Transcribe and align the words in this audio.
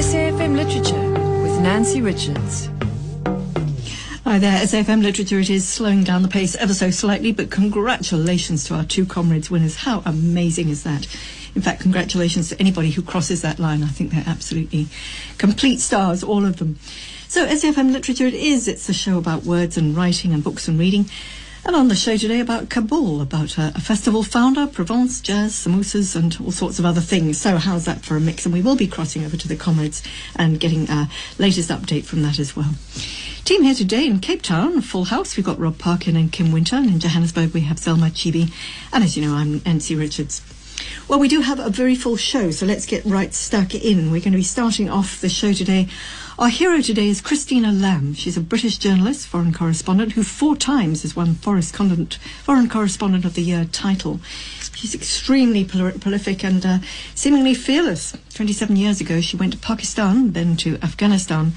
SAFM 0.00 0.56
Literature 0.56 1.10
with 1.42 1.60
Nancy 1.60 2.00
Richards. 2.00 2.70
Hi 4.24 4.38
there, 4.38 4.58
SAFM 4.64 5.02
Literature. 5.02 5.38
It 5.40 5.50
is 5.50 5.68
slowing 5.68 6.04
down 6.04 6.22
the 6.22 6.28
pace 6.28 6.54
ever 6.54 6.72
so 6.72 6.90
slightly, 6.90 7.32
but 7.32 7.50
congratulations 7.50 8.64
to 8.64 8.76
our 8.76 8.84
two 8.84 9.04
comrades 9.04 9.50
winners. 9.50 9.76
How 9.76 10.02
amazing 10.06 10.70
is 10.70 10.84
that? 10.84 11.06
In 11.54 11.60
fact, 11.60 11.82
congratulations 11.82 12.48
to 12.48 12.58
anybody 12.58 12.90
who 12.92 13.02
crosses 13.02 13.42
that 13.42 13.58
line. 13.58 13.82
I 13.82 13.88
think 13.88 14.12
they're 14.12 14.24
absolutely 14.26 14.88
complete 15.36 15.80
stars, 15.80 16.24
all 16.24 16.46
of 16.46 16.56
them. 16.56 16.78
So, 17.28 17.46
SAFM 17.46 17.92
Literature 17.92 18.26
it 18.26 18.32
is. 18.32 18.68
It's 18.68 18.88
a 18.88 18.94
show 18.94 19.18
about 19.18 19.44
words 19.44 19.76
and 19.76 19.94
writing 19.94 20.32
and 20.32 20.42
books 20.42 20.66
and 20.66 20.78
reading. 20.78 21.10
And 21.62 21.76
on 21.76 21.88
the 21.88 21.94
show 21.94 22.16
today 22.16 22.40
about 22.40 22.70
Kabul, 22.70 23.20
about 23.20 23.58
a, 23.58 23.72
a, 23.74 23.80
festival 23.80 24.22
founder, 24.22 24.66
Provence, 24.66 25.20
jazz, 25.20 25.52
samosas, 25.52 26.16
and 26.16 26.36
all 26.42 26.52
sorts 26.52 26.78
of 26.78 26.86
other 26.86 27.02
things. 27.02 27.38
So 27.38 27.58
how's 27.58 27.84
that 27.84 28.02
for 28.02 28.16
a 28.16 28.20
mix? 28.20 28.46
And 28.46 28.54
we 28.54 28.62
will 28.62 28.76
be 28.76 28.86
crossing 28.86 29.26
over 29.26 29.36
to 29.36 29.46
the 29.46 29.56
comrades 29.56 30.02
and 30.34 30.58
getting 30.58 30.88
a 30.88 31.10
latest 31.38 31.68
update 31.68 32.04
from 32.04 32.22
that 32.22 32.38
as 32.38 32.56
well. 32.56 32.74
Team 33.44 33.62
here 33.62 33.74
today 33.74 34.06
in 34.06 34.20
Cape 34.20 34.40
Town, 34.40 34.80
full 34.80 35.04
house. 35.04 35.36
We've 35.36 35.44
got 35.44 35.58
Rob 35.58 35.78
Parkin 35.78 36.16
and 36.16 36.32
Kim 36.32 36.50
Winter. 36.50 36.76
And 36.76 36.86
in 36.86 36.98
Johannesburg, 36.98 37.52
we 37.52 37.60
have 37.62 37.78
Selma 37.78 38.06
Chibi. 38.06 38.50
And 38.90 39.04
as 39.04 39.16
you 39.16 39.22
know, 39.26 39.34
I'm 39.34 39.60
Nancy 39.66 39.94
Richards. 39.94 40.40
Well, 41.08 41.18
we 41.18 41.28
do 41.28 41.42
have 41.42 41.58
a 41.58 41.68
very 41.68 41.94
full 41.94 42.16
show, 42.16 42.50
so 42.52 42.64
let's 42.64 42.86
get 42.86 43.04
right 43.04 43.34
stuck 43.34 43.74
in. 43.74 44.10
We're 44.10 44.20
going 44.20 44.32
to 44.32 44.38
be 44.38 44.42
starting 44.42 44.88
off 44.88 45.20
the 45.20 45.28
show 45.28 45.52
today 45.52 45.88
our 46.40 46.48
hero 46.48 46.80
today 46.80 47.10
is 47.10 47.20
Christina 47.20 47.70
Lamb. 47.70 48.14
She's 48.14 48.38
a 48.38 48.40
British 48.40 48.78
journalist, 48.78 49.26
foreign 49.26 49.52
correspondent, 49.52 50.12
who 50.12 50.22
four 50.22 50.56
times 50.56 51.02
has 51.02 51.14
won 51.14 51.34
Foreign 51.34 52.68
Correspondent 52.70 53.26
of 53.26 53.34
the 53.34 53.42
Year 53.42 53.66
title. 53.70 54.20
She's 54.74 54.94
extremely 54.94 55.66
prolific 55.66 56.42
and 56.42 56.64
uh, 56.64 56.78
seemingly 57.14 57.52
fearless. 57.52 58.16
27 58.32 58.74
years 58.76 59.02
ago, 59.02 59.20
she 59.20 59.36
went 59.36 59.52
to 59.52 59.58
Pakistan, 59.58 60.32
then 60.32 60.56
to 60.56 60.78
Afghanistan. 60.82 61.52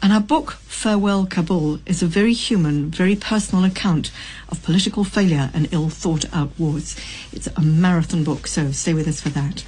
And 0.00 0.14
her 0.14 0.20
book, 0.20 0.52
Farewell 0.62 1.26
Kabul, 1.26 1.80
is 1.84 2.02
a 2.02 2.06
very 2.06 2.32
human, 2.32 2.90
very 2.90 3.14
personal 3.14 3.66
account 3.66 4.10
of 4.48 4.62
political 4.62 5.04
failure 5.04 5.50
and 5.52 5.68
ill 5.74 5.90
thought 5.90 6.24
out 6.34 6.58
wars. 6.58 6.96
It's 7.32 7.48
a 7.48 7.60
marathon 7.60 8.24
book, 8.24 8.46
so 8.46 8.72
stay 8.72 8.94
with 8.94 9.06
us 9.06 9.20
for 9.20 9.28
that. 9.28 9.66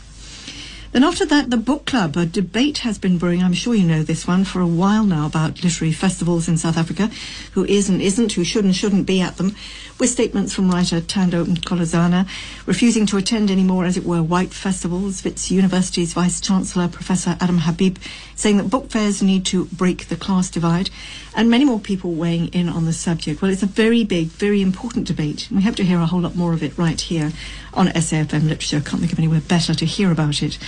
Then 0.94 1.02
after 1.02 1.26
that, 1.26 1.50
the 1.50 1.56
book 1.56 1.86
club. 1.86 2.16
A 2.16 2.24
debate 2.24 2.78
has 2.78 2.98
been 2.98 3.18
brewing, 3.18 3.42
I'm 3.42 3.52
sure 3.52 3.74
you 3.74 3.84
know 3.84 4.04
this 4.04 4.28
one, 4.28 4.44
for 4.44 4.60
a 4.60 4.66
while 4.66 5.02
now 5.02 5.26
about 5.26 5.64
literary 5.64 5.92
festivals 5.92 6.46
in 6.46 6.56
South 6.56 6.76
Africa, 6.76 7.10
who 7.50 7.64
is 7.64 7.88
and 7.88 8.00
isn't, 8.00 8.30
who 8.34 8.44
should 8.44 8.64
and 8.64 8.76
shouldn't 8.76 9.04
be 9.04 9.20
at 9.20 9.36
them, 9.36 9.56
with 9.98 10.10
statements 10.10 10.54
from 10.54 10.70
writer 10.70 11.00
Thando 11.00 11.44
Mgqolozana 11.44 12.28
refusing 12.66 13.06
to 13.06 13.16
attend 13.16 13.50
any 13.50 13.64
more, 13.64 13.84
as 13.84 13.96
it 13.96 14.04
were, 14.04 14.22
white 14.22 14.52
festivals, 14.52 15.24
Wits 15.24 15.50
University's 15.50 16.12
Vice-Chancellor 16.12 16.86
Professor 16.86 17.36
Adam 17.40 17.58
Habib 17.58 17.98
saying 18.36 18.58
that 18.58 18.70
book 18.70 18.90
fairs 18.90 19.20
need 19.22 19.44
to 19.46 19.64
break 19.66 20.06
the 20.06 20.16
class 20.16 20.48
divide, 20.48 20.90
and 21.34 21.50
many 21.50 21.64
more 21.64 21.80
people 21.80 22.12
weighing 22.12 22.48
in 22.48 22.68
on 22.68 22.84
the 22.84 22.92
subject. 22.92 23.42
Well, 23.42 23.50
it's 23.50 23.62
a 23.64 23.66
very 23.66 24.04
big, 24.04 24.28
very 24.28 24.62
important 24.62 25.08
debate. 25.08 25.48
And 25.48 25.58
we 25.58 25.64
hope 25.64 25.76
to 25.76 25.84
hear 25.84 25.98
a 25.98 26.06
whole 26.06 26.20
lot 26.20 26.36
more 26.36 26.52
of 26.52 26.62
it 26.62 26.78
right 26.78 27.00
here 27.00 27.32
on 27.72 27.88
SAFM 27.88 28.44
Literature. 28.48 28.76
I 28.76 28.80
can't 28.80 29.00
think 29.00 29.12
of 29.12 29.18
anywhere 29.18 29.40
better 29.40 29.74
to 29.74 29.84
hear 29.84 30.12
about 30.12 30.42
it. 30.42 30.58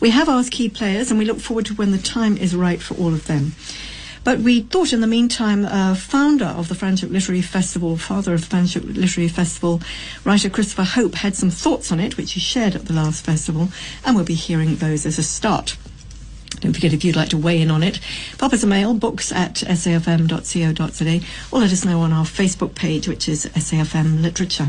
We 0.00 0.10
have 0.10 0.28
asked 0.28 0.52
key 0.52 0.68
players, 0.68 1.10
and 1.10 1.18
we 1.18 1.24
look 1.24 1.40
forward 1.40 1.66
to 1.66 1.74
when 1.74 1.92
the 1.92 1.98
time 1.98 2.36
is 2.36 2.54
right 2.54 2.80
for 2.80 2.94
all 2.94 3.12
of 3.12 3.26
them. 3.26 3.52
But 4.24 4.40
we 4.40 4.60
thought 4.60 4.92
in 4.92 5.00
the 5.00 5.06
meantime, 5.06 5.64
uh, 5.64 5.94
founder 5.94 6.44
of 6.44 6.68
the 6.68 6.74
Franschhoek 6.74 7.10
Literary 7.10 7.40
Festival, 7.40 7.96
father 7.96 8.34
of 8.34 8.46
the 8.46 8.54
Franschhoek 8.54 8.94
Literary 8.94 9.28
Festival, 9.28 9.80
writer 10.24 10.50
Christopher 10.50 10.84
Hope 10.84 11.14
had 11.14 11.34
some 11.34 11.50
thoughts 11.50 11.90
on 11.90 11.98
it, 11.98 12.16
which 12.16 12.32
he 12.32 12.40
shared 12.40 12.74
at 12.74 12.84
the 12.84 12.92
last 12.92 13.24
festival, 13.24 13.68
and 14.04 14.14
we'll 14.14 14.24
be 14.24 14.34
hearing 14.34 14.76
those 14.76 15.06
as 15.06 15.18
a 15.18 15.22
start. 15.22 15.76
Don't 16.60 16.72
forget 16.72 16.92
if 16.92 17.04
you'd 17.04 17.16
like 17.16 17.28
to 17.30 17.38
weigh 17.38 17.62
in 17.62 17.70
on 17.70 17.82
it. 17.82 18.00
Pop 18.36 18.52
us 18.52 18.62
a 18.62 18.66
mail, 18.66 18.92
books 18.94 19.32
at 19.32 19.54
safm.co.za, 19.54 21.26
or 21.52 21.60
let 21.60 21.72
us 21.72 21.84
know 21.84 22.00
on 22.00 22.12
our 22.12 22.24
Facebook 22.24 22.74
page, 22.74 23.08
which 23.08 23.28
is 23.28 23.46
SAFM 23.46 24.20
Literature. 24.20 24.68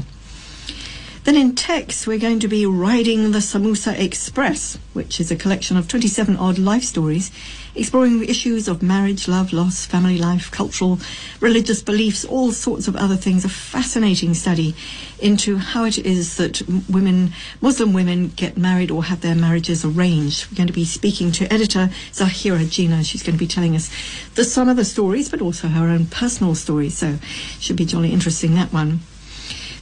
Then 1.23 1.35
in 1.35 1.55
text, 1.55 2.07
we're 2.07 2.17
going 2.17 2.39
to 2.39 2.47
be 2.47 2.65
riding 2.65 3.31
the 3.31 3.39
Samosa 3.39 3.97
Express, 3.99 4.79
which 4.93 5.19
is 5.19 5.31
a 5.31 5.35
collection 5.35 5.77
of 5.77 5.87
27 5.87 6.37
odd 6.37 6.57
life 6.57 6.83
stories 6.83 7.31
exploring 7.75 8.19
the 8.19 8.29
issues 8.29 8.67
of 8.67 8.81
marriage, 8.81 9.27
love, 9.27 9.53
loss, 9.53 9.85
family 9.85 10.17
life, 10.17 10.51
cultural, 10.51 10.99
religious 11.39 11.81
beliefs, 11.81 12.25
all 12.25 12.51
sorts 12.51 12.87
of 12.87 12.95
other 12.95 13.15
things. 13.15 13.45
A 13.45 13.49
fascinating 13.49 14.33
study 14.33 14.75
into 15.19 15.57
how 15.57 15.85
it 15.85 15.97
is 15.97 16.37
that 16.37 16.61
women, 16.89 17.31
Muslim 17.61 17.93
women, 17.93 18.29
get 18.35 18.57
married 18.57 18.91
or 18.91 19.05
have 19.05 19.21
their 19.21 19.35
marriages 19.35 19.85
arranged. 19.85 20.51
We're 20.51 20.57
going 20.57 20.67
to 20.67 20.73
be 20.73 20.85
speaking 20.85 21.31
to 21.33 21.51
editor 21.51 21.89
Zaheera 22.11 22.69
Jina. 22.69 23.03
She's 23.03 23.23
going 23.23 23.35
to 23.35 23.39
be 23.39 23.47
telling 23.47 23.75
us 23.75 23.89
the 24.35 24.43
some 24.43 24.69
of 24.69 24.77
the 24.77 24.85
stories, 24.85 25.29
but 25.29 25.41
also 25.41 25.67
her 25.67 25.87
own 25.87 26.07
personal 26.07 26.55
stories. 26.55 26.97
So 26.97 27.17
should 27.59 27.77
be 27.77 27.85
jolly 27.85 28.11
interesting 28.11 28.55
that 28.55 28.73
one. 28.73 28.99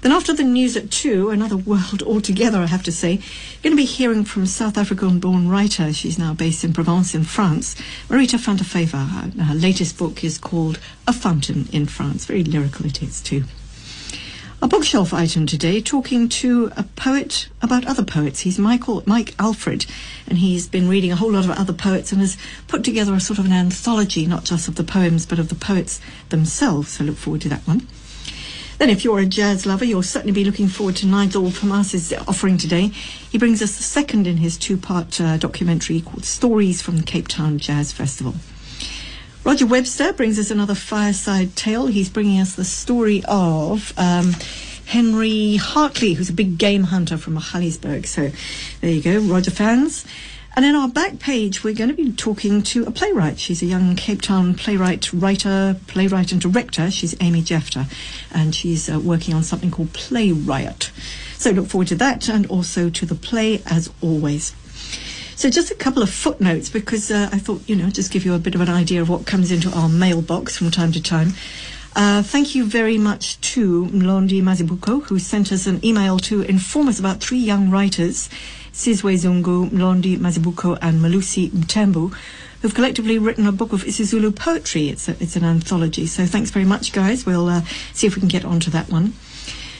Then 0.01 0.11
after 0.11 0.33
the 0.33 0.43
news 0.43 0.77
at 0.77 0.91
two, 0.91 1.29
another 1.29 1.57
world 1.57 2.03
altogether, 2.05 2.59
I 2.59 2.67
have 2.67 2.83
to 2.83 2.91
say, 2.91 3.17
going 3.63 3.71
to 3.71 3.75
be 3.75 3.85
hearing 3.85 4.23
from 4.23 4.45
South 4.45 4.77
African-born 4.77 5.49
writer. 5.49 5.91
She's 5.93 6.19
now 6.19 6.33
based 6.33 6.63
in 6.63 6.73
Provence 6.73 7.15
in 7.15 7.23
France, 7.23 7.75
Marita 8.07 8.37
Vyver. 8.37 9.07
Her, 9.07 9.43
her 9.43 9.55
latest 9.55 9.97
book 9.97 10.23
is 10.23 10.37
called 10.37 10.79
A 11.07 11.13
Fountain 11.13 11.67
in 11.71 11.85
France. 11.85 12.25
Very 12.25 12.43
lyrical 12.43 12.85
it 12.85 13.01
is 13.01 13.21
too. 13.21 13.43
A 14.59 14.67
bookshelf 14.67 15.13
item 15.13 15.45
today, 15.45 15.81
talking 15.81 16.27
to 16.29 16.71
a 16.75 16.81
poet 16.81 17.47
about 17.61 17.85
other 17.85 18.03
poets. 18.03 18.39
He's 18.39 18.57
Michael 18.57 19.03
Mike 19.05 19.35
Alfred, 19.37 19.85
and 20.27 20.39
he's 20.39 20.67
been 20.67 20.89
reading 20.89 21.11
a 21.11 21.15
whole 21.15 21.31
lot 21.31 21.45
of 21.45 21.51
other 21.51 21.73
poets 21.73 22.11
and 22.11 22.19
has 22.21 22.37
put 22.67 22.83
together 22.83 23.13
a 23.13 23.19
sort 23.19 23.37
of 23.37 23.45
an 23.45 23.51
anthology, 23.51 24.25
not 24.25 24.45
just 24.45 24.67
of 24.67 24.73
the 24.73 24.83
poems, 24.83 25.27
but 25.27 25.37
of 25.37 25.49
the 25.49 25.55
poets 25.55 26.01
themselves. 26.29 26.93
So 26.93 27.03
look 27.03 27.17
forward 27.17 27.41
to 27.41 27.49
that 27.49 27.67
one. 27.67 27.87
Then, 28.77 28.91
if 28.91 29.03
you're 29.03 29.19
a 29.19 29.25
jazz 29.25 29.65
lover, 29.65 29.85
you'll 29.85 30.03
certainly 30.03 30.33
be 30.33 30.45
looking 30.45 30.67
forward 30.67 30.95
to 30.97 31.07
Nigel 31.07 31.49
Vermaas's 31.49 32.13
offering 32.27 32.59
today. 32.59 32.87
He 32.87 33.39
brings 33.39 33.61
us 33.63 33.75
the 33.75 33.83
second 33.83 34.27
in 34.27 34.37
his 34.37 34.55
two-part 34.55 35.19
uh, 35.19 35.37
documentary 35.37 36.01
called 36.01 36.25
Stories 36.25 36.79
from 36.79 36.97
the 36.97 37.03
Cape 37.03 37.27
Town 37.27 37.57
Jazz 37.57 37.91
Festival. 37.91 38.35
Roger 39.43 39.65
Webster 39.65 40.13
brings 40.13 40.37
us 40.37 40.51
another 40.51 40.75
fireside 40.75 41.55
tale. 41.55 41.87
He's 41.87 42.09
bringing 42.09 42.39
us 42.39 42.55
the 42.55 42.65
story 42.65 43.23
of 43.27 43.93
um, 43.97 44.33
Henry 44.85 45.55
Hartley, 45.55 46.13
who's 46.13 46.29
a 46.29 46.33
big 46.33 46.59
game 46.59 46.83
hunter 46.83 47.17
from 47.17 47.35
Magaliesburg. 47.35 48.05
So 48.05 48.29
there 48.81 48.91
you 48.91 49.01
go, 49.01 49.19
Roger 49.19 49.51
fans. 49.51 50.05
And 50.57 50.65
in 50.65 50.73
our 50.73 50.87
back 50.87 51.19
page, 51.19 51.63
we're 51.63 51.75
going 51.75 51.91
to 51.91 51.95
be 51.95 52.11
talking 52.11 52.63
to 52.63 52.83
a 52.85 52.89
playwright. 52.89 53.37
She's 53.37 53.61
a 53.61 53.67
young 53.67 53.95
Cape 53.95 54.23
Town 54.23 54.55
playwright, 54.55 55.13
writer, 55.13 55.79
playwright, 55.85 56.31
and 56.31 56.41
director. 56.41 56.89
She's 56.89 57.15
Amy 57.21 57.43
Jephta, 57.43 57.85
and 58.33 58.55
she's 58.55 58.89
uh, 58.89 58.99
working 58.99 59.35
on 59.35 59.43
something 59.43 59.69
called 59.69 59.93
Play 59.93 60.31
Riot. 60.31 60.89
So 61.35 61.51
look 61.51 61.67
forward 61.67 61.89
to 61.89 61.95
that, 61.97 62.27
and 62.27 62.47
also 62.47 62.89
to 62.89 63.05
the 63.05 63.13
play 63.13 63.61
as 63.67 63.91
always. 64.01 64.55
So 65.35 65.51
just 65.51 65.69
a 65.69 65.75
couple 65.75 66.01
of 66.01 66.09
footnotes 66.09 66.69
because 66.69 67.11
uh, 67.11 67.29
I 67.31 67.37
thought, 67.37 67.61
you 67.67 67.75
know, 67.75 67.91
just 67.91 68.11
give 68.11 68.25
you 68.25 68.33
a 68.33 68.39
bit 68.39 68.55
of 68.55 68.61
an 68.61 68.69
idea 68.69 68.99
of 68.99 69.09
what 69.09 69.27
comes 69.27 69.51
into 69.51 69.69
our 69.69 69.87
mailbox 69.87 70.57
from 70.57 70.71
time 70.71 70.91
to 70.93 71.03
time. 71.03 71.33
Uh, 71.95 72.23
thank 72.23 72.55
you 72.55 72.65
very 72.65 72.97
much 72.97 73.39
to 73.41 73.85
Mlondi 73.85 74.41
Mazibuko, 74.41 75.03
who 75.03 75.19
sent 75.19 75.51
us 75.51 75.67
an 75.67 75.85
email 75.85 76.17
to 76.17 76.41
inform 76.41 76.87
us 76.87 76.99
about 76.99 77.19
three 77.21 77.37
young 77.37 77.69
writers 77.69 78.27
Sizwe 78.77 79.17
Zungu, 79.17 79.71
Mlondi 79.71 80.19
Mazibuko, 80.19 80.77
and 80.83 81.01
Malusi 81.01 81.49
Mtembu, 81.49 82.13
who've 82.61 82.75
collectively 82.75 83.17
written 83.17 83.47
a 83.47 83.51
book 83.51 83.73
of 83.73 83.83
isiZulu 83.83 84.35
poetry. 84.35 84.89
It's, 84.89 85.09
a, 85.09 85.15
it's 85.19 85.35
an 85.35 85.43
anthology. 85.43 86.05
So 86.05 86.27
thanks 86.27 86.51
very 86.51 86.63
much, 86.63 86.93
guys. 86.93 87.25
We'll 87.25 87.49
uh, 87.49 87.61
see 87.93 88.05
if 88.05 88.15
we 88.15 88.19
can 88.19 88.29
get 88.29 88.45
onto 88.45 88.69
that 88.69 88.91
one. 88.91 89.13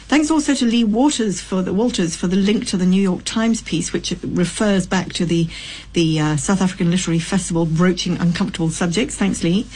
Thanks 0.08 0.32
also 0.32 0.56
to 0.56 0.66
Lee 0.66 0.84
Waters 0.84 1.40
for 1.40 1.62
the 1.62 1.74
Walters 1.74 2.16
for 2.16 2.26
the 2.26 2.38
link 2.38 2.66
to 2.68 2.78
the 2.78 2.88
New 2.88 3.02
York 3.02 3.24
Times 3.24 3.62
piece, 3.62 3.94
which 3.94 4.16
refers 4.24 4.88
back 4.88 5.14
to 5.14 5.26
the 5.26 5.48
the 5.94 6.20
uh, 6.20 6.38
South 6.38 6.62
African 6.62 6.90
Literary 6.90 7.20
Festival 7.20 7.68
broaching 7.68 8.18
uncomfortable 8.18 8.72
subjects. 8.72 9.16
Thanks, 9.16 9.44
Lee. 9.44 9.68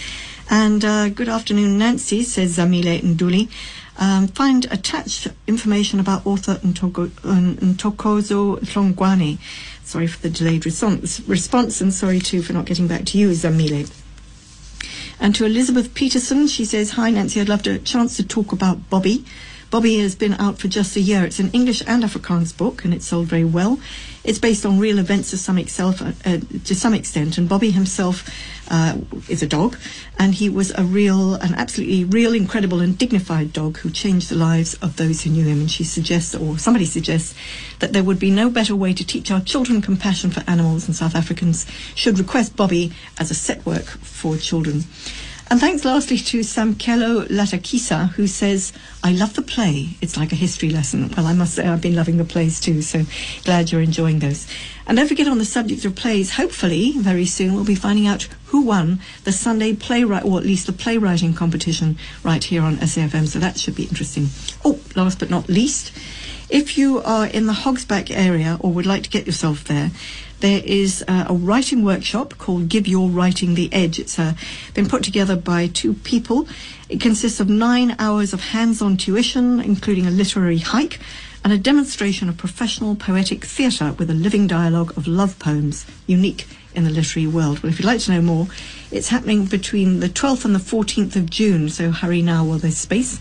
And 0.50 0.84
uh, 0.84 1.10
good 1.10 1.30
afternoon, 1.30 1.78
Nancy, 1.78 2.24
says 2.24 2.57
Zamile 2.57 3.01
Nduli. 3.01 3.50
Um, 3.98 4.28
find 4.28 4.66
attached 4.72 5.28
information 5.48 6.00
about 6.00 6.26
author 6.26 6.56
Ntoko, 6.56 7.10
Ntokozo 7.10 8.60
Hlongwane. 8.62 9.38
Sorry 9.84 10.08
for 10.08 10.20
the 10.20 10.30
delayed 10.30 10.66
response, 10.66 11.20
response 11.28 11.82
and 11.82 11.94
sorry 11.94 12.20
too 12.20 12.42
for 12.42 12.54
not 12.54 12.66
getting 12.66 12.88
back 12.88 13.06
to 13.06 13.18
you, 13.18 13.30
Zamile. 13.32 13.92
And 15.20 15.36
to 15.36 15.46
Elizabeth 15.46 15.94
Peterson, 15.94 16.48
she 16.48 16.66
says, 16.66 16.92
Hi 16.92 17.12
Nancy, 17.12 17.42
I'd 17.42 17.50
love 17.50 17.68
a 17.68 17.78
chance 17.78 18.18
to 18.18 18.24
talk 18.24 18.52
about 18.52 18.90
Bobby. 18.90 19.24
Bobby 19.72 20.00
has 20.00 20.16
been 20.16 20.34
out 20.34 20.60
for 20.60 20.68
just 20.68 20.98
a 20.98 21.00
year. 21.00 21.24
It's 21.24 21.40
an 21.40 21.50
English 21.52 21.82
and 21.88 22.04
Afrikaans 22.04 22.56
book, 22.56 22.84
and 22.84 22.94
it's 22.94 23.06
sold 23.06 23.28
very 23.28 23.46
well. 23.46 23.80
It's 24.22 24.38
based 24.38 24.66
on 24.66 24.80
real 24.80 25.00
events 25.00 25.30
to 25.30 25.38
some, 25.38 25.58
excel, 25.58 25.96
uh, 26.26 26.40
to 26.66 26.76
some 26.76 26.94
extent, 26.94 27.38
and 27.38 27.48
Bobby 27.48 27.72
himself 27.72 28.30
uh, 28.70 28.98
is 29.30 29.42
a 29.42 29.48
dog, 29.48 29.78
and 30.20 30.36
he 30.36 30.50
was 30.50 30.72
a 30.72 30.84
real, 30.84 31.36
an 31.36 31.54
absolutely 31.56 32.04
real, 32.04 32.34
incredible, 32.34 32.82
and 32.82 32.98
dignified 32.98 33.54
dog 33.54 33.78
who 33.78 33.90
changed 33.90 34.28
the 34.28 34.36
lives 34.36 34.74
of 34.82 34.98
those 34.98 35.22
who 35.22 35.30
knew 35.30 35.46
him. 35.46 35.62
And 35.62 35.72
she 35.72 35.86
suggests, 35.86 36.36
or 36.36 36.58
somebody 36.58 36.86
suggests, 36.86 37.34
that 37.80 37.94
there 37.94 38.04
would 38.04 38.20
be 38.20 38.30
no 38.30 38.50
better 38.50 38.76
way 38.76 38.94
to 38.94 39.08
teach 39.08 39.32
our 39.32 39.40
children 39.40 39.82
compassion 39.82 40.32
for 40.32 40.44
animals, 40.48 40.86
and 40.88 40.96
South 40.98 41.16
Africans 41.16 41.66
should 41.96 42.20
request 42.20 42.58
Bobby 42.58 42.92
as 43.18 43.32
a 43.32 43.36
set 43.36 43.66
work 43.66 43.86
for 43.86 44.36
children. 44.36 44.84
And 45.51 45.59
thanks 45.59 45.83
lastly 45.83 46.18
to 46.18 46.39
Samkelo 46.39 47.27
Latakisa, 47.27 48.12
who 48.12 48.25
says, 48.25 48.71
I 49.03 49.12
love 49.12 49.33
the 49.33 49.42
play. 49.42 49.98
It's 50.00 50.15
like 50.15 50.31
a 50.31 50.36
history 50.36 50.69
lesson. 50.69 51.09
Well, 51.09 51.25
I 51.25 51.33
must 51.33 51.56
say 51.56 51.68
I've 51.68 51.81
been 51.81 51.94
loving 51.94 52.15
the 52.15 52.24
plays 52.24 52.62
too, 52.62 52.81
so 52.81 53.03
glad 53.44 53.69
you're 53.69 53.81
enjoying 53.81 54.19
those. 54.19 54.48
And 54.88 54.98
don't 54.98 55.09
forget 55.09 55.27
on 55.27 55.39
the 55.39 55.44
subject 55.44 55.83
of 55.83 55.94
plays, 55.94 56.36
hopefully 56.36 56.94
very 56.95 57.25
soon 57.25 57.53
we'll 57.53 57.65
be 57.65 57.75
finding 57.75 58.07
out 58.07 58.30
who 58.45 58.62
won 58.62 59.01
the 59.25 59.33
Sunday 59.33 59.74
playwright, 59.74 60.24
or 60.24 60.38
at 60.38 60.45
least 60.45 60.68
the 60.68 60.74
playwriting 60.74 61.33
competition 61.33 61.98
right 62.24 62.45
here 62.45 62.62
on 62.62 62.77
SAFM, 62.77 63.27
so 63.27 63.38
that 63.39 63.59
should 63.59 63.75
be 63.75 63.83
interesting. 63.83 64.30
Oh, 64.63 64.80
last 64.95 65.19
but 65.19 65.30
not 65.30 65.50
least, 65.50 65.92
if 66.50 66.77
you 66.77 67.01
are 67.01 67.25
in 67.25 67.48
the 67.48 67.53
Hogsback 67.53 68.09
area 68.09 68.57
or 68.62 68.71
would 68.71 68.86
like 68.86 69.03
to 69.03 69.09
get 69.09 69.25
yourself 69.25 69.65
there, 69.65 69.92
there 70.42 70.62
is 70.66 71.04
uh, 71.08 71.26
a 71.30 71.34
writing 71.34 71.86
workshop 71.86 72.38
called 72.38 72.68
Give 72.68 72.86
Your 72.88 73.10
Writing 73.10 73.54
the 73.54 73.72
Edge. 73.72 74.00
It's 74.00 74.20
uh, 74.20 74.34
been 74.74 74.90
put 74.90 75.04
together 75.04 75.36
by 75.36 75.68
two 75.68 75.94
people. 75.94 76.48
It 76.90 77.00
consists 77.00 77.40
of 77.40 77.48
nine 77.48 77.96
hours 78.00 78.34
of 78.34 78.42
hands-on 78.42 78.98
tuition, 78.98 79.60
including 79.60 80.08
a 80.08 80.12
literary 80.12 80.58
hike, 80.58 81.00
and 81.44 81.54
a 81.54 81.58
demonstration 81.58 82.28
of 82.28 82.38
professional 82.38 82.96
poetic 82.96 83.46
theatre 83.46 83.94
with 83.94 84.10
a 84.10 84.16
living 84.16 84.48
dialogue 84.48 84.98
of 84.98 85.08
love 85.08 85.40
poems, 85.40 85.86
unique 86.08 86.48
in 86.74 86.84
the 86.84 86.90
literary 86.90 87.28
world. 87.28 87.62
Well, 87.62 87.72
if 87.72 87.80
you'd 87.80 87.86
like 87.86 88.02
to 88.02 88.12
know 88.12 88.22
more, 88.22 88.48
it's 88.92 89.10
happening 89.10 89.46
between 89.46 90.00
the 90.00 90.10
12th 90.10 90.46
and 90.46 90.56
the 90.56 90.60
14th 90.60 91.16
of 91.16 91.30
June, 91.30 91.70
so 91.70 91.92
hurry 91.92 92.22
now 92.22 92.44
while 92.44 92.58
there's 92.58 92.78
space. 92.78 93.20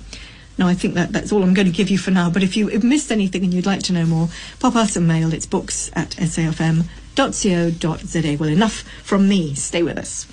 No, 0.57 0.67
I 0.67 0.73
think 0.73 0.95
that 0.95 1.11
that's 1.11 1.31
all 1.31 1.43
I'm 1.43 1.53
going 1.53 1.67
to 1.67 1.73
give 1.73 1.89
you 1.89 1.99
for 1.99 2.11
now. 2.11 2.29
But 2.31 2.41
if 2.41 2.57
you 2.57 2.69
have 2.69 2.83
missed 2.83 3.11
anything 3.11 3.43
and 3.43 3.53
you'd 3.53 3.67
like 3.67 3.83
to 3.83 3.93
know 3.93 4.05
more, 4.05 4.29
pop 4.59 4.75
us 4.75 4.95
a 4.95 5.01
mail. 5.01 5.33
It's 5.33 5.45
books 5.45 5.91
at 5.93 6.11
safm.co.za. 6.11 6.87
Well, 8.39 8.49
enough 8.49 8.83
from 9.03 9.29
me. 9.29 9.53
Stay 9.53 9.83
with 9.83 9.99
us. 9.99 10.25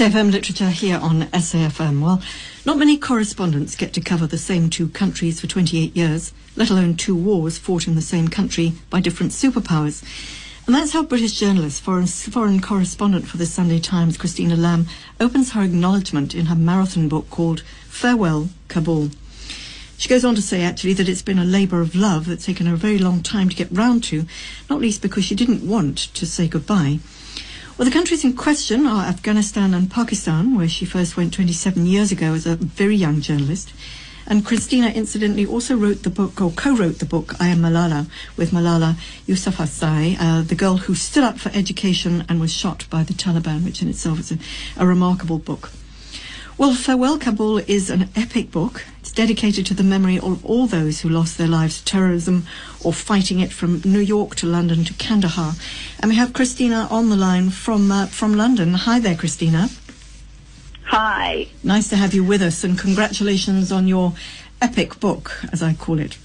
SAFM 0.00 0.32
literature 0.32 0.70
here 0.70 0.96
on 0.96 1.24
SAFM. 1.24 2.00
Well, 2.00 2.22
not 2.64 2.78
many 2.78 2.96
correspondents 2.96 3.76
get 3.76 3.92
to 3.92 4.00
cover 4.00 4.26
the 4.26 4.38
same 4.38 4.70
two 4.70 4.88
countries 4.88 5.38
for 5.38 5.46
28 5.46 5.94
years, 5.94 6.32
let 6.56 6.70
alone 6.70 6.96
two 6.96 7.14
wars 7.14 7.58
fought 7.58 7.86
in 7.86 7.96
the 7.96 8.00
same 8.00 8.28
country 8.28 8.72
by 8.88 9.00
different 9.00 9.32
superpowers. 9.32 10.02
And 10.64 10.74
that's 10.74 10.94
how 10.94 11.02
British 11.02 11.38
journalist, 11.38 11.82
foreign, 11.82 12.06
foreign 12.06 12.62
correspondent 12.62 13.28
for 13.28 13.36
the 13.36 13.44
Sunday 13.44 13.78
Times, 13.78 14.16
Christina 14.16 14.56
Lamb, 14.56 14.86
opens 15.20 15.52
her 15.52 15.60
acknowledgement 15.60 16.34
in 16.34 16.46
her 16.46 16.56
marathon 16.56 17.10
book 17.10 17.28
called 17.28 17.60
Farewell, 17.86 18.48
Kabul. 18.68 19.10
She 19.98 20.08
goes 20.08 20.24
on 20.24 20.34
to 20.34 20.40
say, 20.40 20.62
actually, 20.62 20.94
that 20.94 21.10
it's 21.10 21.20
been 21.20 21.38
a 21.38 21.44
labour 21.44 21.82
of 21.82 21.94
love 21.94 22.24
that's 22.24 22.46
taken 22.46 22.64
her 22.64 22.72
a 22.72 22.78
very 22.78 22.96
long 22.96 23.22
time 23.22 23.50
to 23.50 23.54
get 23.54 23.68
round 23.70 24.02
to, 24.04 24.24
not 24.70 24.80
least 24.80 25.02
because 25.02 25.26
she 25.26 25.34
didn't 25.34 25.68
want 25.68 25.98
to 26.14 26.24
say 26.24 26.48
goodbye. 26.48 27.00
Well, 27.80 27.88
the 27.88 27.94
countries 27.94 28.26
in 28.26 28.34
question 28.34 28.86
are 28.86 29.06
Afghanistan 29.06 29.72
and 29.72 29.90
Pakistan, 29.90 30.54
where 30.54 30.68
she 30.68 30.84
first 30.84 31.16
went 31.16 31.32
27 31.32 31.86
years 31.86 32.12
ago 32.12 32.34
as 32.34 32.44
a 32.44 32.56
very 32.56 32.94
young 32.94 33.22
journalist. 33.22 33.72
And 34.26 34.44
Christina, 34.44 34.88
incidentally, 34.88 35.46
also 35.46 35.74
wrote 35.76 36.02
the 36.02 36.10
book, 36.10 36.42
or 36.42 36.50
co-wrote 36.50 36.98
the 36.98 37.06
book, 37.06 37.40
I 37.40 37.48
Am 37.48 37.60
Malala, 37.60 38.06
with 38.36 38.50
Malala 38.50 38.96
Yousafzai, 39.26 40.18
uh, 40.20 40.42
the 40.42 40.54
girl 40.54 40.76
who 40.76 40.94
stood 40.94 41.24
up 41.24 41.38
for 41.38 41.48
education 41.54 42.26
and 42.28 42.38
was 42.38 42.52
shot 42.52 42.84
by 42.90 43.02
the 43.02 43.14
Taliban, 43.14 43.64
which 43.64 43.80
in 43.80 43.88
itself 43.88 44.20
is 44.20 44.32
a, 44.32 44.38
a 44.76 44.84
remarkable 44.84 45.38
book. 45.38 45.70
Well, 46.58 46.74
Farewell 46.74 47.16
Kabul 47.16 47.62
is 47.66 47.88
an 47.88 48.10
epic 48.14 48.50
book. 48.50 48.84
It's 49.10 49.16
dedicated 49.16 49.66
to 49.66 49.74
the 49.74 49.82
memory 49.82 50.20
of 50.20 50.46
all 50.46 50.68
those 50.68 51.00
who 51.00 51.08
lost 51.08 51.36
their 51.36 51.48
lives 51.48 51.78
to 51.80 51.84
terrorism 51.84 52.46
or 52.84 52.92
fighting 52.92 53.40
it 53.40 53.52
from 53.52 53.80
New 53.84 53.98
York 53.98 54.36
to 54.36 54.46
London 54.46 54.84
to 54.84 54.94
Kandahar. 54.94 55.54
And 55.98 56.10
we 56.10 56.14
have 56.14 56.32
Christina 56.32 56.86
on 56.92 57.10
the 57.10 57.16
line 57.16 57.50
from 57.50 57.90
uh, 57.90 58.06
from 58.06 58.34
London. 58.34 58.74
Hi 58.74 59.00
there, 59.00 59.16
Christina. 59.16 59.68
Hi. 60.84 61.48
Nice 61.64 61.88
to 61.88 61.96
have 61.96 62.14
you 62.14 62.22
with 62.22 62.40
us, 62.40 62.62
and 62.62 62.78
congratulations 62.78 63.72
on 63.72 63.88
your 63.88 64.12
epic 64.62 65.00
book, 65.00 65.40
as 65.50 65.60
I 65.60 65.74
call 65.74 65.98
it. 65.98 66.16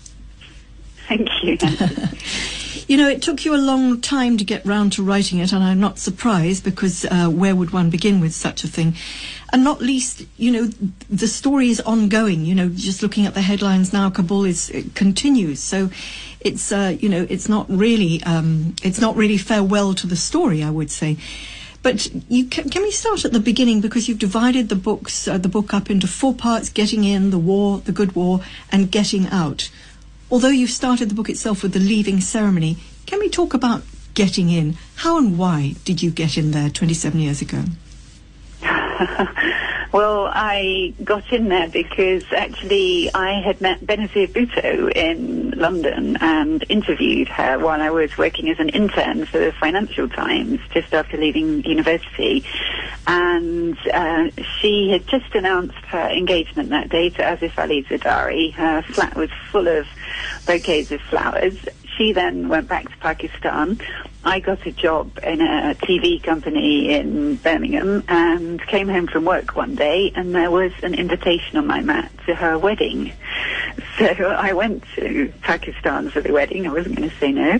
Thank 1.08 1.28
you. 1.42 1.58
you 2.88 2.98
know, 2.98 3.10
it 3.10 3.24
took 3.24 3.46
you 3.46 3.56
a 3.56 3.58
long 3.58 4.00
time 4.00 4.38
to 4.38 4.44
get 4.44 4.64
round 4.64 4.94
to 4.94 5.04
writing 5.04 5.40
it, 5.40 5.52
and 5.52 5.64
I'm 5.64 5.80
not 5.80 5.98
surprised 5.98 6.64
because 6.64 7.04
uh, 7.06 7.30
where 7.30 7.56
would 7.56 7.72
one 7.72 7.90
begin 7.90 8.20
with 8.20 8.36
such 8.36 8.64
a 8.64 8.68
thing? 8.68 8.94
And 9.56 9.64
not 9.64 9.80
least, 9.80 10.26
you 10.36 10.52
know, 10.52 10.66
the 11.10 11.30
story 11.30 11.70
is 11.70 11.80
ongoing. 11.80 12.44
You 12.44 12.54
know, 12.54 12.68
just 12.68 13.02
looking 13.02 13.26
at 13.26 13.36
the 13.36 13.42
headlines 13.42 13.94
now, 13.94 14.10
Kabul 14.10 14.44
is 14.44 14.70
continues. 14.96 15.62
So 15.62 15.90
it's 16.42 16.74
uh, 16.74 16.98
you 17.00 17.08
know, 17.08 17.26
it's 17.30 17.48
not 17.48 17.66
really 17.70 18.22
um, 18.24 18.76
it's 18.84 19.00
not 19.00 19.16
really 19.16 19.38
farewell 19.38 19.94
to 19.94 20.08
the 20.08 20.18
story, 20.18 20.62
I 20.62 20.70
would 20.70 20.92
say. 20.92 21.16
But 21.84 22.12
you 22.30 22.48
can, 22.48 22.70
can 22.70 22.82
we 22.82 22.92
start 22.92 23.24
at 23.24 23.32
the 23.32 23.40
beginning 23.40 23.80
because 23.80 24.10
you've 24.10 24.20
divided 24.20 24.68
the 24.68 24.76
books 24.76 25.26
uh, 25.26 25.38
the 25.38 25.48
book 25.48 25.74
up 25.74 25.90
into 25.90 26.06
four 26.06 26.34
parts: 26.34 26.68
getting 26.68 27.06
in, 27.06 27.30
the 27.30 27.40
war, 27.40 27.78
the 27.78 27.94
good 27.94 28.14
war, 28.14 28.42
and 28.74 28.92
getting 28.92 29.26
out 29.28 29.70
although 30.30 30.50
you've 30.50 30.70
started 30.70 31.08
the 31.08 31.16
book 31.16 31.30
itself 31.30 31.64
with 31.64 31.72
the 31.72 31.80
leaving 31.80 32.20
ceremony, 32.20 32.76
can 33.06 33.20
we 33.20 33.30
talk 33.30 33.54
about 33.54 33.84
getting 34.16 34.50
in? 34.50 34.76
How 34.96 35.18
and 35.18 35.38
why 35.38 35.76
did 35.86 36.04
you 36.04 36.12
get 36.12 36.38
in 36.38 36.52
there 36.52 36.70
27 36.70 37.22
years 37.22 37.42
ago? 37.42 37.64
well, 39.92 40.30
I 40.32 40.94
got 41.04 41.32
in 41.34 41.50
there 41.50 41.68
because 41.68 42.24
actually 42.32 43.14
I 43.14 43.42
had 43.42 43.60
met 43.60 43.82
Benazir 43.82 44.28
Bhutto 44.28 44.92
in 44.96 45.52
London 45.52 46.18
and 46.22 46.64
interviewed 46.70 47.28
her 47.28 47.60
while 47.60 47.82
I 47.82 47.90
was 47.90 48.18
working 48.18 48.50
as 48.50 48.60
an 48.60 48.70
intern 48.70 49.26
for 49.26 49.40
the 49.40 49.52
Financial 49.54 50.08
Times 50.08 50.60
just 50.72 50.94
after 50.94 51.18
leaving 51.18 51.64
university. 51.66 52.46
And 53.08 53.78
uh, 53.94 54.30
she 54.60 54.90
had 54.92 55.08
just 55.08 55.34
announced 55.36 55.78
her 55.88 56.10
engagement 56.10 56.70
that 56.70 56.90
day 56.90 57.10
to 57.10 57.22
Asif 57.22 57.58
Ali 57.58 57.84
Zardari. 57.84 58.54
Her 58.54 58.82
flat 58.82 59.16
was 59.16 59.30
full 59.52 59.68
of 59.68 59.88
bouquets 60.46 60.92
of 60.92 61.02
flowers. 61.02 61.58
She 61.98 62.14
then 62.14 62.48
went 62.48 62.68
back 62.68 62.90
to 62.90 62.98
Pakistan. 62.98 63.80
I 64.26 64.40
got 64.40 64.66
a 64.66 64.72
job 64.72 65.20
in 65.22 65.40
a 65.40 65.76
TV 65.76 66.22
company 66.22 66.92
in 66.96 67.36
Birmingham 67.36 68.04
and 68.08 68.60
came 68.66 68.90
home 68.90 69.06
from 69.06 69.24
work 69.24 69.56
one 69.56 69.76
day 69.76 70.12
and 70.16 70.34
there 70.34 70.50
was 70.50 70.72
an 70.82 70.96
invitation 70.96 71.60
on 71.60 71.68
my 71.68 71.82
mat 71.82 72.12
to 72.26 72.34
her 72.34 72.58
wedding. 72.58 73.14
So 73.98 74.06
I 74.06 74.52
went 74.52 74.84
to 74.96 75.32
Pakistan 75.42 76.10
for 76.10 76.20
the 76.20 76.34
wedding. 76.34 76.68
I 76.68 76.74
wasn't 76.74 76.98
going 76.98 77.10
to 77.10 77.16
say 77.16 77.32
no. 77.32 77.60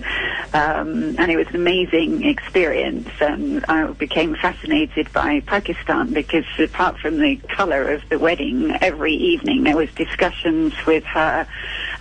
Um, 0.52 1.16
and 1.18 1.30
it 1.30 1.36
was 1.36 1.46
an 1.48 1.56
amazing 1.56 2.26
experience. 2.26 3.08
And 3.20 3.64
I 3.68 3.86
became 3.92 4.34
fascinated 4.34 5.10
by 5.14 5.40
Pakistan 5.40 6.12
because 6.12 6.44
apart 6.58 6.98
from 6.98 7.18
the 7.20 7.36
color 7.36 7.90
of 7.90 8.06
the 8.10 8.18
wedding, 8.18 8.76
every 8.82 9.14
evening 9.14 9.64
there 9.64 9.76
was 9.76 9.90
discussions 9.94 10.74
with 10.84 11.04
her 11.04 11.48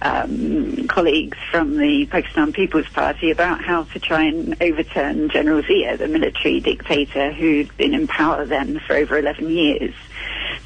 um, 0.01 0.87
colleagues 0.87 1.37
from 1.49 1.77
the 1.77 2.05
Pakistan 2.07 2.51
People's 2.51 2.89
Party 2.89 3.31
about 3.31 3.63
how 3.63 3.83
to 3.83 3.99
try 3.99 4.23
and 4.23 4.54
overturn 4.61 5.29
General 5.29 5.61
Zia, 5.63 5.97
the 5.97 6.07
military 6.07 6.59
dictator 6.59 7.31
who'd 7.31 7.75
been 7.77 7.93
in 7.93 8.07
power 8.07 8.45
then 8.45 8.79
for 8.79 8.95
over 8.95 9.17
11 9.17 9.49
years. 9.49 9.93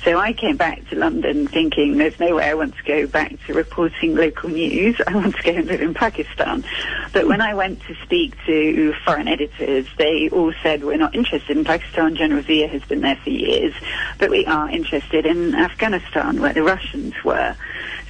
So 0.04 0.18
I 0.18 0.32
came 0.32 0.56
back 0.56 0.88
to 0.90 0.96
London 0.96 1.46
thinking 1.48 1.98
there's 1.98 2.20
no 2.20 2.36
way 2.36 2.50
I 2.50 2.54
want 2.54 2.76
to 2.78 2.84
go 2.84 3.06
back 3.06 3.34
to 3.46 3.54
reporting 3.54 4.16
local 4.16 4.50
news. 4.50 5.00
I 5.08 5.14
want 5.14 5.36
to 5.36 5.44
go 5.44 5.52
and 5.52 5.68
live 5.68 5.82
in 5.82 5.94
Pakistan. 5.94 6.64
But 7.12 7.28
when 7.28 7.42
I 7.42 7.54
went 7.54 7.82
to 7.84 7.96
speak 8.04 8.36
to 8.46 8.94
foreign 9.06 9.28
editors, 9.28 9.88
they 9.98 10.30
all 10.30 10.54
said 10.64 10.86
we're 10.86 10.98
not 10.98 11.16
interested 11.16 11.58
in 11.58 11.66
Pakistan. 11.66 12.16
General 12.16 12.44
Zia 12.44 12.68
has 12.68 12.84
been 12.84 13.02
there 13.02 13.18
for 13.18 13.30
years, 13.30 13.74
but 14.18 14.30
we 14.30 14.46
are 14.46 14.70
interested 14.70 15.26
in 15.26 15.54
Afghanistan 15.54 16.42
where 16.42 16.54
the 16.54 16.64
Russians 16.64 17.14
were. 17.26 17.56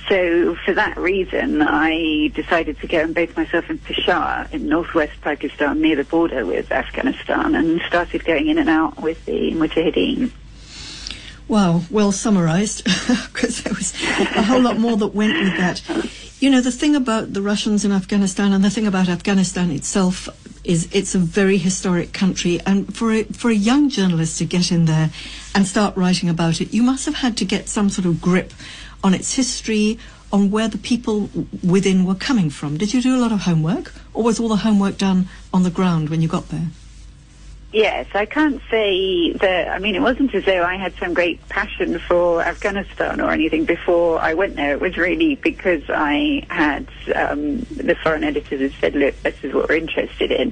So 0.10 0.56
for 0.66 0.74
that 0.74 0.98
reason, 0.98 1.62
I 1.62 2.32
decided 2.34 2.80
to 2.80 2.88
go 2.88 3.00
and 3.00 3.14
base 3.14 3.36
myself 3.38 3.70
in 3.70 3.78
Peshawar 3.78 4.48
in 4.52 4.68
northwest 4.68 5.14
Pakistan 5.22 5.82
near 5.82 5.96
the 5.96 6.04
border 6.04 6.46
with 6.46 6.72
Afghanistan 6.72 7.56
and 7.56 7.80
started 7.88 8.26
going 8.26 8.48
in 8.48 8.58
and 8.58 8.70
out 8.70 9.00
with 9.02 9.24
the 9.26 9.52
Mujahideen. 9.52 10.32
Wow, 11.48 11.82
well 11.90 12.12
summarized, 12.12 12.84
because 13.34 13.64
there 13.64 13.74
was 13.74 13.94
a 14.36 14.44
whole 14.44 14.62
lot 14.62 14.78
more 14.78 14.98
that 14.98 15.16
went 15.16 15.34
with 15.34 15.58
that. 15.58 15.82
You 16.40 16.50
know, 16.50 16.62
the 16.62 16.72
thing 16.72 16.96
about 16.96 17.34
the 17.34 17.42
Russians 17.42 17.86
in 17.86 17.92
Afghanistan 17.92 18.54
and 18.54 18.64
the 18.64 18.70
thing 18.70 18.88
about 18.88 19.10
Afghanistan 19.10 19.72
itself 19.72 20.30
is 20.64 20.88
it's 20.92 21.16
a 21.16 21.20
very 21.20 21.58
historic 21.58 22.14
country. 22.14 22.60
And 22.66 22.96
for 22.96 23.12
a, 23.12 23.24
for 23.24 23.50
a 23.50 23.56
young 23.56 23.90
journalist 23.90 24.38
to 24.38 24.46
get 24.46 24.72
in 24.72 24.86
there 24.86 25.10
and 25.56 25.66
start 25.66 25.98
writing 25.98 26.30
about 26.30 26.62
it, 26.62 26.74
you 26.74 26.84
must 26.84 27.06
have 27.06 27.16
had 27.16 27.36
to 27.38 27.46
get 27.46 27.68
some 27.68 27.90
sort 27.90 28.06
of 28.06 28.22
grip 28.22 28.54
on 29.04 29.14
its 29.14 29.34
history, 29.36 29.98
on 30.32 30.52
where 30.52 30.68
the 30.68 30.78
people 30.78 31.30
within 31.64 32.06
were 32.06 32.16
coming 32.16 32.50
from. 32.50 32.78
Did 32.78 32.94
you 32.94 33.02
do 33.02 33.16
a 33.16 33.20
lot 33.20 33.32
of 33.32 33.42
homework, 33.42 33.94
or 34.14 34.24
was 34.24 34.40
all 34.40 34.50
the 34.50 34.58
homework 34.58 34.98
done 34.98 35.28
on 35.54 35.64
the 35.64 35.72
ground 35.72 36.10
when 36.10 36.22
you 36.22 36.28
got 36.28 36.50
there? 36.50 36.68
Yes, 37.72 38.08
I 38.16 38.26
can't 38.26 38.60
say 38.72 39.34
that. 39.34 39.70
I 39.70 39.78
mean, 39.78 39.94
it 39.94 40.02
wasn't 40.02 40.34
as 40.34 40.44
though 40.44 40.64
I 40.64 40.76
had 40.76 40.96
some 40.98 41.14
great 41.14 41.48
passion 41.50 42.00
for 42.00 42.42
Afghanistan 42.42 43.22
or 43.22 43.30
anything 43.30 43.66
before 43.66 44.20
I 44.20 44.34
went 44.34 44.56
there. 44.56 44.72
It 44.72 44.82
was 44.82 44.98
really 44.98 45.36
because 45.36 45.84
I 45.88 46.48
had 46.50 46.88
um, 47.14 47.60
the 47.70 47.96
foreign 48.02 48.24
editors 48.24 48.60
had 48.60 48.74
said, 48.80 48.96
"Look, 48.96 49.22
this 49.22 49.36
is 49.44 49.54
what 49.54 49.70
we're 49.70 49.76
interested 49.76 50.32
in." 50.32 50.52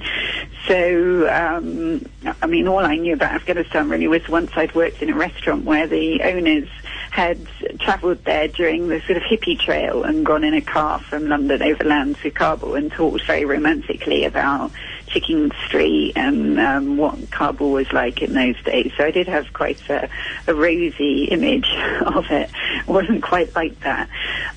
So, 0.68 1.28
um, 1.28 2.06
I 2.40 2.46
mean, 2.46 2.68
all 2.68 2.84
I 2.84 2.94
knew 2.94 3.14
about 3.14 3.32
Afghanistan 3.32 3.88
really 3.88 4.06
was 4.06 4.28
once 4.28 4.52
I'd 4.54 4.76
worked 4.76 5.02
in 5.02 5.10
a 5.10 5.16
restaurant 5.16 5.64
where 5.64 5.88
the 5.88 6.22
owners 6.22 6.68
had 7.18 7.48
travelled 7.80 8.24
there 8.24 8.46
during 8.46 8.86
the 8.86 9.00
sort 9.00 9.16
of 9.16 9.24
hippie 9.24 9.58
trail 9.58 10.04
and 10.04 10.24
gone 10.24 10.44
in 10.44 10.54
a 10.54 10.60
car 10.60 11.00
from 11.00 11.26
London 11.26 11.60
overland 11.60 12.16
to 12.22 12.30
Kabul 12.30 12.76
and 12.76 12.92
talked 12.92 13.26
very 13.26 13.44
romantically 13.44 14.24
about 14.24 14.70
Chicken 15.08 15.52
Street 15.66 16.12
and 16.16 16.58
um, 16.58 16.96
what 16.96 17.30
Kabul 17.30 17.72
was 17.72 17.92
like 17.92 18.22
in 18.22 18.32
those 18.34 18.60
days. 18.62 18.92
So 18.96 19.04
I 19.04 19.10
did 19.10 19.26
have 19.28 19.52
quite 19.52 19.80
a, 19.88 20.08
a 20.46 20.54
rosy 20.54 21.24
image 21.24 21.68
of 22.06 22.30
it. 22.30 22.50
It 22.80 22.86
wasn't 22.86 23.22
quite 23.22 23.54
like 23.54 23.78
that. 23.80 24.08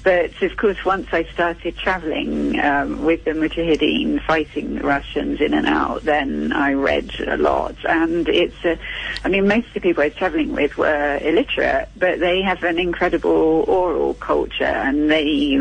But 0.03 0.41
of 0.41 0.57
course, 0.57 0.83
once 0.83 1.07
I 1.11 1.23
started 1.25 1.77
travelling 1.77 2.59
um, 2.59 3.03
with 3.03 3.23
the 3.23 3.31
Mujahideen, 3.31 4.23
fighting 4.25 4.75
the 4.75 4.81
Russians 4.81 5.41
in 5.41 5.53
and 5.53 5.67
out, 5.67 6.03
then 6.03 6.51
I 6.53 6.73
read 6.73 7.11
a 7.27 7.37
lot. 7.37 7.75
And 7.85 8.27
it's, 8.27 8.65
a, 8.65 8.77
I 9.23 9.29
mean, 9.29 9.47
most 9.47 9.67
of 9.67 9.73
the 9.75 9.79
people 9.81 10.03
I 10.03 10.07
was 10.07 10.15
travelling 10.15 10.53
with 10.53 10.77
were 10.77 11.19
illiterate, 11.21 11.89
but 11.97 12.19
they 12.19 12.41
have 12.41 12.63
an 12.63 12.79
incredible 12.79 13.65
oral 13.67 14.13
culture 14.15 14.63
and 14.63 15.09
they 15.09 15.59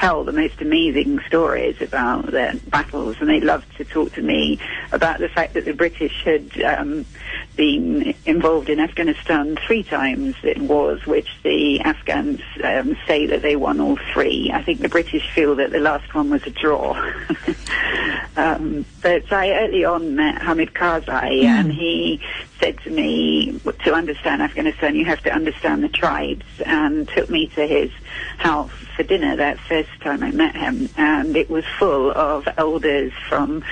tell 0.00 0.24
the 0.24 0.32
most 0.32 0.62
amazing 0.62 1.20
stories 1.26 1.80
about 1.82 2.26
their 2.30 2.54
battles, 2.68 3.16
and 3.20 3.28
they 3.28 3.38
loved 3.38 3.66
to 3.76 3.84
talk 3.84 4.10
to 4.14 4.22
me 4.22 4.58
about 4.92 5.18
the 5.18 5.28
fact 5.28 5.52
that 5.52 5.66
the 5.66 5.74
British 5.74 6.24
had 6.24 6.62
um, 6.62 7.04
been 7.54 8.14
involved 8.24 8.70
in 8.70 8.80
Afghanistan 8.80 9.58
three 9.66 9.82
times 9.82 10.34
in 10.42 10.66
wars, 10.68 11.04
which 11.04 11.28
the 11.42 11.80
Afghans 11.80 12.40
um, 12.64 12.96
say 13.06 13.26
that 13.26 13.42
they 13.42 13.56
won 13.56 13.78
all 13.78 13.98
three. 14.14 14.50
I 14.54 14.62
think 14.62 14.80
the 14.80 14.88
British 14.88 15.30
feel 15.34 15.54
that 15.56 15.70
the 15.70 15.80
last 15.80 16.14
one 16.14 16.30
was 16.30 16.42
a 16.44 16.50
draw. 16.50 16.94
um, 18.38 18.86
but 19.02 19.30
I 19.30 19.52
early 19.64 19.84
on 19.84 20.16
met 20.16 20.40
Hamid 20.40 20.72
Karzai, 20.72 21.42
mm. 21.42 21.44
and 21.44 21.70
he 21.70 22.22
said 22.60 22.78
to 22.80 22.90
me, 22.90 23.58
to 23.84 23.94
understand 23.94 24.42
Afghanistan, 24.42 24.94
you 24.94 25.04
have 25.06 25.22
to 25.22 25.32
understand 25.32 25.82
the 25.82 25.88
tribes, 25.88 26.44
and 26.64 27.08
took 27.08 27.30
me 27.30 27.46
to 27.48 27.66
his 27.66 27.90
house 28.38 28.70
for 28.96 29.02
dinner 29.02 29.36
that 29.36 29.58
first 29.60 29.88
time 30.00 30.22
I 30.22 30.30
met 30.30 30.54
him, 30.54 30.88
and 30.96 31.36
it 31.36 31.48
was 31.48 31.64
full 31.78 32.10
of 32.12 32.46
elders 32.58 33.12
from 33.28 33.64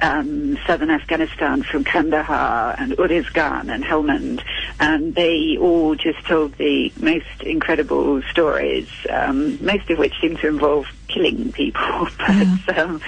um, 0.00 0.58
southern 0.66 0.90
Afghanistan, 0.90 1.62
from 1.62 1.84
Kandahar 1.84 2.74
and 2.78 2.92
Uruzgan 2.92 3.72
and 3.72 3.84
Helmand, 3.84 4.42
and 4.80 5.14
they 5.14 5.56
all 5.56 5.94
just 5.94 6.26
told 6.26 6.54
the 6.54 6.92
most 6.98 7.42
incredible 7.42 8.22
stories, 8.22 8.88
um, 9.10 9.64
most 9.64 9.88
of 9.90 9.98
which 9.98 10.14
seemed 10.20 10.38
to 10.40 10.48
involve 10.48 10.86
killing 11.08 11.52
people, 11.52 12.08
but 12.18 12.78
um, 12.78 13.00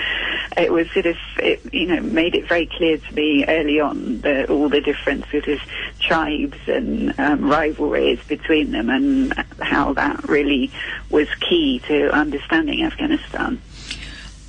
it 0.56 0.72
was 0.72 0.90
sort 0.92 1.06
of, 1.06 1.16
it, 1.38 1.60
you 1.72 1.86
know, 1.86 2.00
made 2.00 2.34
it 2.34 2.48
very 2.48 2.66
clear 2.66 2.98
to 2.98 3.14
me 3.14 3.44
early 3.46 3.80
on 3.80 4.20
the, 4.20 4.46
all 4.48 4.68
the 4.68 4.80
different 4.80 5.23
sort 5.30 5.48
of 5.48 5.60
tribes 6.00 6.58
and 6.66 7.18
um, 7.18 7.48
rivalries 7.48 8.22
between 8.24 8.72
them 8.72 8.90
and 8.90 9.32
how 9.60 9.92
that 9.94 10.28
really 10.28 10.70
was 11.10 11.28
key 11.36 11.80
to 11.86 12.10
understanding 12.10 12.82
Afghanistan. 12.82 13.60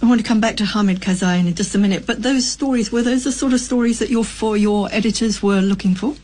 I 0.01 0.07
want 0.07 0.21
to 0.21 0.27
come 0.27 0.39
back 0.39 0.57
to 0.57 0.65
Hamid 0.65 0.99
Karzai 0.99 1.39
in 1.39 1.55
just 1.55 1.73
a 1.73 1.77
minute, 1.77 2.05
but 2.05 2.21
those 2.21 2.45
stories, 2.45 2.91
were 2.91 3.01
those 3.01 3.23
the 3.23 3.31
sort 3.31 3.53
of 3.53 3.59
stories 3.59 3.99
that 3.99 4.09
your, 4.09 4.23
for 4.23 4.55
your 4.55 4.87
editors 4.91 5.41
were 5.41 5.61
looking 5.61 5.95
for? 5.95 6.15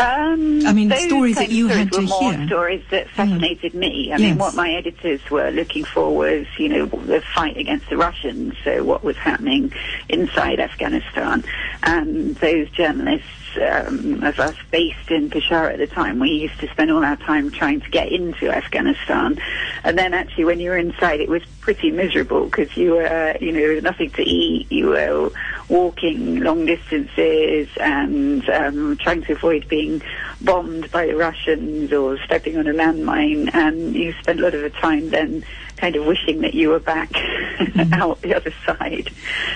Um, 0.00 0.66
I 0.66 0.72
mean, 0.72 0.88
the 0.88 0.96
stories 0.96 1.36
that 1.36 1.50
you 1.50 1.68
had 1.68 1.92
to 1.92 2.00
more 2.00 2.32
hear. 2.32 2.46
stories 2.46 2.82
that 2.90 3.10
fascinated 3.10 3.72
mm. 3.72 3.80
me. 3.80 4.12
I 4.12 4.16
yes. 4.16 4.20
mean, 4.20 4.38
what 4.38 4.54
my 4.54 4.72
editors 4.72 5.20
were 5.30 5.50
looking 5.50 5.84
for 5.84 6.16
was, 6.16 6.46
you 6.56 6.70
know, 6.70 6.86
the 6.86 7.20
fight 7.20 7.58
against 7.58 7.90
the 7.90 7.98
Russians. 7.98 8.54
So 8.64 8.82
what 8.82 9.04
was 9.04 9.16
happening 9.18 9.72
inside 10.08 10.58
Afghanistan, 10.58 11.44
and 11.82 12.34
those 12.36 12.70
journalists 12.70 13.28
um, 13.56 14.22
of 14.22 14.38
us 14.38 14.54
based 14.70 15.10
in 15.10 15.28
Peshawar 15.28 15.70
at 15.70 15.78
the 15.78 15.86
time, 15.86 16.18
we 16.18 16.30
used 16.30 16.58
to 16.60 16.68
spend 16.68 16.90
all 16.90 17.04
our 17.04 17.16
time 17.16 17.50
trying 17.50 17.80
to 17.80 17.90
get 17.90 18.10
into 18.10 18.48
Afghanistan. 18.48 19.38
And 19.84 19.98
then 19.98 20.14
actually 20.14 20.44
when 20.44 20.60
you 20.60 20.70
were 20.70 20.78
inside, 20.78 21.20
it 21.20 21.28
was 21.28 21.42
pretty 21.60 21.90
miserable 21.90 22.44
because 22.44 22.76
you 22.76 22.92
were, 22.92 23.36
you 23.40 23.52
know, 23.52 23.58
there 23.58 23.74
was 23.74 23.84
nothing 23.84 24.10
to 24.10 24.22
eat. 24.22 24.70
You 24.70 24.88
were 24.88 25.30
walking 25.70 26.40
long 26.40 26.66
distances 26.66 27.68
and 27.80 28.48
um, 28.50 28.96
trying 28.96 29.22
to 29.22 29.32
avoid 29.32 29.68
being 29.68 30.02
bombed 30.40 30.90
by 30.90 31.06
the 31.06 31.16
Russians 31.16 31.92
or 31.92 32.18
stepping 32.24 32.58
on 32.58 32.66
a 32.66 32.72
landmine. 32.72 33.54
And 33.54 33.94
you 33.94 34.12
spent 34.20 34.40
a 34.40 34.42
lot 34.42 34.54
of 34.54 34.62
the 34.62 34.70
time 34.70 35.10
then 35.10 35.44
kind 35.80 35.96
of 35.96 36.04
wishing 36.04 36.42
that 36.42 36.52
you 36.54 36.68
were 36.68 36.78
back 36.78 37.10
mm-hmm. 37.10 37.94
out 38.00 38.20
the 38.20 38.34
other 38.34 38.52
side. 38.66 39.10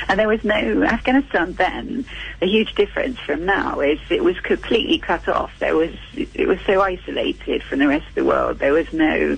And 0.09 0.19
there 0.19 0.29
was 0.29 0.43
no 0.43 0.83
Afghanistan 0.83 1.53
then. 1.53 2.07
A 2.41 2.47
huge 2.47 2.75
difference 2.75 3.19
from 3.19 3.45
now 3.45 3.81
is 3.81 3.99
it 4.11 4.25
was 4.25 4.39
completely 4.41 4.99
cut 4.99 5.29
off. 5.29 5.53
There 5.59 5.77
was 5.77 5.91
it 6.15 6.49
was 6.49 6.59
so 6.67 6.81
isolated 6.81 7.63
from 7.63 7.81
the 7.81 7.89
rest 7.89 8.09
of 8.09 8.15
the 8.15 8.25
world. 8.25 8.59
There 8.59 8.73
was 8.73 8.91
no, 8.93 9.37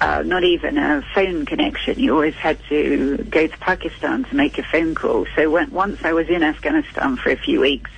uh, 0.00 0.22
not 0.24 0.44
even 0.44 0.78
a 0.78 1.02
phone 1.14 1.46
connection. 1.46 1.98
You 1.98 2.14
always 2.14 2.34
had 2.34 2.58
to 2.68 3.18
go 3.30 3.46
to 3.46 3.58
Pakistan 3.58 4.24
to 4.24 4.34
make 4.34 4.58
a 4.58 4.62
phone 4.64 4.94
call. 4.94 5.26
So 5.36 5.50
when, 5.50 5.70
once 5.70 6.02
I 6.06 6.12
was 6.12 6.28
in 6.28 6.44
Afghanistan 6.44 7.16
for 7.16 7.30
a 7.30 7.36
few 7.36 7.60
weeks, 7.60 7.90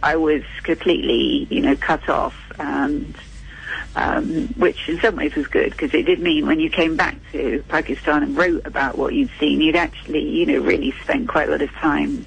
I 0.00 0.14
was 0.14 0.42
completely, 0.62 1.48
you 1.50 1.60
know, 1.60 1.74
cut 1.74 2.08
off 2.08 2.36
and 2.60 3.12
um, 3.96 4.46
which 4.56 4.88
in 4.88 5.00
some 5.00 5.16
ways 5.16 5.34
was 5.34 5.48
good 5.48 5.72
because 5.72 5.92
it 5.92 6.04
did 6.04 6.20
mean 6.20 6.46
when 6.46 6.60
you 6.60 6.70
came 6.70 6.96
back 6.96 7.16
to 7.32 7.64
Pakistan 7.66 8.22
and 8.22 8.36
wrote 8.36 8.64
about 8.66 8.96
what 8.96 9.14
you'd 9.14 9.30
seen, 9.40 9.60
you'd 9.60 9.74
actually, 9.74 10.28
you 10.28 10.46
know, 10.46 10.60
really 10.60 10.92
spent 11.02 11.28
quite 11.28 11.48
a 11.48 11.50
lot 11.50 11.62
of 11.62 11.70
time 11.72 12.24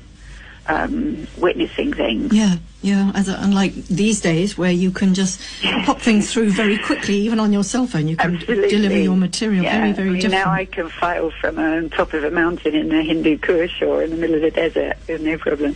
um, 0.69 1.27
witnessing 1.37 1.93
things. 1.93 2.31
Yeah, 2.33 2.57
yeah. 2.81 3.11
As 3.15 3.27
a, 3.27 3.37
unlike 3.39 3.73
these 3.87 4.21
days, 4.21 4.57
where 4.57 4.71
you 4.71 4.91
can 4.91 5.13
just 5.13 5.41
pop 5.85 5.99
things 5.99 6.31
through 6.31 6.51
very 6.51 6.77
quickly, 6.77 7.15
even 7.15 7.39
on 7.39 7.51
your 7.51 7.63
cell 7.63 7.87
phone, 7.87 8.07
you 8.07 8.15
can 8.15 8.35
Absolutely. 8.35 8.69
deliver 8.69 8.97
your 8.97 9.17
material 9.17 9.63
yeah. 9.63 9.79
very, 9.79 9.91
very 9.91 10.07
I 10.07 10.11
mean, 10.11 10.21
different. 10.21 10.45
Now 10.45 10.51
I 10.51 10.65
can 10.65 10.89
file 10.89 11.31
from 11.31 11.59
on 11.59 11.89
top 11.89 12.13
of 12.13 12.23
a 12.23 12.31
mountain 12.31 12.75
in 12.75 12.89
the 12.89 13.03
Hindu 13.03 13.37
Kush 13.39 13.81
or 13.81 14.03
in 14.03 14.11
the 14.11 14.17
middle 14.17 14.35
of 14.35 14.41
the 14.41 14.51
desert 14.51 14.97
with 15.07 15.21
no 15.21 15.37
problem 15.37 15.75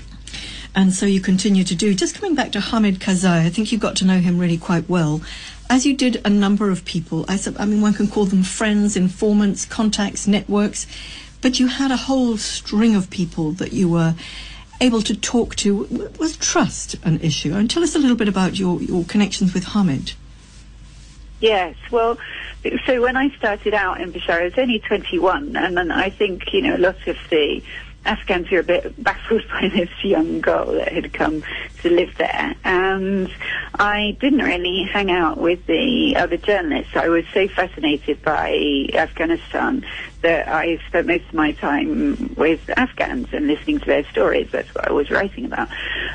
and 0.76 0.92
so 0.92 1.06
you 1.06 1.22
continue 1.22 1.64
to 1.64 1.76
do. 1.76 1.94
Just 1.94 2.16
coming 2.16 2.34
back 2.34 2.52
to 2.54 2.60
Hamid 2.60 3.00
Karzai, 3.00 3.46
I 3.46 3.50
think 3.52 3.72
you 3.72 3.78
got 3.78 3.96
to 3.98 4.06
know 4.06 4.18
him 4.18 4.40
really 4.40 4.58
quite 4.58 4.90
well 4.90 5.22
as 5.70 5.86
you 5.86 5.96
did 5.96 6.22
a 6.26 6.30
number 6.30 6.70
of 6.70 6.86
people, 6.86 7.26
I, 7.28 7.40
I 7.58 7.66
mean, 7.66 7.82
one 7.82 7.94
can 7.94 8.08
call 8.08 8.26
them 8.26 8.44
friends, 8.44 8.96
informants, 8.96 9.66
contacts, 9.66 10.28
networks, 10.28 10.86
but 11.42 11.60
you 11.60 11.68
had 11.68 11.92
a 11.92 11.98
whole 11.98 12.38
string 12.38 12.96
of 12.96 13.10
people 13.10 13.54
that 13.54 13.74
you 13.74 13.90
were 13.90 14.16
able 14.84 15.02
to 15.02 15.16
talk 15.16 15.56
to. 15.58 16.12
Was 16.20 16.38
trust 16.38 16.96
an 17.04 17.20
issue? 17.22 17.54
And 17.54 17.70
tell 17.70 17.84
us 17.84 17.96
a 17.96 18.00
little 18.00 18.18
bit 18.18 18.28
about 18.28 18.60
your, 18.60 18.82
your 18.82 19.04
connections 19.06 19.54
with 19.54 19.64
Hamid. 19.66 20.14
Yes, 21.40 21.76
well, 21.92 22.18
so 22.86 23.02
when 23.02 23.18
I 23.18 23.30
started 23.36 23.74
out 23.74 24.00
in 24.00 24.14
Peshawar, 24.14 24.42
I 24.42 24.44
was 24.46 24.54
only 24.58 24.80
21, 24.80 25.58
and 25.58 25.76
then 25.76 25.92
I 25.92 26.10
think, 26.10 26.54
you 26.54 26.62
know, 26.62 26.76
a 26.76 26.78
lot 26.78 27.08
of 27.08 27.18
the 27.30 27.62
Afghans 28.06 28.50
were 28.52 28.60
a 28.60 28.64
bit 28.64 29.04
baffled 29.04 29.44
by 29.50 29.70
this 29.70 29.90
young 30.04 30.42
girl 30.42 30.74
that 30.74 30.92
had 30.92 31.14
come 31.14 31.44
to 31.82 31.90
live 31.90 32.16
there. 32.18 32.56
And 32.64 33.34
I 33.76 34.18
didn't 34.20 34.44
really 34.44 34.84
hang 34.84 35.12
out 35.12 35.38
with 35.38 35.66
the 35.66 36.16
other 36.18 36.38
journalists. 36.38 36.96
I 36.96 37.10
was 37.10 37.26
so 37.34 37.48
fascinated 37.48 38.22
by 38.22 38.88
Afghanistan 38.94 39.86
that 40.22 40.48
I 40.48 40.78
spent 40.88 41.08
most 41.08 41.26
of 41.28 41.34
my 41.34 41.52
time 41.54 42.34
with 42.36 42.70
Afghans 42.78 43.30
and 43.34 43.48
listening 43.48 43.80
to 43.80 43.86
their 43.86 44.06
stories. 44.06 44.50
That's 44.52 44.74
what 44.74 44.88
I 44.88 44.92
was 44.92 45.10
writing 45.12 45.46
about. 45.46 45.70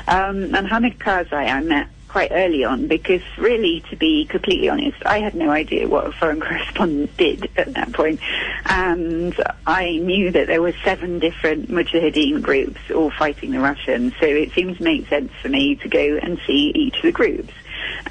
Um, 0.07 0.55
and 0.55 0.67
Hamid 0.67 0.99
Karzai 0.99 1.49
I 1.49 1.61
met 1.61 1.89
quite 2.09 2.31
early 2.31 2.63
on 2.63 2.87
because 2.87 3.21
really, 3.37 3.81
to 3.89 3.95
be 3.95 4.25
completely 4.25 4.67
honest, 4.67 4.97
I 5.05 5.19
had 5.19 5.35
no 5.35 5.49
idea 5.49 5.87
what 5.87 6.07
a 6.07 6.11
foreign 6.11 6.41
correspondent 6.41 7.15
did 7.15 7.49
at 7.55 7.73
that 7.75 7.93
point. 7.93 8.19
And 8.65 9.39
I 9.65 9.97
knew 9.97 10.31
that 10.31 10.47
there 10.47 10.61
were 10.61 10.73
seven 10.83 11.19
different 11.19 11.69
Mujahideen 11.69 12.41
groups 12.41 12.81
all 12.93 13.11
fighting 13.11 13.51
the 13.51 13.59
Russians. 13.59 14.13
So 14.19 14.25
it 14.25 14.51
seemed 14.51 14.77
to 14.77 14.83
make 14.83 15.07
sense 15.07 15.31
for 15.41 15.49
me 15.49 15.75
to 15.75 15.87
go 15.87 16.19
and 16.21 16.39
see 16.45 16.71
each 16.75 16.97
of 16.97 17.03
the 17.03 17.11
groups. 17.11 17.53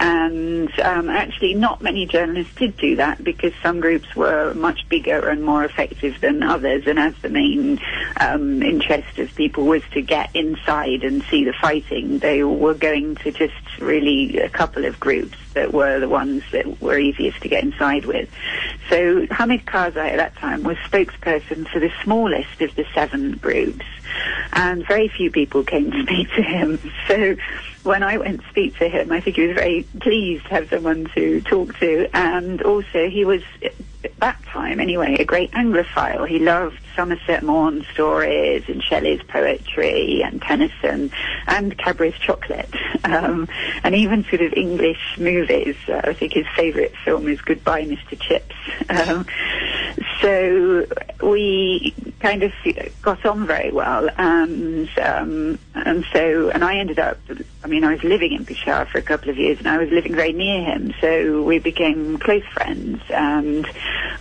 And 0.00 0.70
um, 0.80 1.08
actually, 1.08 1.54
not 1.54 1.82
many 1.82 2.06
journalists 2.06 2.54
did 2.54 2.76
do 2.76 2.96
that 2.96 3.22
because 3.22 3.52
some 3.62 3.80
groups 3.80 4.14
were 4.14 4.54
much 4.54 4.88
bigger 4.88 5.28
and 5.28 5.44
more 5.44 5.64
effective 5.64 6.20
than 6.20 6.42
others. 6.42 6.87
And 6.87 6.98
as 6.98 7.14
the 7.22 7.28
main 7.28 7.80
um, 8.18 8.62
interest 8.62 9.18
of 9.18 9.34
people 9.34 9.66
was 9.66 9.82
to 9.92 10.02
get 10.02 10.30
inside 10.34 11.02
and 11.04 11.22
see 11.25 11.44
the 11.44 11.54
fighting, 11.54 12.18
they 12.18 12.44
were 12.44 12.75
going 12.75 13.16
to 13.16 13.32
just 13.32 13.78
really 13.80 14.38
a 14.38 14.48
couple 14.48 14.84
of 14.84 15.00
groups 15.00 15.37
that 15.58 15.74
were 15.74 15.98
the 15.98 16.08
ones 16.08 16.44
that 16.52 16.80
were 16.80 16.96
easiest 16.98 17.40
to 17.42 17.48
get 17.48 17.64
inside 17.64 18.04
with. 18.04 18.30
So 18.88 19.26
Hamid 19.26 19.66
Karzai 19.66 20.12
at 20.12 20.16
that 20.16 20.36
time 20.36 20.62
was 20.62 20.76
spokesperson 20.78 21.68
for 21.68 21.80
the 21.80 21.90
smallest 22.04 22.62
of 22.62 22.74
the 22.76 22.86
seven 22.94 23.32
groups, 23.32 23.84
and 24.52 24.86
very 24.86 25.08
few 25.08 25.30
people 25.30 25.64
came 25.64 25.90
to 25.90 26.02
speak 26.04 26.28
to 26.36 26.42
him. 26.42 26.78
So 27.08 27.36
when 27.82 28.04
I 28.04 28.18
went 28.18 28.40
to 28.42 28.48
speak 28.50 28.78
to 28.78 28.88
him, 28.88 29.10
I 29.10 29.20
think 29.20 29.36
he 29.36 29.48
was 29.48 29.56
very 29.56 29.82
pleased 30.00 30.44
to 30.44 30.50
have 30.50 30.68
someone 30.68 31.10
to 31.16 31.40
talk 31.40 31.76
to, 31.80 32.08
and 32.14 32.62
also 32.62 33.08
he 33.08 33.24
was 33.24 33.42
at 34.04 34.16
that 34.20 34.42
time 34.44 34.80
anyway 34.80 35.16
a 35.18 35.24
great 35.24 35.50
Anglophile. 35.52 36.26
He 36.26 36.38
loved 36.38 36.78
Somerset 36.94 37.42
Maugham 37.42 37.84
stories 37.92 38.64
and 38.68 38.82
Shelley's 38.82 39.22
poetry 39.22 40.22
and 40.22 40.40
Tennyson 40.42 41.10
and 41.46 41.76
Cadbury's 41.78 42.18
chocolate, 42.18 42.72
um, 43.04 43.48
and 43.84 43.94
even 43.94 44.24
sort 44.24 44.42
of 44.42 44.52
English 44.54 45.16
movies. 45.18 45.76
Uh, 45.88 46.00
I 46.04 46.12
think 46.12 46.32
his 46.32 46.46
favourite 46.56 46.92
film 47.04 47.28
is 47.28 47.40
Goodbye, 47.40 47.84
Mr. 47.84 48.18
Chips. 48.18 48.54
Um, 48.90 49.26
so 50.22 50.86
we 51.22 51.94
kind 52.20 52.42
of 52.42 52.52
got 53.02 53.24
on 53.26 53.46
very 53.46 53.70
well, 53.70 54.08
and 54.16 54.88
um, 54.98 55.58
and 55.74 56.04
so 56.12 56.50
and 56.50 56.64
I 56.64 56.76
ended 56.78 56.98
up. 56.98 57.18
I 57.62 57.66
mean, 57.66 57.82
I 57.82 57.92
was 57.92 58.04
living 58.04 58.32
in 58.32 58.44
Peshawar 58.44 58.86
for 58.86 58.98
a 58.98 59.02
couple 59.02 59.30
of 59.30 59.36
years, 59.36 59.58
and 59.58 59.66
I 59.66 59.78
was 59.78 59.90
living 59.90 60.14
very 60.14 60.32
near 60.32 60.62
him, 60.62 60.94
so 61.00 61.42
we 61.42 61.58
became 61.58 62.16
close 62.18 62.44
friends. 62.52 63.02
And 63.10 63.66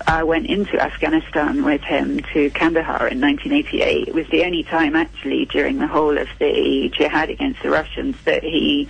I 0.07 0.23
went 0.23 0.47
into 0.47 0.79
Afghanistan 0.79 1.63
with 1.63 1.81
him 1.81 2.21
to 2.33 2.49
Kandahar 2.49 3.07
in 3.07 3.21
1988. 3.21 4.07
It 4.07 4.13
was 4.15 4.27
the 4.29 4.43
only 4.43 4.63
time, 4.63 4.95
actually, 4.95 5.45
during 5.45 5.77
the 5.77 5.87
whole 5.87 6.17
of 6.17 6.27
the 6.39 6.89
jihad 6.93 7.29
against 7.29 7.61
the 7.61 7.69
Russians 7.69 8.15
that 8.25 8.43
he 8.43 8.89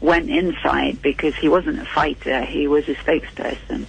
went 0.00 0.30
inside 0.30 1.02
because 1.02 1.34
he 1.34 1.50
wasn't 1.50 1.78
a 1.78 1.84
fighter; 1.84 2.42
he 2.42 2.66
was 2.66 2.88
a 2.88 2.94
spokesperson. 2.94 3.86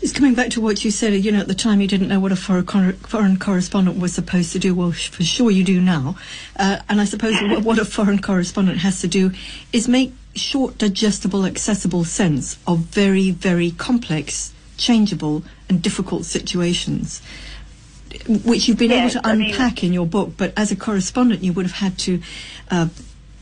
Just 0.00 0.14
coming 0.14 0.34
back 0.34 0.48
to 0.50 0.62
what 0.62 0.82
you 0.82 0.90
said, 0.90 1.12
you 1.12 1.30
know, 1.30 1.40
at 1.40 1.46
the 1.48 1.54
time 1.54 1.82
you 1.82 1.86
didn't 1.86 2.08
know 2.08 2.18
what 2.20 2.32
a 2.32 2.36
foreign, 2.36 3.36
correspondent 3.36 3.98
was 3.98 4.14
supposed 4.14 4.50
to 4.52 4.58
do. 4.58 4.74
Well, 4.74 4.92
for 4.92 5.22
sure 5.22 5.50
you 5.50 5.62
do 5.62 5.78
now. 5.78 6.16
Uh, 6.58 6.78
and 6.88 7.02
I 7.02 7.04
suppose 7.04 7.34
what 7.62 7.78
a 7.78 7.84
foreign 7.84 8.20
correspondent 8.22 8.78
has 8.78 9.02
to 9.02 9.08
do 9.08 9.30
is 9.74 9.88
make 9.88 10.14
short, 10.34 10.78
digestible, 10.78 11.44
accessible 11.44 12.04
sense 12.04 12.56
of 12.66 12.78
very, 12.78 13.30
very 13.30 13.72
complex, 13.72 14.54
changeable, 14.78 15.42
and 15.68 15.82
difficult 15.82 16.24
situations, 16.24 17.20
which 18.26 18.68
you've 18.68 18.78
been 18.78 18.90
Yes, 18.92 19.16
able 19.16 19.22
to 19.22 19.28
I 19.28 19.34
mean- 19.34 19.50
unpack 19.50 19.84
in 19.84 19.92
your 19.92 20.06
book. 20.06 20.32
But 20.38 20.54
as 20.56 20.72
a 20.72 20.76
correspondent, 20.76 21.44
you 21.44 21.52
would 21.52 21.66
have 21.66 21.74
had 21.76 21.98
to, 21.98 22.22
uh, 22.70 22.88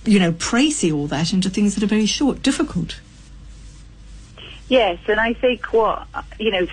you 0.04 0.18
know, 0.18 0.32
précis 0.32 0.92
all 0.92 1.06
that 1.06 1.32
into 1.32 1.50
things 1.50 1.76
that 1.76 1.84
are 1.84 1.88
very 1.88 2.06
short, 2.06 2.42
difficult. 2.42 2.96
Yes, 4.68 4.98
and 5.08 5.18
I 5.18 5.32
think 5.32 5.72
what 5.72 6.06
you 6.38 6.50
know, 6.50 6.66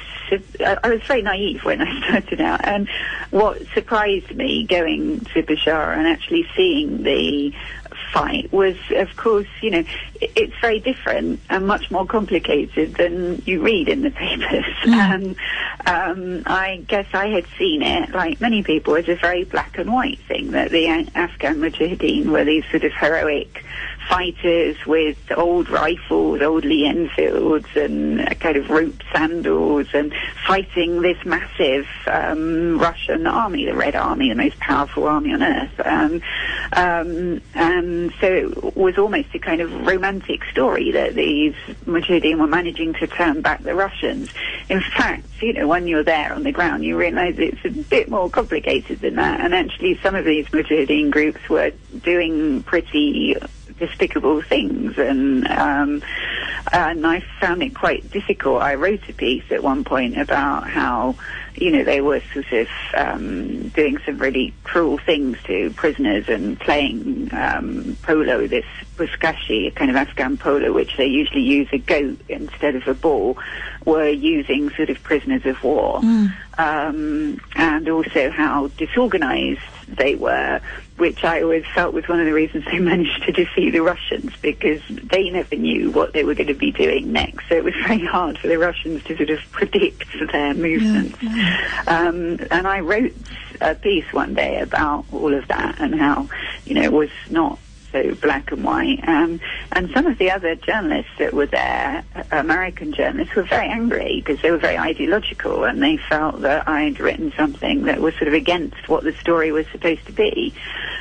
I 0.83 0.89
was 0.89 1.01
very 1.03 1.21
naive 1.21 1.63
when 1.63 1.81
I 1.81 2.07
started 2.07 2.41
out, 2.41 2.65
and 2.65 2.89
what 3.31 3.65
surprised 3.73 4.35
me 4.35 4.65
going 4.65 5.21
to 5.33 5.43
Peshawar 5.43 5.93
and 5.93 6.07
actually 6.07 6.47
seeing 6.55 7.03
the 7.03 7.53
fight 8.11 8.51
was, 8.51 8.77
of 8.91 9.15
course, 9.17 9.47
you 9.61 9.71
know, 9.71 9.83
it's 10.21 10.53
very 10.61 10.79
different 10.79 11.39
and 11.49 11.67
much 11.67 11.91
more 11.91 12.05
complicated 12.05 12.95
than 12.95 13.41
you 13.45 13.61
read 13.61 13.89
in 13.89 14.01
the 14.01 14.11
papers. 14.25 14.65
And 14.85 15.35
um, 15.85 16.43
I 16.45 16.83
guess 16.87 17.07
I 17.13 17.27
had 17.27 17.45
seen 17.57 17.81
it, 17.81 18.11
like 18.11 18.39
many 18.39 18.63
people, 18.63 18.95
as 18.95 19.09
a 19.09 19.15
very 19.15 19.43
black 19.43 19.77
and 19.77 19.91
white 19.91 20.19
thing 20.27 20.51
that 20.51 20.71
the 20.71 20.87
Afghan 20.87 21.57
Mujahideen 21.57 22.27
were 22.27 22.45
these 22.45 22.63
sort 22.71 22.83
of 22.83 22.93
heroic 22.93 23.63
fighters 24.07 24.77
with 24.85 25.17
old 25.35 25.69
rifles, 25.69 26.41
old 26.41 26.65
Lee 26.65 26.85
Enfields, 26.85 27.67
and 27.75 28.39
kind 28.39 28.57
of 28.57 28.69
rope 28.69 29.01
sandals, 29.11 29.87
and 29.93 30.13
fighting 30.45 31.01
this 31.01 31.17
massive 31.25 31.87
um, 32.07 32.77
Russian 32.77 33.27
army, 33.27 33.65
the 33.65 33.75
Red 33.75 33.95
Army, 33.95 34.29
the 34.29 34.35
most 34.35 34.59
powerful 34.59 35.07
army 35.07 35.33
on 35.33 35.43
earth. 35.43 35.79
Um, 35.83 36.21
um, 36.73 37.41
and 37.53 38.13
so 38.19 38.27
it 38.27 38.75
was 38.75 38.97
almost 38.97 39.29
a 39.33 39.39
kind 39.39 39.61
of 39.61 39.71
romantic 39.85 40.43
story 40.45 40.91
that 40.91 41.15
these 41.15 41.53
Mujahideen 41.85 42.39
were 42.39 42.47
managing 42.47 42.93
to 42.95 43.07
turn 43.07 43.41
back 43.41 43.63
the 43.63 43.75
Russians. 43.75 44.31
In 44.69 44.81
fact, 44.81 45.25
you 45.41 45.53
know, 45.53 45.67
when 45.67 45.87
you're 45.87 46.03
there 46.03 46.33
on 46.33 46.43
the 46.43 46.51
ground, 46.51 46.83
you 46.83 46.97
realise 46.97 47.35
it's 47.37 47.63
a 47.65 47.69
bit 47.69 48.09
more 48.09 48.29
complicated 48.29 49.01
than 49.01 49.15
that. 49.15 49.41
And 49.41 49.53
actually, 49.53 49.99
some 50.01 50.15
of 50.15 50.25
these 50.25 50.47
Mujahideen 50.47 51.11
groups 51.11 51.47
were 51.49 51.71
doing 52.03 52.63
pretty 52.63 53.35
despicable 53.77 54.41
things. 54.41 54.97
And 54.97 55.47
um, 55.47 56.01
and 56.71 57.05
I 57.05 57.23
found 57.39 57.61
it 57.61 57.75
quite 57.75 58.09
difficult. 58.11 58.61
I 58.61 58.75
wrote 58.75 59.07
a 59.07 59.13
piece 59.13 59.43
at 59.51 59.63
one 59.63 59.83
point 59.83 60.17
about 60.17 60.67
how 60.67 61.15
you 61.55 61.71
know 61.71 61.83
they 61.83 62.01
were 62.01 62.21
sort 62.33 62.51
of 62.51 62.67
um, 62.95 63.69
doing 63.69 63.97
some 64.05 64.17
really 64.17 64.53
cruel 64.63 64.97
things 64.97 65.37
to 65.43 65.71
prisoners 65.71 66.27
and 66.27 66.59
playing 66.59 67.29
um, 67.33 67.97
polo, 68.01 68.47
this 68.47 68.65
buzkashi, 68.97 69.67
a 69.67 69.71
kind 69.71 69.89
of 69.89 69.95
Afghan 69.95 70.37
polo, 70.37 70.71
which 70.73 70.97
they 70.97 71.05
usually 71.05 71.43
use 71.43 71.67
a 71.71 71.77
goat 71.77 72.19
instead 72.29 72.75
of 72.75 72.87
a 72.87 72.93
ball, 72.93 73.37
were 73.85 74.09
using 74.09 74.69
sort 74.71 74.89
of 74.89 75.01
prisoners 75.03 75.45
of 75.45 75.63
war, 75.63 75.99
um, 76.57 77.39
and 77.55 77.89
also 77.89 78.29
how 78.31 78.67
disorganized 78.77 79.61
they 79.87 80.15
were, 80.15 80.61
which 80.97 81.23
I 81.23 81.41
always 81.41 81.65
felt 81.73 81.93
was 81.93 82.07
one 82.07 82.19
of 82.19 82.25
the 82.25 82.33
reasons 82.33 82.65
they 82.65 82.79
managed 82.79 83.23
to 83.23 83.31
defeat 83.31 83.71
the 83.71 83.81
Russians 83.81 84.33
because 84.41 84.81
they 84.89 85.29
never 85.29 85.55
knew 85.55 85.91
what 85.91 86.13
they 86.13 86.23
were 86.23 86.35
going 86.35 86.47
to 86.47 86.53
be 86.53 86.71
doing 86.71 87.11
next. 87.11 87.47
So 87.49 87.55
it 87.55 87.63
was 87.63 87.73
very 87.75 88.05
hard 88.05 88.37
for 88.37 88.47
the 88.47 88.57
Russians 88.57 89.03
to 89.05 89.17
sort 89.17 89.29
of 89.29 89.39
predict 89.51 90.05
their 90.31 90.53
movements. 90.53 91.17
Um, 91.87 92.39
and 92.51 92.67
I 92.67 92.79
wrote 92.79 93.13
a 93.61 93.75
piece 93.75 94.11
one 94.11 94.33
day 94.33 94.59
about 94.59 95.05
all 95.11 95.33
of 95.33 95.47
that 95.47 95.79
and 95.79 95.95
how, 95.95 96.29
you 96.65 96.75
know, 96.75 96.81
it 96.81 96.93
was 96.93 97.09
not 97.29 97.59
so 97.95 98.15
black 98.15 98.51
and 98.51 98.63
white. 98.63 99.07
Um, 99.07 99.39
and 99.71 99.89
some 99.91 100.05
of 100.05 100.17
the 100.17 100.31
other 100.31 100.55
journalists 100.55 101.11
that 101.19 101.33
were 101.33 101.45
there, 101.45 102.03
American 102.31 102.91
journalists, 102.91 103.35
were 103.35 103.43
very 103.43 103.67
angry 103.67 104.21
because 104.23 104.41
they 104.41 104.51
were 104.51 104.57
very 104.57 104.77
ideological 104.77 105.63
and 105.63 105.81
they 105.81 105.97
felt 105.97 106.41
that 106.41 106.67
I'd 106.67 106.99
written 106.99 107.31
something 107.37 107.83
that 107.83 108.01
was 108.01 108.13
sort 108.15 108.27
of 108.27 108.33
against 108.33 108.89
what 108.89 109.03
the 109.03 109.13
story 109.13 109.51
was 109.51 109.65
supposed 109.67 110.05
to 110.07 110.11
be. 110.11 110.53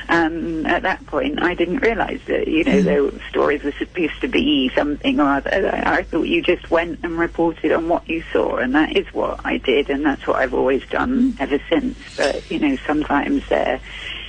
Um, 0.07 0.65
at 0.67 0.83
that 0.83 1.05
point, 1.07 1.41
I 1.41 1.55
didn't 1.55 1.79
realise 1.79 2.21
that, 2.27 2.47
you 2.47 2.63
know, 2.63 2.81
the 2.81 3.19
stories 3.29 3.63
were 3.63 3.71
supposed 3.73 4.21
to 4.21 4.27
be 4.27 4.69
something 4.69 5.19
or 5.19 5.27
other. 5.27 5.71
I 5.73 5.95
I 5.95 6.03
thought 6.03 6.27
you 6.27 6.41
just 6.41 6.69
went 6.69 6.99
and 7.03 7.17
reported 7.17 7.71
on 7.71 7.87
what 7.87 8.07
you 8.07 8.21
saw, 8.33 8.57
and 8.57 8.75
that 8.75 8.95
is 8.95 9.07
what 9.13 9.39
I 9.45 9.57
did, 9.57 9.89
and 9.89 10.05
that's 10.05 10.27
what 10.27 10.35
I've 10.35 10.53
always 10.53 10.85
done 10.87 11.35
ever 11.39 11.59
since. 11.69 11.97
But, 12.17 12.51
you 12.51 12.59
know, 12.59 12.75
sometimes 12.85 13.47
there 13.47 13.79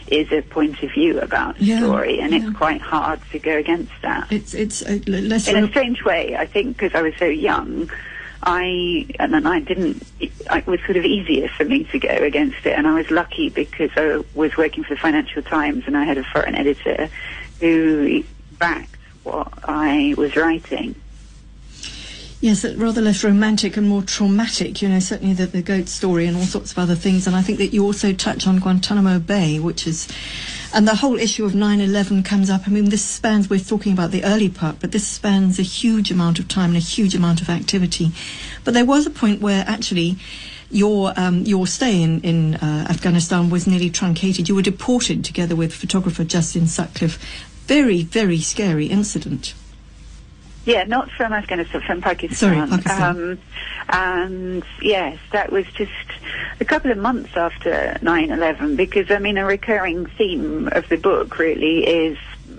is 0.08 0.30
a 0.32 0.42
point 0.42 0.82
of 0.82 0.92
view 0.92 1.20
about 1.20 1.60
Yeah, 1.60 1.78
story, 1.78 2.20
and 2.20 2.32
yeah. 2.32 2.40
it's 2.48 2.56
quite 2.56 2.80
hard 2.80 3.20
to 3.32 3.38
go 3.38 3.56
against 3.56 3.92
that. 4.02 4.30
It's 4.30 4.54
it's 4.54 4.82
uh, 4.82 4.98
less. 5.06 5.48
In 5.48 5.62
a 5.62 5.68
strange 5.68 6.04
way, 6.04 6.36
I 6.36 6.46
think 6.46 6.76
because 6.76 6.94
I 6.94 7.02
was 7.02 7.14
so 7.18 7.26
young, 7.26 7.90
I 8.42 9.06
and 9.18 9.32
then 9.34 9.46
I 9.46 9.60
didn't. 9.60 10.02
It 10.20 10.66
was 10.66 10.80
sort 10.84 10.96
of 10.96 11.04
easier 11.04 11.48
for 11.48 11.64
me 11.64 11.84
to 11.84 11.98
go 11.98 12.08
against 12.08 12.64
it, 12.64 12.72
and 12.78 12.86
I 12.86 12.94
was 12.94 13.10
lucky 13.10 13.48
because 13.48 13.90
I 13.96 14.22
was 14.34 14.56
working 14.56 14.84
for 14.84 14.94
the 14.94 15.00
Financial 15.00 15.42
Times, 15.42 15.84
and 15.86 15.96
I 15.96 16.04
had 16.04 16.18
a 16.18 16.24
foreign 16.24 16.54
editor 16.54 17.08
who 17.60 18.22
backed 18.58 18.96
what 19.24 19.52
I 19.64 20.14
was 20.16 20.36
writing. 20.36 20.94
Yes, 22.46 22.64
uh, 22.64 22.74
rather 22.76 23.02
less 23.02 23.24
romantic 23.24 23.76
and 23.76 23.88
more 23.88 24.02
traumatic. 24.02 24.80
You 24.80 24.88
know, 24.88 25.00
certainly 25.00 25.34
the, 25.34 25.46
the 25.46 25.62
goat 25.62 25.88
story 25.88 26.26
and 26.26 26.36
all 26.36 26.44
sorts 26.44 26.70
of 26.70 26.78
other 26.78 26.94
things. 26.94 27.26
And 27.26 27.34
I 27.34 27.42
think 27.42 27.58
that 27.58 27.72
you 27.72 27.82
also 27.82 28.12
touch 28.12 28.46
on 28.46 28.60
Guantanamo 28.60 29.18
Bay, 29.18 29.58
which 29.58 29.84
is, 29.84 30.06
and 30.72 30.86
the 30.86 30.94
whole 30.94 31.18
issue 31.18 31.44
of 31.44 31.54
9/11 31.54 32.24
comes 32.24 32.48
up. 32.48 32.68
I 32.68 32.70
mean, 32.70 32.84
this 32.84 33.04
spans. 33.04 33.50
We're 33.50 33.58
talking 33.58 33.92
about 33.92 34.12
the 34.12 34.22
early 34.22 34.48
part, 34.48 34.78
but 34.78 34.92
this 34.92 35.04
spans 35.04 35.58
a 35.58 35.62
huge 35.62 36.12
amount 36.12 36.38
of 36.38 36.46
time 36.46 36.70
and 36.70 36.76
a 36.76 36.78
huge 36.78 37.16
amount 37.16 37.40
of 37.42 37.50
activity. 37.50 38.12
But 38.62 38.74
there 38.74 38.84
was 38.84 39.06
a 39.06 39.10
point 39.10 39.40
where 39.40 39.64
actually. 39.66 40.16
Your 40.68 41.14
um, 41.16 41.44
your 41.44 41.64
stay 41.68 42.02
in 42.02 42.20
in 42.22 42.56
uh, 42.56 42.88
Afghanistan 42.90 43.50
was 43.50 43.68
nearly 43.68 43.88
truncated. 43.88 44.48
You 44.48 44.56
were 44.56 44.62
deported 44.62 45.24
together 45.24 45.54
with 45.54 45.72
photographer 45.72 46.24
Justin 46.24 46.66
Sutcliffe. 46.66 47.18
Very 47.68 48.02
very 48.02 48.40
scary 48.40 48.86
incident. 48.86 49.54
Yeah, 50.66 50.82
not 50.82 51.10
from 51.12 51.32
Afghanistan, 51.32 51.80
from 51.80 52.00
Pakistan. 52.00 52.68
Sorry, 52.68 52.68
Pakistan. 52.68 53.16
Um, 53.16 53.38
and 53.88 54.64
yes, 54.82 55.16
that 55.30 55.52
was 55.52 55.64
just 55.66 55.92
a 56.58 56.64
couple 56.64 56.90
of 56.90 56.98
months 56.98 57.36
after 57.36 57.96
9-11 58.02 58.76
because, 58.76 59.08
I 59.12 59.20
mean, 59.20 59.38
a 59.38 59.44
recurring 59.44 60.06
theme 60.06 60.68
of 60.72 60.88
the 60.88 60.96
book 60.96 61.38
really 61.38 61.86
is 61.86 62.18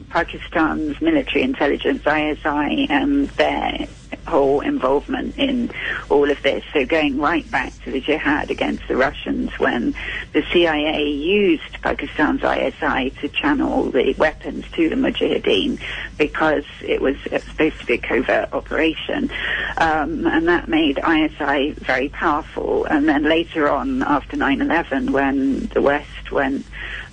Pakistan's 0.10 1.02
military 1.02 1.43
intelligence, 1.43 2.02
ISI, 2.08 2.88
and 2.89 3.28
their 3.32 3.88
whole 4.28 4.62
involvement 4.62 5.38
in 5.38 5.72
all 6.10 6.30
of 6.30 6.42
this. 6.44 6.63
So 6.74 6.86
going 6.86 7.20
right 7.20 7.50
back 7.50 7.74
to 7.84 7.92
the 7.92 8.02
jihad 8.02 8.52
against 8.52 8.88
the 8.88 8.96
Russians 8.96 9.52
when 9.58 9.96
the 10.34 10.44
CIA 10.52 11.10
used 11.10 11.82
Pakistan's 11.82 12.44
ISI 12.44 13.12
to 13.22 13.30
channel 13.30 13.90
the 13.92 14.13
weapons 14.18 14.66
to 14.74 14.90
the 14.90 14.96
Mujahideen 14.96 15.82
because 16.18 16.66
it 16.82 17.02
was 17.02 17.18
supposed 17.24 17.80
to 17.80 17.86
be 17.86 17.94
a 17.94 17.98
covert 17.98 18.54
operation. 18.54 19.32
Um, 19.78 20.28
and 20.28 20.48
that 20.48 20.68
made 20.68 21.00
ISI 21.00 21.72
very 21.72 22.10
powerful. 22.10 22.86
And 22.86 23.08
then 23.08 23.24
later 23.24 23.70
on, 23.70 24.04
after 24.04 24.38
9-11, 24.38 25.12
when 25.12 25.68
the 25.68 25.82
West 25.82 26.32
went 26.32 26.66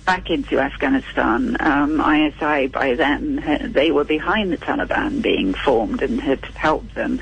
back 0.05 0.29
into 0.29 0.59
Afghanistan, 0.59 1.57
um, 1.59 1.99
ISI 1.99 2.67
by 2.67 2.93
then, 2.95 3.71
they 3.73 3.91
were 3.91 4.03
behind 4.03 4.51
the 4.51 4.57
Taliban 4.57 5.21
being 5.21 5.53
formed 5.53 6.01
and 6.01 6.21
had 6.21 6.45
helped 6.45 6.93
them 6.93 7.19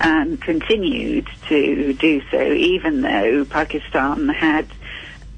and 0.00 0.40
continued 0.40 1.26
to 1.48 1.94
do 1.94 2.22
so, 2.30 2.40
even 2.40 3.00
though 3.00 3.44
Pakistan 3.46 4.28
had 4.28 4.66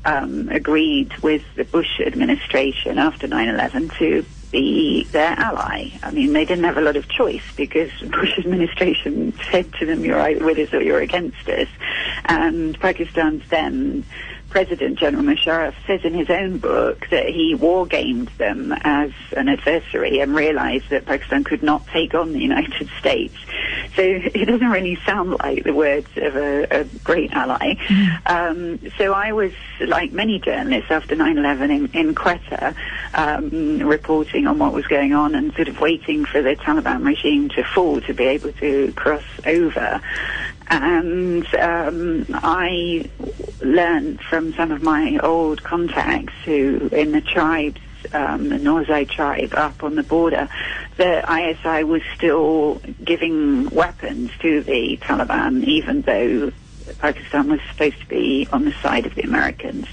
um, 0.04 0.48
agreed 0.48 1.16
with 1.18 1.42
the 1.54 1.64
Bush 1.64 2.00
administration 2.00 2.98
after 2.98 3.28
9-11 3.28 3.96
to 3.98 4.24
be 4.50 5.04
their 5.04 5.38
ally. 5.38 5.90
I 6.02 6.10
mean, 6.10 6.32
they 6.32 6.44
didn't 6.44 6.64
have 6.64 6.78
a 6.78 6.80
lot 6.80 6.96
of 6.96 7.08
choice 7.08 7.44
because 7.56 7.90
the 8.00 8.08
Bush 8.08 8.38
administration 8.38 9.34
said 9.50 9.72
to 9.74 9.86
them, 9.86 10.04
you're 10.04 10.20
either 10.20 10.44
with 10.44 10.58
us 10.58 10.72
or 10.72 10.82
you're 10.82 11.00
against 11.00 11.48
us. 11.48 11.68
And 12.24 12.78
Pakistan's 12.80 13.48
then 13.50 14.04
President 14.50 14.98
General 14.98 15.24
Musharraf 15.24 15.74
says 15.86 16.04
in 16.04 16.14
his 16.14 16.30
own 16.30 16.58
book 16.58 17.06
that 17.10 17.28
he 17.28 17.54
war 17.54 17.86
gamed 17.86 18.28
them 18.38 18.72
as 18.80 19.10
an 19.36 19.48
adversary 19.48 20.20
and 20.20 20.34
realized 20.34 20.88
that 20.90 21.04
Pakistan 21.04 21.44
could 21.44 21.62
not 21.62 21.86
take 21.88 22.14
on 22.14 22.32
the 22.32 22.40
United 22.40 22.88
States. 22.98 23.34
So 23.94 24.02
it 24.02 24.46
doesn't 24.46 24.70
really 24.70 24.96
sound 25.04 25.36
like 25.38 25.64
the 25.64 25.74
words 25.74 26.08
of 26.16 26.36
a, 26.36 26.80
a 26.80 26.84
great 27.04 27.32
ally. 27.32 27.74
Um, 28.26 28.78
so 28.96 29.12
I 29.12 29.32
was, 29.32 29.52
like 29.80 30.12
many 30.12 30.38
journalists 30.38 30.90
after 30.90 31.16
9-11 31.16 31.70
in, 31.70 31.86
in 32.08 32.14
Quetta, 32.14 32.74
um, 33.14 33.80
reporting 33.80 34.46
on 34.46 34.58
what 34.58 34.72
was 34.72 34.86
going 34.86 35.12
on 35.14 35.34
and 35.34 35.52
sort 35.54 35.68
of 35.68 35.80
waiting 35.80 36.24
for 36.24 36.42
the 36.42 36.54
Taliban 36.56 37.04
regime 37.04 37.48
to 37.50 37.64
fall 37.64 38.00
to 38.02 38.14
be 38.14 38.24
able 38.24 38.52
to 38.52 38.92
cross 38.92 39.24
over 39.46 40.00
and 40.70 41.54
um, 41.54 42.26
I 42.34 43.08
learned 43.62 44.20
from 44.20 44.52
some 44.54 44.70
of 44.70 44.82
my 44.82 45.18
old 45.22 45.62
contacts 45.62 46.34
who 46.44 46.88
in 46.92 47.12
the 47.12 47.20
tribes, 47.20 47.80
um, 48.12 48.48
the 48.48 48.56
Norzai 48.56 49.08
tribe 49.08 49.54
up 49.54 49.82
on 49.82 49.94
the 49.94 50.02
border, 50.02 50.48
that 50.96 51.28
ISI 51.28 51.84
was 51.84 52.02
still 52.14 52.80
giving 53.02 53.70
weapons 53.70 54.30
to 54.40 54.62
the 54.62 54.98
Taliban, 54.98 55.64
even 55.64 56.02
though 56.02 56.52
Pakistan 56.98 57.50
was 57.50 57.60
supposed 57.70 58.00
to 58.00 58.06
be 58.06 58.48
on 58.52 58.64
the 58.64 58.72
side 58.82 59.06
of 59.06 59.14
the 59.14 59.22
Americans. 59.22 59.86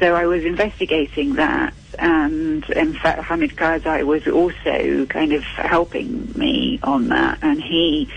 So 0.00 0.14
I 0.14 0.26
was 0.26 0.44
investigating 0.44 1.34
that, 1.34 1.72
and 1.98 2.68
in 2.70 2.94
fact, 2.94 3.22
Hamid 3.22 3.56
Karzai 3.56 4.04
was 4.04 4.26
also 4.26 5.06
kind 5.06 5.32
of 5.32 5.42
helping 5.44 6.32
me 6.34 6.80
on 6.82 7.08
that, 7.08 7.38
and 7.42 7.62
he 7.62 8.08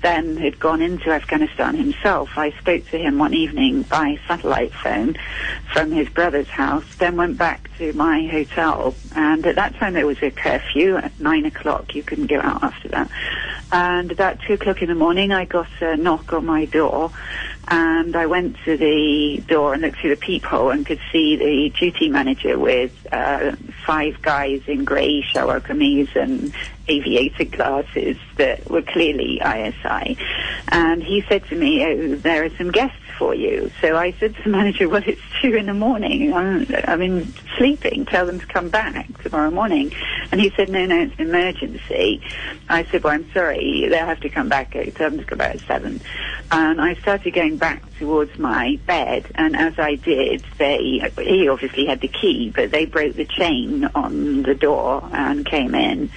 then 0.00 0.36
had 0.36 0.58
gone 0.58 0.80
into 0.80 1.10
Afghanistan 1.10 1.76
himself. 1.76 2.30
I 2.36 2.50
spoke 2.52 2.88
to 2.90 2.98
him 2.98 3.18
one 3.18 3.34
evening 3.34 3.82
by 3.82 4.18
satellite 4.26 4.72
phone 4.72 5.16
from 5.72 5.92
his 5.92 6.08
brother's 6.08 6.48
house, 6.48 6.84
then 6.96 7.16
went 7.16 7.38
back 7.38 7.70
to 7.78 7.92
my 7.92 8.26
hotel. 8.26 8.94
And 9.14 9.46
at 9.46 9.56
that 9.56 9.74
time 9.76 9.94
there 9.94 10.06
was 10.06 10.22
a 10.22 10.30
curfew 10.30 10.96
at 10.96 11.18
nine 11.20 11.44
o'clock. 11.44 11.94
You 11.94 12.02
couldn't 12.02 12.26
go 12.26 12.40
out 12.40 12.62
after 12.62 12.88
that. 12.88 13.10
And 13.70 14.10
about 14.10 14.40
two 14.40 14.54
o'clock 14.54 14.82
in 14.82 14.88
the 14.88 14.94
morning, 14.94 15.32
I 15.32 15.44
got 15.44 15.68
a 15.80 15.96
knock 15.96 16.32
on 16.32 16.46
my 16.46 16.64
door. 16.64 17.12
And 17.70 18.16
I 18.16 18.24
went 18.24 18.56
to 18.64 18.78
the 18.78 19.42
door 19.46 19.74
and 19.74 19.82
looked 19.82 19.98
through 19.98 20.14
the 20.14 20.20
peephole 20.20 20.70
and 20.70 20.86
could 20.86 21.00
see 21.12 21.36
the 21.36 21.68
duty 21.78 22.08
manager 22.08 22.58
with 22.58 23.06
uh, 23.12 23.56
five 23.84 24.22
guys 24.22 24.62
in 24.66 24.84
grey 24.84 25.22
shalwar 25.22 25.60
kameez 25.60 26.16
and 26.16 26.54
aviator 26.88 27.44
glasses 27.44 28.16
that 28.36 28.68
were 28.70 28.82
clearly 28.82 29.40
ISI. 29.44 30.16
And 30.68 31.02
he 31.02 31.24
said 31.28 31.46
to 31.48 31.56
me, 31.56 31.84
oh, 31.84 32.16
there 32.16 32.44
are 32.44 32.50
some 32.56 32.70
guests 32.70 32.96
for 33.18 33.34
you. 33.34 33.70
So 33.80 33.96
I 33.96 34.12
said 34.12 34.36
to 34.36 34.42
the 34.42 34.50
manager, 34.50 34.88
well, 34.88 35.02
it's 35.06 35.20
two 35.42 35.54
in 35.54 35.66
the 35.66 35.74
morning. 35.74 36.32
I'm, 36.32 36.66
I'm 36.84 37.02
in 37.02 37.34
sleeping. 37.56 38.06
Tell 38.06 38.26
them 38.26 38.40
to 38.40 38.46
come 38.46 38.68
back 38.68 39.06
tomorrow 39.22 39.50
morning. 39.50 39.92
And 40.30 40.40
he 40.40 40.50
said, 40.50 40.68
no, 40.68 40.84
no, 40.84 41.00
it's 41.00 41.18
an 41.18 41.28
emergency. 41.28 42.22
I 42.68 42.84
said, 42.84 43.02
well, 43.02 43.14
I'm 43.14 43.30
sorry. 43.32 43.86
They'll 43.88 44.06
have 44.06 44.20
to 44.20 44.28
come 44.28 44.48
back. 44.48 44.72
Tell 44.72 45.10
them 45.10 45.18
to 45.18 45.24
come 45.24 45.38
back 45.38 45.54
at 45.54 45.60
um, 45.62 45.66
seven. 45.66 46.00
And 46.50 46.80
I 46.80 46.94
started 46.94 47.32
going 47.32 47.56
back 47.56 47.82
towards 47.98 48.38
my 48.38 48.78
bed. 48.86 49.26
And 49.34 49.56
as 49.56 49.78
I 49.78 49.94
did, 49.94 50.44
they, 50.58 51.10
he 51.16 51.48
obviously 51.48 51.86
had 51.86 52.00
the 52.00 52.08
key, 52.08 52.52
but 52.54 52.70
they 52.70 52.84
broke 52.84 53.14
the 53.14 53.24
chain 53.24 53.86
on 53.94 54.42
the 54.42 54.54
door 54.54 55.08
and 55.12 55.46
came 55.46 55.74
in 55.74 56.10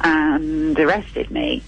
and 0.00 0.78
arrested 0.78 1.30
me. 1.30 1.62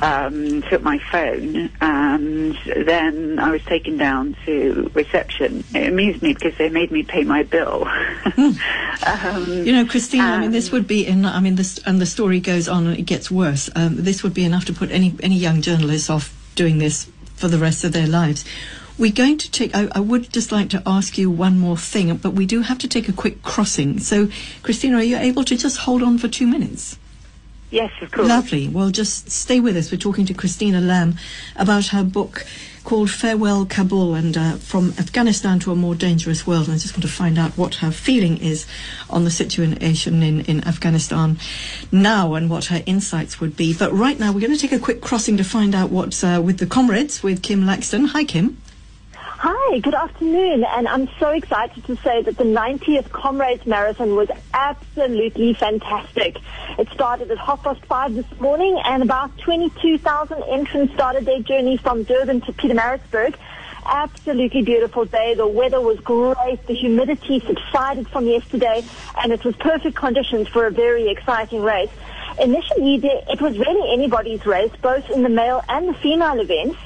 Um, 0.00 0.62
took 0.62 0.82
my 0.82 0.98
phone, 1.10 1.70
and 1.80 2.56
then 2.64 3.40
I 3.40 3.50
was 3.50 3.64
taken 3.64 3.96
down 3.96 4.36
to 4.46 4.90
reception. 4.94 5.64
It 5.74 5.88
amused 5.88 6.22
me 6.22 6.34
because 6.34 6.56
they 6.56 6.68
made 6.68 6.92
me 6.92 7.02
pay 7.02 7.24
my 7.24 7.42
bill. 7.42 7.84
um, 8.36 8.54
You 9.48 9.72
know, 9.72 9.84
Christine, 9.86 10.20
I 10.20 10.38
mean, 10.38 10.52
this 10.52 10.70
would 10.70 10.86
be, 10.86 11.04
en- 11.06 11.26
I 11.26 11.40
mean, 11.40 11.56
this, 11.56 11.78
and 11.84 12.00
the 12.00 12.06
story 12.06 12.38
goes 12.38 12.68
on 12.68 12.86
and 12.86 12.96
it 12.96 13.02
gets 13.02 13.28
worse. 13.28 13.68
Um, 13.74 13.96
this 13.96 14.22
would 14.22 14.34
be 14.34 14.44
enough 14.44 14.66
to 14.66 14.72
put 14.72 14.92
any, 14.92 15.16
any 15.20 15.34
young 15.36 15.62
journalist 15.62 16.08
off 16.10 16.32
doing 16.54 16.78
this 16.78 17.10
for 17.34 17.48
the 17.48 17.58
rest 17.58 17.82
of 17.82 17.92
their 17.92 18.06
lives. 18.06 18.44
We're 18.98 19.12
going 19.12 19.38
to 19.38 19.50
take, 19.50 19.74
I, 19.74 19.88
I 19.92 20.00
would 20.00 20.32
just 20.32 20.52
like 20.52 20.70
to 20.70 20.82
ask 20.86 21.18
you 21.18 21.30
one 21.30 21.58
more 21.58 21.76
thing, 21.76 22.14
but 22.16 22.34
we 22.34 22.46
do 22.46 22.62
have 22.62 22.78
to 22.78 22.88
take 22.88 23.08
a 23.08 23.12
quick 23.12 23.42
crossing. 23.42 23.98
So, 23.98 24.28
Christina, 24.62 24.98
are 24.98 25.02
you 25.02 25.16
able 25.16 25.44
to 25.44 25.56
just 25.56 25.78
hold 25.78 26.02
on 26.02 26.18
for 26.18 26.28
two 26.28 26.46
minutes? 26.46 26.98
Yes, 27.70 27.90
of 28.00 28.10
course. 28.10 28.28
Lovely. 28.28 28.68
Well, 28.68 28.90
just 28.90 29.30
stay 29.30 29.60
with 29.60 29.76
us. 29.76 29.90
We're 29.90 29.98
talking 29.98 30.26
to 30.26 30.34
Christina 30.34 30.80
Lamb 30.80 31.16
about 31.56 31.86
her 31.88 32.04
book 32.04 32.46
called 32.84 33.10
Farewell 33.10 33.66
Kabul 33.66 34.14
and 34.14 34.36
uh, 34.36 34.56
From 34.56 34.94
Afghanistan 34.98 35.58
to 35.60 35.72
a 35.72 35.74
More 35.74 35.94
Dangerous 35.94 36.46
World. 36.46 36.68
And 36.68 36.74
I 36.74 36.78
just 36.78 36.94
want 36.94 37.02
to 37.02 37.08
find 37.08 37.38
out 37.38 37.52
what 37.58 37.76
her 37.76 37.90
feeling 37.90 38.38
is 38.38 38.66
on 39.10 39.24
the 39.24 39.30
situation 39.30 40.22
in, 40.22 40.40
in 40.46 40.66
Afghanistan 40.66 41.38
now 41.92 42.34
and 42.34 42.48
what 42.48 42.66
her 42.66 42.82
insights 42.86 43.40
would 43.40 43.56
be. 43.56 43.74
But 43.74 43.92
right 43.92 44.18
now, 44.18 44.32
we're 44.32 44.40
going 44.40 44.54
to 44.54 44.58
take 44.58 44.72
a 44.72 44.78
quick 44.78 45.02
crossing 45.02 45.36
to 45.36 45.44
find 45.44 45.74
out 45.74 45.90
what's 45.90 46.24
uh, 46.24 46.40
with 46.42 46.58
the 46.58 46.66
comrades 46.66 47.22
with 47.22 47.42
Kim 47.42 47.64
Laxton. 47.64 48.08
Hi, 48.08 48.24
Kim. 48.24 48.56
Hi, 49.40 49.78
good 49.78 49.94
afternoon. 49.94 50.64
And 50.64 50.88
I'm 50.88 51.08
so 51.20 51.28
excited 51.28 51.84
to 51.84 51.94
say 51.98 52.22
that 52.22 52.36
the 52.36 52.42
90th 52.42 53.08
Comrades 53.10 53.64
Marathon 53.66 54.16
was 54.16 54.28
absolutely 54.52 55.54
fantastic. 55.54 56.38
It 56.76 56.88
started 56.90 57.30
at 57.30 57.38
half 57.38 57.62
past 57.62 57.86
five 57.86 58.16
this 58.16 58.26
morning 58.40 58.80
and 58.84 59.00
about 59.00 59.38
22,000 59.38 60.42
entrants 60.42 60.92
started 60.94 61.24
their 61.24 61.38
journey 61.38 61.76
from 61.76 62.02
Durban 62.02 62.40
to 62.42 62.52
Pietermaritzburg. 62.52 63.36
Absolutely 63.86 64.62
beautiful 64.62 65.04
day. 65.04 65.34
The 65.34 65.46
weather 65.46 65.80
was 65.80 66.00
great. 66.00 66.66
The 66.66 66.74
humidity 66.74 67.38
subsided 67.38 68.08
from 68.08 68.26
yesterday 68.26 68.84
and 69.22 69.30
it 69.30 69.44
was 69.44 69.54
perfect 69.54 69.94
conditions 69.94 70.48
for 70.48 70.66
a 70.66 70.72
very 70.72 71.10
exciting 71.10 71.62
race. 71.62 71.90
Initially, 72.40 72.96
it 73.04 73.40
was 73.40 73.58
really 73.58 73.92
anybody's 73.92 74.44
race, 74.46 74.70
both 74.80 75.08
in 75.10 75.22
the 75.22 75.28
male 75.28 75.62
and 75.68 75.88
the 75.88 75.94
female 75.94 76.38
events. 76.38 76.78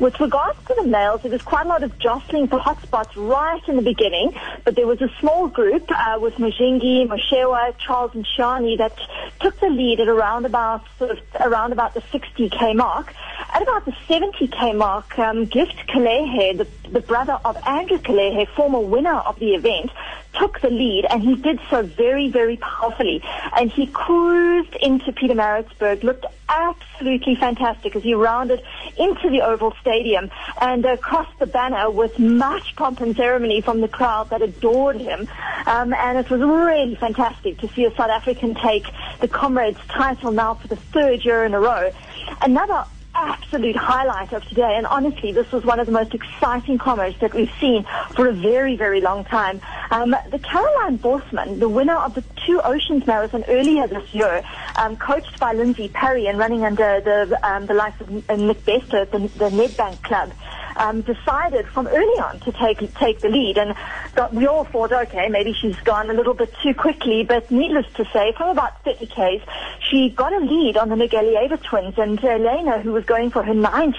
With 0.00 0.18
regards 0.20 0.58
to 0.66 0.74
the 0.74 0.84
males, 0.84 1.22
there 1.22 1.30
was 1.30 1.42
quite 1.42 1.66
a 1.66 1.68
lot 1.68 1.82
of 1.82 1.98
jostling 1.98 2.48
for 2.48 2.58
hotspots 2.58 3.10
right 3.16 3.60
in 3.68 3.76
the 3.76 3.82
beginning, 3.82 4.32
but 4.64 4.74
there 4.74 4.86
was 4.86 5.00
a 5.02 5.10
small 5.20 5.48
group 5.48 5.90
uh, 5.90 6.18
with 6.20 6.34
Mujingi, 6.34 7.06
Moshewa, 7.06 7.76
Charles 7.78 8.14
and 8.14 8.26
Shani 8.38 8.78
that 8.78 8.98
took 9.40 9.58
the 9.60 9.68
lead 9.68 10.00
at 10.00 10.08
around 10.08 10.46
about 10.46 10.84
sort 10.98 11.10
of 11.10 11.18
around 11.40 11.72
about 11.72 11.94
the 11.94 12.00
60k 12.00 12.74
mark. 12.74 13.12
At 13.52 13.62
about 13.62 13.84
the 13.84 13.92
70k 14.08 14.76
mark, 14.76 15.18
um, 15.18 15.44
Gift 15.44 15.76
Kelehe, 15.88 16.58
the, 16.58 16.66
the 16.90 17.00
brother 17.00 17.38
of 17.44 17.56
Andrew 17.66 17.98
Kelehe, 17.98 18.48
former 18.48 18.80
winner 18.80 19.14
of 19.14 19.38
the 19.38 19.54
event, 19.54 19.90
took 20.38 20.60
the 20.60 20.70
lead 20.70 21.06
and 21.10 21.22
he 21.22 21.34
did 21.36 21.60
so 21.70 21.82
very, 21.82 22.28
very 22.28 22.56
powerfully. 22.56 23.22
And 23.56 23.70
he 23.70 23.86
cruised 23.86 24.74
into 24.76 25.12
Pietermaritzburg, 25.12 26.02
looked 26.02 26.26
absolutely 26.48 27.34
fantastic 27.34 27.96
as 27.96 28.02
he 28.02 28.14
rounded 28.14 28.62
into 28.96 29.30
the 29.30 29.42
Oval 29.42 29.74
Stadium 29.80 30.30
and 30.60 30.84
uh, 30.84 30.96
crossed 30.96 31.38
the 31.38 31.46
banner 31.46 31.90
with 31.90 32.18
much 32.18 32.76
pomp 32.76 33.00
and 33.00 33.16
ceremony 33.16 33.60
from 33.60 33.80
the 33.80 33.88
crowd 33.88 34.30
that 34.30 34.42
adored 34.42 34.96
him. 34.96 35.28
Um, 35.66 35.92
and 35.92 36.18
it 36.18 36.30
was 36.30 36.40
really 36.40 36.94
fantastic 36.94 37.58
to 37.58 37.68
see 37.68 37.84
a 37.84 37.90
South 37.94 38.10
African 38.10 38.54
take 38.54 38.86
the 39.20 39.28
Comrades 39.28 39.80
title 39.88 40.30
now 40.30 40.54
for 40.54 40.68
the 40.68 40.76
third 40.76 41.24
year 41.24 41.44
in 41.44 41.54
a 41.54 41.60
row. 41.60 41.90
Another 42.40 42.84
absolute 43.16 43.76
highlight 43.76 44.32
of 44.32 44.44
today. 44.48 44.74
And 44.76 44.86
honestly, 44.86 45.32
this 45.32 45.50
was 45.50 45.64
one 45.64 45.80
of 45.80 45.86
the 45.86 45.92
most 45.92 46.14
exciting 46.14 46.78
commerce 46.78 47.14
that 47.20 47.34
we've 47.34 47.50
seen 47.60 47.86
for 48.14 48.28
a 48.28 48.32
very, 48.32 48.76
very 48.76 49.00
long 49.00 49.24
time. 49.24 49.60
Um, 49.90 50.14
the 50.30 50.38
Caroline 50.38 50.98
Wöstmann, 50.98 51.58
the 51.58 51.68
winner 51.68 51.96
of 51.96 52.14
the 52.14 52.22
Two 52.46 52.60
Oceans 52.60 53.06
Marathon 53.06 53.44
earlier 53.48 53.86
this 53.86 54.14
year, 54.14 54.44
um, 54.76 54.96
coached 54.96 55.38
by 55.40 55.52
Lindsey 55.52 55.88
Parry 55.88 56.26
and 56.26 56.38
running 56.38 56.64
under 56.64 57.00
the 57.00 57.38
um, 57.42 57.66
the 57.66 57.74
likes 57.74 58.00
of 58.00 58.08
at 58.28 58.28
the, 58.28 59.18
the 59.18 59.50
Nedbank 59.50 60.02
Club 60.02 60.32
um, 60.76 61.02
decided 61.02 61.66
from 61.66 61.86
early 61.86 62.20
on 62.20 62.40
to 62.40 62.52
take 62.52 62.94
take 62.94 63.20
the 63.20 63.28
lead, 63.28 63.58
and 63.58 63.74
got, 64.14 64.32
we 64.32 64.46
all 64.46 64.64
thought, 64.64 64.92
okay, 64.92 65.28
maybe 65.28 65.52
she's 65.52 65.76
gone 65.80 66.10
a 66.10 66.12
little 66.12 66.34
bit 66.34 66.52
too 66.62 66.74
quickly. 66.74 67.24
But 67.24 67.50
needless 67.50 67.86
to 67.94 68.04
say, 68.12 68.32
from 68.36 68.50
about 68.50 68.84
30 68.84 69.06
k's, 69.06 69.42
she 69.80 70.10
got 70.10 70.32
a 70.32 70.38
lead 70.38 70.76
on 70.76 70.88
the 70.88 70.96
Nurgalieva 70.96 71.62
twins, 71.62 71.98
and 71.98 72.22
Elena, 72.22 72.80
who 72.80 72.92
was 72.92 73.04
going 73.04 73.30
for 73.30 73.42
her 73.42 73.54
ninth 73.54 73.96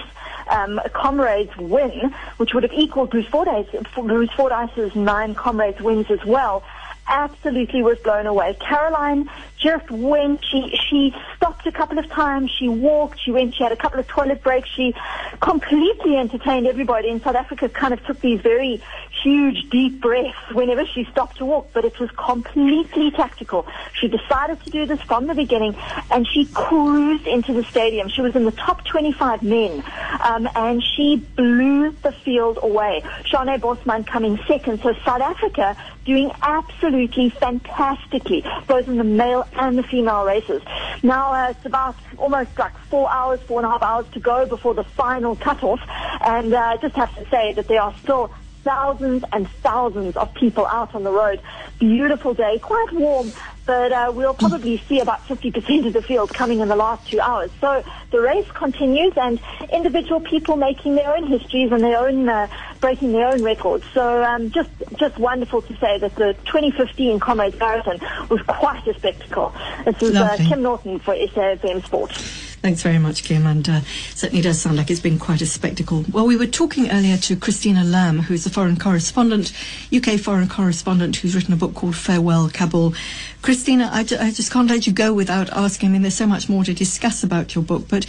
um, 0.50 0.80
comrades 0.92 1.56
win, 1.56 2.14
which 2.38 2.54
would 2.54 2.62
have 2.62 2.72
equaled 2.72 3.10
Bruce 3.10 3.26
Bruce 3.28 4.32
Fordyce's 4.32 4.94
nine 4.94 5.34
comrades 5.34 5.80
wins 5.80 6.10
as 6.10 6.24
well 6.24 6.64
absolutely 7.08 7.82
was 7.82 7.98
blown 7.98 8.26
away. 8.26 8.56
Caroline 8.60 9.30
just 9.58 9.90
went. 9.90 10.44
She 10.44 10.78
she 10.88 11.14
stopped 11.36 11.66
a 11.66 11.72
couple 11.72 11.98
of 11.98 12.08
times. 12.08 12.50
She 12.50 12.68
walked. 12.68 13.20
She 13.20 13.32
went. 13.32 13.54
She 13.54 13.62
had 13.62 13.72
a 13.72 13.76
couple 13.76 13.98
of 13.98 14.06
toilet 14.06 14.42
breaks. 14.42 14.68
She 14.68 14.94
completely 15.40 16.16
entertained 16.16 16.66
everybody. 16.66 17.08
In 17.08 17.20
South 17.20 17.34
Africa, 17.34 17.68
kind 17.68 17.92
of 17.92 18.04
took 18.04 18.20
these 18.20 18.40
very 18.40 18.82
huge, 19.22 19.68
deep 19.70 20.00
breaths 20.00 20.36
whenever 20.52 20.84
she 20.86 21.04
stopped 21.04 21.38
to 21.38 21.44
walk. 21.44 21.70
But 21.72 21.84
it 21.84 21.98
was 21.98 22.10
completely 22.12 23.10
tactical. 23.10 23.66
She 23.94 24.08
decided 24.08 24.62
to 24.64 24.70
do 24.70 24.86
this 24.86 25.00
from 25.02 25.26
the 25.26 25.34
beginning, 25.34 25.76
and 26.10 26.26
she 26.26 26.46
cruised 26.46 27.26
into 27.26 27.52
the 27.52 27.64
stadium. 27.64 28.08
She 28.08 28.20
was 28.20 28.36
in 28.36 28.44
the 28.44 28.52
top 28.52 28.84
25 28.84 29.42
men, 29.42 29.82
um, 30.20 30.48
and 30.54 30.82
she 30.82 31.16
blew 31.36 31.90
the 32.02 32.12
field 32.12 32.58
away. 32.62 33.02
Charne 33.24 33.58
Bosman 33.60 34.04
coming 34.04 34.38
second. 34.46 34.80
So 34.82 34.94
South 35.04 35.20
Africa 35.20 35.76
doing 36.08 36.30
absolutely 36.40 37.28
fantastically, 37.28 38.42
both 38.66 38.88
in 38.88 38.96
the 38.96 39.04
male 39.04 39.46
and 39.54 39.76
the 39.76 39.82
female 39.82 40.24
races. 40.24 40.62
Now 41.02 41.32
uh, 41.32 41.50
it's 41.50 41.66
about 41.66 41.96
almost 42.16 42.58
like 42.58 42.76
four 42.88 43.10
hours, 43.10 43.40
four 43.42 43.60
and 43.60 43.66
a 43.66 43.70
half 43.70 43.82
hours 43.82 44.06
to 44.12 44.20
go 44.20 44.46
before 44.46 44.72
the 44.72 44.84
final 44.84 45.36
cutoff, 45.36 45.80
and 46.22 46.52
uh, 46.54 46.58
I 46.58 46.76
just 46.78 46.94
have 46.96 47.14
to 47.16 47.28
say 47.28 47.52
that 47.52 47.68
there 47.68 47.82
are 47.82 47.94
still 48.02 48.32
thousands 48.68 49.24
and 49.32 49.48
thousands 49.62 50.14
of 50.14 50.34
people 50.34 50.66
out 50.66 50.94
on 50.94 51.02
the 51.02 51.10
road. 51.10 51.40
Beautiful 51.78 52.34
day, 52.34 52.58
quite 52.58 52.92
warm, 52.92 53.32
but 53.64 53.92
uh, 53.92 54.12
we'll 54.14 54.34
probably 54.34 54.76
see 54.76 55.00
about 55.00 55.26
50% 55.26 55.86
of 55.86 55.94
the 55.94 56.02
field 56.02 56.34
coming 56.34 56.60
in 56.60 56.68
the 56.68 56.76
last 56.76 57.08
two 57.10 57.18
hours. 57.18 57.50
So 57.62 57.82
the 58.10 58.20
race 58.20 58.50
continues 58.52 59.14
and 59.16 59.40
individual 59.72 60.20
people 60.20 60.56
making 60.56 60.96
their 60.96 61.16
own 61.16 61.26
histories 61.26 61.72
and 61.72 61.82
their 61.82 61.98
own, 61.98 62.28
uh, 62.28 62.48
breaking 62.80 63.12
their 63.12 63.28
own 63.28 63.42
records. 63.42 63.84
So 63.92 64.22
um, 64.22 64.50
just, 64.50 64.70
just 64.96 65.18
wonderful 65.18 65.62
to 65.62 65.76
say 65.76 65.98
that 65.98 66.14
the 66.16 66.34
2015 66.46 67.20
Comrades 67.20 67.58
Marathon 67.58 67.98
was 68.28 68.40
quite 68.42 68.86
a 68.86 68.94
spectacle. 68.94 69.52
This 69.84 70.02
is 70.02 70.16
uh, 70.16 70.36
Kim 70.36 70.62
Norton 70.62 70.98
for 70.98 71.14
SAFM 71.14 71.84
Sport. 71.84 72.12
Thanks 72.60 72.82
very 72.82 72.98
much, 72.98 73.22
Kim, 73.22 73.46
and 73.46 73.68
uh, 73.68 73.80
certainly 74.14 74.42
does 74.42 74.60
sound 74.60 74.76
like 74.76 74.90
it's 74.90 74.98
been 74.98 75.20
quite 75.20 75.40
a 75.40 75.46
spectacle. 75.46 76.04
Well, 76.10 76.26
we 76.26 76.36
were 76.36 76.46
talking 76.46 76.90
earlier 76.90 77.16
to 77.16 77.36
Christina 77.36 77.84
Lamb, 77.84 78.18
who's 78.18 78.46
a 78.46 78.50
foreign 78.50 78.76
correspondent, 78.76 79.52
UK 79.94 80.18
foreign 80.18 80.48
correspondent, 80.48 81.14
who's 81.16 81.36
written 81.36 81.54
a 81.54 81.56
book 81.56 81.74
called 81.74 81.94
Farewell 81.94 82.50
Kabul. 82.52 82.94
Christina, 83.42 83.88
I, 83.92 84.02
ju- 84.02 84.16
I 84.18 84.32
just 84.32 84.50
can't 84.52 84.68
let 84.68 84.88
you 84.88 84.92
go 84.92 85.14
without 85.14 85.48
asking. 85.50 85.90
I 85.90 85.92
mean, 85.92 86.02
there's 86.02 86.16
so 86.16 86.26
much 86.26 86.48
more 86.48 86.64
to 86.64 86.74
discuss 86.74 87.22
about 87.22 87.54
your 87.54 87.62
book, 87.62 87.86
but 87.88 88.06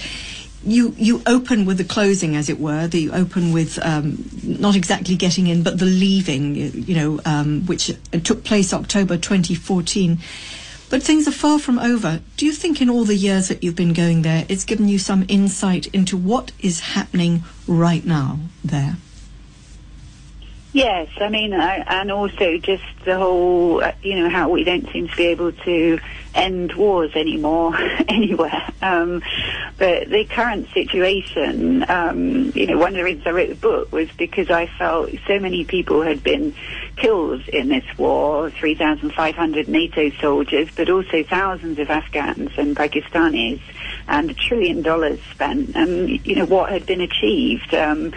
you 0.63 0.93
you 0.97 1.21
open 1.25 1.65
with 1.65 1.77
the 1.77 1.83
closing, 1.83 2.35
as 2.35 2.49
it 2.49 2.59
were. 2.59 2.87
The 2.87 3.01
you 3.01 3.11
open 3.11 3.51
with 3.51 3.79
um, 3.85 4.29
not 4.43 4.75
exactly 4.75 5.15
getting 5.15 5.47
in, 5.47 5.63
but 5.63 5.79
the 5.79 5.85
leaving. 5.85 6.55
You 6.55 6.95
know, 6.95 7.21
um, 7.25 7.65
which 7.65 7.91
took 8.23 8.43
place 8.43 8.73
October 8.73 9.17
2014. 9.17 10.19
But 10.89 11.03
things 11.03 11.27
are 11.27 11.31
far 11.31 11.59
from 11.59 11.77
over. 11.77 12.19
Do 12.35 12.47
you 12.47 12.51
think 12.51 12.81
in 12.81 12.89
all 12.89 13.03
the 13.03 13.15
years 13.15 13.47
that 13.49 13.63
you've 13.63 13.75
been 13.75 13.93
going 13.93 14.23
there, 14.23 14.45
it's 14.49 14.65
given 14.65 14.87
you 14.87 14.97
some 14.97 15.23
insight 15.27 15.85
into 15.87 16.17
what 16.17 16.51
is 16.59 16.79
happening 16.79 17.43
right 17.67 18.03
now 18.03 18.39
there? 18.65 18.97
Yes, 20.73 21.09
I 21.19 21.29
mean, 21.29 21.53
I, 21.53 21.77
and 21.77 22.11
also 22.11 22.57
just 22.57 22.83
the 23.03 23.17
whole, 23.17 23.83
uh, 23.83 23.91
you 24.03 24.19
know, 24.19 24.29
how 24.29 24.49
we 24.49 24.63
don't 24.63 24.87
seem 24.91 25.07
to 25.07 25.15
be 25.15 25.25
able 25.27 25.51
to 25.51 25.99
end 26.35 26.73
wars 26.73 27.11
anymore 27.15 27.75
anywhere. 28.07 28.69
Um, 28.81 29.21
but 29.77 30.09
the 30.09 30.25
current 30.25 30.67
situation, 30.73 31.89
um, 31.89 32.51
you 32.55 32.67
know, 32.67 32.77
one 32.77 32.89
of 32.89 32.95
the 32.95 33.03
reasons 33.03 33.25
I 33.27 33.31
wrote 33.31 33.49
the 33.49 33.55
book 33.55 33.91
was 33.91 34.09
because 34.17 34.49
I 34.49 34.67
felt 34.67 35.11
so 35.27 35.39
many 35.39 35.63
people 35.65 36.01
had 36.01 36.23
been 36.23 36.53
killed 36.95 37.47
in 37.47 37.69
this 37.69 37.85
war, 37.97 38.49
3,500 38.49 39.67
NATO 39.67 40.09
soldiers, 40.21 40.69
but 40.75 40.89
also 40.89 41.23
thousands 41.23 41.79
of 41.79 41.89
Afghans 41.89 42.51
and 42.57 42.75
Pakistanis 42.75 43.61
and 44.07 44.31
a 44.31 44.33
trillion 44.33 44.81
dollars 44.81 45.19
spent 45.31 45.75
and, 45.75 46.25
you 46.25 46.35
know, 46.35 46.45
what 46.45 46.71
had 46.71 46.85
been 46.85 47.01
achieved. 47.01 47.73
Um, 47.73 48.13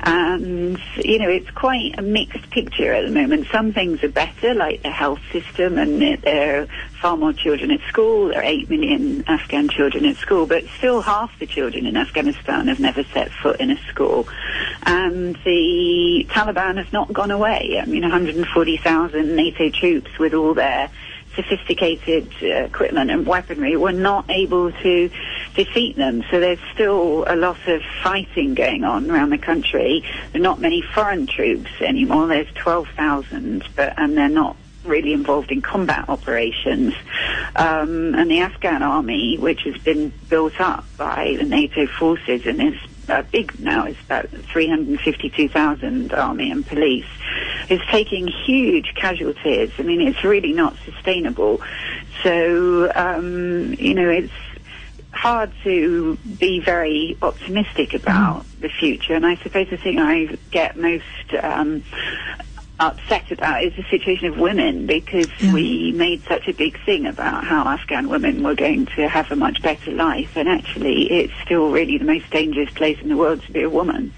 and, 0.00 0.78
you 0.96 1.18
know, 1.18 1.28
it's 1.28 1.50
quite 1.50 1.98
a 1.98 2.02
mixed 2.02 2.50
picture 2.50 2.92
at 2.92 3.06
the 3.06 3.12
moment. 3.12 3.46
Some 3.50 3.72
things 3.72 4.02
are 4.04 4.08
better, 4.08 4.54
like 4.54 4.82
the 4.82 4.90
health 4.90 5.20
system, 5.32 5.78
and 5.78 6.22
there 6.22 6.62
are 6.62 6.66
far 7.00 7.16
more 7.16 7.32
children 7.32 7.70
at 7.70 7.80
school. 7.88 8.28
There 8.28 8.38
are 8.38 8.44
8 8.44 8.70
million 8.70 9.24
Afghan 9.26 9.68
children 9.68 10.04
at 10.04 10.16
school, 10.16 10.46
but 10.46 10.64
still 10.78 11.00
half 11.00 11.38
the 11.38 11.46
children 11.46 11.86
in 11.86 11.96
Afghanistan 11.96 12.68
have 12.68 12.80
never 12.80 13.04
set 13.04 13.30
foot 13.30 13.60
in 13.60 13.70
a 13.70 13.76
school. 13.88 14.28
And 14.84 15.36
the 15.44 16.26
Taliban 16.30 16.76
has 16.76 16.92
not 16.92 17.12
gone 17.12 17.30
away. 17.30 17.80
I 17.80 17.86
mean, 17.86 18.02
140,000 18.02 19.36
NATO 19.36 19.70
troops 19.70 20.18
with 20.18 20.34
all 20.34 20.54
their 20.54 20.90
sophisticated 21.36 22.28
uh, 22.42 22.46
equipment 22.46 23.10
and 23.10 23.26
weaponry 23.26 23.76
were 23.76 23.92
not 23.92 24.28
able 24.30 24.72
to 24.72 25.10
defeat 25.54 25.96
them. 25.96 26.24
So 26.30 26.40
there's 26.40 26.58
still 26.72 27.24
a 27.28 27.36
lot 27.36 27.68
of 27.68 27.82
fighting 28.02 28.54
going 28.54 28.84
on 28.84 29.10
around 29.10 29.30
the 29.30 29.38
country. 29.38 30.02
There 30.32 30.40
are 30.40 30.42
not 30.42 30.60
many 30.60 30.82
foreign 30.82 31.26
troops 31.26 31.70
anymore. 31.80 32.26
There's 32.26 32.52
12,000, 32.54 33.68
but 33.76 33.94
and 33.98 34.16
they're 34.16 34.28
not 34.28 34.56
really 34.86 35.12
involved 35.12 35.50
in 35.50 35.62
combat 35.62 36.08
operations. 36.08 36.94
Um, 37.54 38.14
and 38.14 38.30
the 38.30 38.40
Afghan 38.40 38.82
army, 38.82 39.36
which 39.38 39.62
has 39.62 39.76
been 39.78 40.12
built 40.28 40.60
up 40.60 40.84
by 40.96 41.36
the 41.38 41.44
NATO 41.44 41.86
forces 41.86 42.46
and 42.46 42.62
is 42.62 42.78
uh, 43.08 43.22
big 43.30 43.58
now, 43.60 43.86
it's 43.86 44.00
about 44.00 44.28
352,000 44.28 46.12
army 46.12 46.50
and 46.50 46.66
police, 46.66 47.06
is 47.68 47.80
taking 47.90 48.26
huge 48.26 48.94
casualties. 48.94 49.70
I 49.78 49.82
mean, 49.82 50.00
it's 50.00 50.24
really 50.24 50.52
not 50.52 50.76
sustainable. 50.84 51.60
So, 52.22 52.90
um, 52.94 53.74
you 53.74 53.94
know, 53.94 54.08
it's 54.08 54.32
hard 55.12 55.50
to 55.64 56.16
be 56.38 56.60
very 56.60 57.16
optimistic 57.22 57.94
about 57.94 58.44
the 58.60 58.68
future. 58.68 59.14
And 59.14 59.26
I 59.26 59.36
suppose 59.36 59.68
the 59.70 59.76
thing 59.76 59.98
I 59.98 60.36
get 60.50 60.76
most 60.76 61.04
um, 61.42 61.82
upset 62.78 63.30
about 63.30 63.62
is 63.62 63.74
the 63.74 63.84
situation 63.84 64.26
of 64.26 64.38
women 64.38 64.86
because 64.86 65.28
yeah. 65.38 65.52
we 65.52 65.92
made 65.92 66.22
such 66.24 66.46
a 66.48 66.52
big 66.52 66.78
thing 66.84 67.06
about 67.06 67.44
how 67.44 67.64
Afghan 67.64 68.08
women 68.08 68.42
were 68.42 68.54
going 68.54 68.86
to 68.86 69.08
have 69.08 69.30
a 69.30 69.36
much 69.36 69.62
better 69.62 69.90
life, 69.92 70.36
and 70.36 70.48
actually, 70.48 71.10
it's 71.10 71.32
still 71.42 71.70
really 71.70 71.98
the 71.98 72.04
most 72.04 72.30
dangerous 72.30 72.70
place 72.70 73.00
in 73.00 73.08
the 73.08 73.16
world 73.16 73.42
to 73.42 73.52
be 73.52 73.62
a 73.62 73.70
woman. 73.70 74.12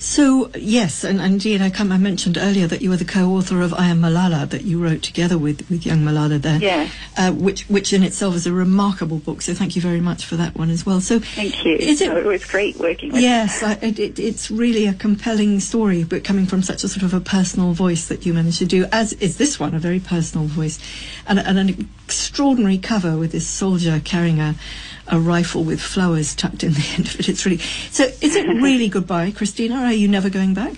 So 0.00 0.50
yes, 0.54 1.02
and, 1.02 1.20
and 1.20 1.34
indeed, 1.34 1.60
I, 1.60 1.70
come, 1.70 1.90
I, 1.90 1.98
mentioned 1.98 2.38
earlier 2.38 2.68
that 2.68 2.82
you 2.82 2.90
were 2.90 2.96
the 2.96 3.04
co-author 3.04 3.60
of 3.62 3.74
I 3.74 3.86
Am 3.86 4.00
Malala 4.00 4.48
that 4.48 4.62
you 4.62 4.82
wrote 4.82 5.02
together 5.02 5.36
with, 5.36 5.68
with 5.68 5.84
young 5.84 5.98
Malala 5.98 6.40
there. 6.40 6.58
Yeah. 6.58 6.88
Uh, 7.16 7.32
which 7.32 7.64
which 7.64 7.92
in 7.92 8.04
itself 8.04 8.36
is 8.36 8.46
a 8.46 8.52
remarkable 8.52 9.18
book. 9.18 9.42
So 9.42 9.54
thank 9.54 9.74
you 9.74 9.82
very 9.82 10.00
much 10.00 10.24
for 10.24 10.36
that 10.36 10.54
one 10.54 10.70
as 10.70 10.86
well. 10.86 11.00
So 11.00 11.18
thank 11.18 11.64
you. 11.64 11.74
Is 11.74 12.00
it, 12.00 12.10
oh, 12.10 12.16
it 12.16 12.24
was 12.24 12.44
great 12.44 12.76
working 12.76 13.12
with. 13.12 13.22
Yes, 13.22 13.60
I, 13.62 13.72
it, 13.82 13.98
it, 13.98 14.18
it's 14.20 14.52
really 14.52 14.86
a 14.86 14.94
compelling 14.94 15.58
story, 15.58 16.04
but 16.04 16.22
coming 16.22 16.46
from 16.46 16.62
such 16.62 16.84
a 16.84 16.88
sort 16.88 17.02
of 17.02 17.12
a 17.12 17.20
personal 17.20 17.72
voice 17.72 18.06
that 18.06 18.24
you 18.24 18.32
managed 18.32 18.58
to 18.58 18.66
do, 18.66 18.86
as 18.92 19.14
is 19.14 19.36
this 19.36 19.58
one, 19.58 19.74
a 19.74 19.80
very 19.80 19.98
personal 19.98 20.46
voice, 20.46 20.78
and, 21.26 21.40
and 21.40 21.58
an 21.58 21.88
extraordinary 22.06 22.78
cover 22.78 23.16
with 23.16 23.32
this 23.32 23.48
soldier 23.48 24.00
carrying 24.04 24.38
a 24.38 24.54
a 25.10 25.18
rifle 25.18 25.64
with 25.64 25.80
flowers 25.80 26.34
tucked 26.34 26.64
in 26.64 26.72
the 26.72 26.86
end 26.96 27.06
of 27.06 27.20
it. 27.20 27.28
It's 27.28 27.44
really 27.44 27.58
so. 27.58 28.04
Is 28.20 28.36
it 28.36 28.46
really 28.46 28.88
goodbye, 28.96 29.30
Christina? 29.30 29.76
Are 29.76 29.92
you 29.92 30.08
never 30.08 30.30
going 30.30 30.54
back? 30.54 30.74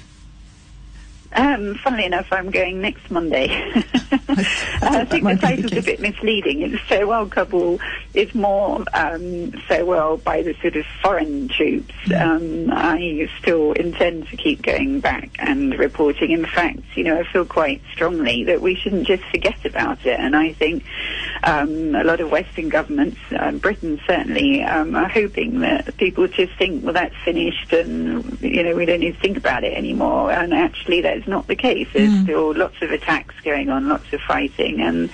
Um, 1.33 1.77
funnily 1.77 2.07
enough, 2.07 2.27
I'm 2.33 2.51
going 2.51 2.81
next 2.81 3.11
Monday. 3.11 3.49
I, 4.33 5.05
think 5.05 5.25
the 5.25 5.39
title's 5.41 5.73
a 5.73 5.83
bit 5.83 6.01
misleading. 6.01 6.63
It's 6.63 6.81
Farewell 6.89 7.27
Kabul. 7.27 7.79
It's 8.15 8.35
more 8.35 8.85
um, 8.93 9.53
farewell 9.69 10.17
by 10.17 10.43
the 10.43 10.55
sort 10.61 10.77
of 10.77 10.85
foreign 11.03 11.49
troops. 11.49 11.95
Um, 12.17 12.71
I 12.73 13.29
still 13.39 13.73
intend 13.73 14.29
to 14.29 14.37
keep 14.37 14.63
going 14.63 15.01
back 15.01 15.31
and 15.39 15.79
reporting. 15.79 16.33
In 16.33 16.45
fact, 16.45 16.81
you 16.95 17.05
know, 17.05 17.19
I 17.19 17.25
feel 17.25 17.45
quite 17.45 17.83
strongly 17.93 18.45
that 18.45 18.61
we 18.61 18.75
shouldn't 18.75 19.07
just 19.07 19.25
forget 19.25 19.65
about 19.65 20.05
it. 20.07 20.19
And 20.19 20.35
I 20.35 20.53
think 20.53 20.85
um, 21.45 21.95
a 21.95 22.03
lot 22.03 22.21
of 22.21 22.31
Western 22.31 22.69
governments, 22.69 23.19
uh, 23.37 23.53
Britain 23.53 24.01
certainly, 24.07 24.63
um, 24.63 24.97
are 24.97 25.09
hoping 25.09 25.61
that 25.61 25.97
people 25.99 26.27
just 26.29 26.55
think, 26.55 26.85
well, 26.85 26.95
that's 26.95 27.17
finished 27.25 27.73
and, 27.73 28.41
you 28.41 28.63
know, 28.63 28.75
we 28.75 28.87
don't 28.87 29.01
need 29.01 29.15
to 29.15 29.21
think 29.21 29.37
about 29.37 29.65
it 29.65 29.77
anymore. 29.77 30.33
And 30.33 30.53
actually, 30.55 31.01
that's 31.03 31.20
not 31.27 31.47
the 31.47 31.57
case. 31.57 31.89
There's 31.93 32.11
mm. 32.11 32.23
still 32.25 32.55
lots 32.55 32.81
of 32.83 32.91
attacks 32.91 33.35
going 33.43 33.71
on, 33.71 33.89
lots 33.89 34.13
of 34.13 34.21
fighting, 34.21 34.81
and 34.81 35.11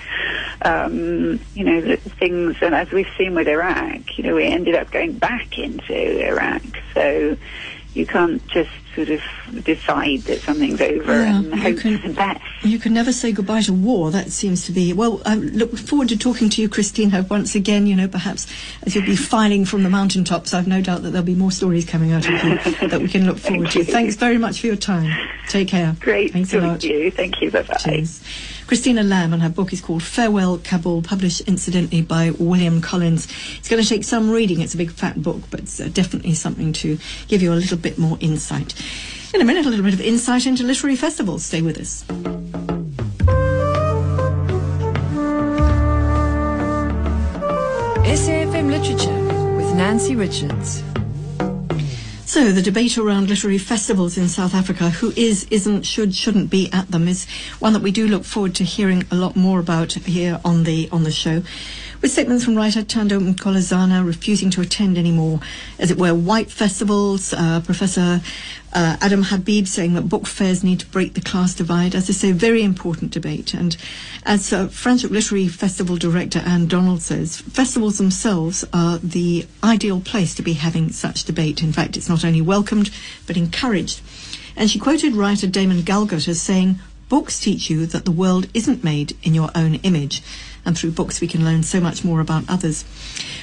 um, 0.61 1.39
you 1.53 1.63
know 1.63 1.95
things. 1.95 2.57
And 2.61 2.75
as 2.75 2.91
we've 2.91 3.09
seen 3.17 3.35
with 3.35 3.47
Iraq, 3.47 4.17
you 4.17 4.23
know, 4.23 4.35
we 4.35 4.45
ended 4.45 4.75
up 4.75 4.91
going 4.91 5.13
back 5.13 5.57
into 5.57 6.27
Iraq. 6.27 6.61
So 6.93 7.37
you 7.93 8.05
can't 8.05 8.45
just 8.47 8.69
sort 8.97 9.09
of 9.09 9.63
decide 9.63 10.21
that 10.21 10.39
something's 10.39 10.81
over 10.81 11.11
yeah, 11.11 11.37
and 11.37 11.53
hope 11.53 11.77
can, 11.77 11.99
for 11.99 12.07
the 12.07 12.13
best. 12.15 12.41
You 12.63 12.79
can 12.79 12.93
never 12.93 13.13
say 13.13 13.31
goodbye 13.31 13.61
to 13.61 13.73
war. 13.73 14.09
That 14.09 14.31
seems 14.31 14.65
to 14.65 14.71
be 14.71 14.91
well. 14.91 15.21
I 15.23 15.35
look 15.35 15.77
forward 15.77 16.09
to 16.09 16.17
talking 16.17 16.49
to 16.49 16.61
you, 16.61 16.67
Christina, 16.67 17.25
once 17.29 17.53
again. 17.53 17.85
You 17.85 17.95
know, 17.95 18.07
perhaps 18.07 18.47
as 18.83 18.95
you'll 18.95 19.05
be 19.05 19.15
filing 19.33 19.65
from 19.65 19.83
the 19.83 19.89
mountaintops, 19.89 20.53
I've 20.53 20.67
no 20.67 20.81
doubt 20.81 21.03
that 21.03 21.11
there'll 21.11 21.25
be 21.25 21.35
more 21.35 21.51
stories 21.51 21.85
coming 21.85 22.11
out 22.11 22.27
of 22.27 22.43
you 22.43 22.87
that 22.87 22.99
we 22.99 23.07
can 23.07 23.27
look 23.27 23.37
forward 23.37 23.69
to. 23.71 23.83
Thanks 23.83 24.15
very 24.15 24.39
much 24.39 24.61
for 24.61 24.67
your 24.67 24.75
time. 24.75 25.15
Take 25.47 25.67
care. 25.67 25.95
Great. 25.99 26.33
Thanks 26.33 26.53
a 26.53 26.59
lot. 26.59 26.83
You. 26.83 27.11
Thank 27.11 27.39
you. 27.41 27.51
Bye 27.51 27.63
bye. 27.63 28.05
Christina 28.67 29.01
Lamb, 29.01 29.31
and 29.31 29.41
her 29.41 29.49
book 29.49 29.71
is 29.71 29.79
called 29.79 30.03
Farewell 30.03 30.57
Kabul, 30.57 31.01
published 31.01 31.39
incidentally 31.41 32.01
by 32.01 32.31
William 32.31 32.81
Collins. 32.81 33.25
It's 33.57 33.69
going 33.69 33.81
to 33.81 33.87
take 33.87 34.03
some 34.03 34.29
reading. 34.29 34.59
It's 34.59 34.73
a 34.73 34.77
big 34.77 34.91
fat 34.91 35.23
book, 35.23 35.43
but 35.49 35.61
it's 35.61 35.79
uh, 35.79 35.87
definitely 35.93 36.33
something 36.33 36.73
to 36.73 36.97
give 37.29 37.41
you 37.41 37.53
a 37.53 37.55
little 37.55 37.77
bit 37.77 37.97
more 37.97 38.17
insight. 38.19 38.73
In 39.33 39.41
a 39.41 39.45
minute, 39.45 39.65
a 39.65 39.69
little 39.69 39.85
bit 39.85 39.93
of 39.93 40.01
insight 40.01 40.45
into 40.45 40.63
literary 40.63 40.95
festivals. 40.95 41.45
Stay 41.45 41.61
with 41.61 41.77
us. 41.77 42.03
SAFM 48.07 48.69
Literature 48.71 49.55
with 49.55 49.75
Nancy 49.75 50.15
Richards. 50.15 50.83
So 52.25 52.51
the 52.51 52.61
debate 52.61 52.97
around 52.97 53.29
literary 53.29 53.57
festivals 53.57 54.17
in 54.17 54.27
South 54.27 54.53
Africa, 54.53 54.89
who 54.89 55.13
is, 55.15 55.47
isn't, 55.49 55.85
should, 55.85 56.13
shouldn't 56.13 56.49
be 56.49 56.69
at 56.73 56.91
them, 56.91 57.07
is 57.07 57.25
one 57.59 57.73
that 57.73 57.81
we 57.81 57.91
do 57.91 58.07
look 58.07 58.25
forward 58.25 58.53
to 58.55 58.63
hearing 58.63 59.05
a 59.11 59.15
lot 59.15 59.35
more 59.35 59.59
about 59.59 59.93
here 59.93 60.39
on 60.43 60.63
the 60.63 60.89
on 60.91 61.03
the 61.03 61.11
show. 61.11 61.41
With 61.99 62.11
statements 62.11 62.45
from 62.45 62.55
writer 62.55 62.83
Thando 62.83 63.19
Mgqolozana 63.19 64.05
refusing 64.05 64.51
to 64.51 64.61
attend 64.61 64.99
any 64.99 65.11
more, 65.11 65.39
as 65.79 65.89
it 65.89 65.97
were, 65.97 66.13
white 66.13 66.51
festivals, 66.51 67.33
uh, 67.33 67.61
Professor 67.65 68.21
uh, 68.71 68.97
Adam 69.01 69.23
Habib 69.23 69.65
saying 69.65 69.95
that 69.95 70.03
book 70.03 70.27
fairs 70.27 70.63
need 70.63 70.79
to 70.81 70.85
break 70.85 71.15
the 71.15 71.21
class 71.21 71.55
divide. 71.55 71.95
As 71.95 72.07
I 72.07 72.13
say, 72.13 72.31
very 72.33 72.61
important 72.61 73.09
debate. 73.09 73.55
And 73.55 73.75
as 74.23 74.53
uh, 74.53 74.67
Franschhoek 74.67 75.09
Literary 75.09 75.47
Festival 75.47 75.97
director 75.97 76.39
Anne 76.45 76.67
Donald 76.67 77.01
says, 77.01 77.37
festivals 77.37 77.97
themselves 77.97 78.63
are 78.71 78.99
the 78.99 79.47
ideal 79.63 79.99
place 79.99 80.35
to 80.35 80.43
be 80.43 80.53
having 80.53 80.91
such 80.91 81.23
debate. 81.23 81.63
In 81.63 81.73
fact, 81.73 81.97
it's 81.97 82.09
not 82.09 82.23
only 82.23 82.41
welcomed, 82.41 82.91
but 83.25 83.37
encouraged. 83.37 84.01
And 84.55 84.69
she 84.69 84.77
quoted 84.77 85.15
writer 85.15 85.47
Damon 85.47 85.81
Galgut 85.81 86.27
as 86.27 86.39
saying, 86.39 86.79
Books 87.09 87.39
teach 87.39 87.69
you 87.69 87.85
that 87.87 88.03
the 88.03 88.11
world 88.11 88.47
isn't 88.53 88.83
made 88.83 89.17
in 89.23 89.33
your 89.33 89.49
own 89.55 89.75
image 89.75 90.21
and 90.67 90.77
through 90.77 90.91
books 90.91 91.21
we 91.21 91.27
can 91.27 91.43
learn 91.43 91.63
so 91.63 91.79
much 91.79 92.03
more 92.03 92.19
about 92.19 92.43
others. 92.47 92.85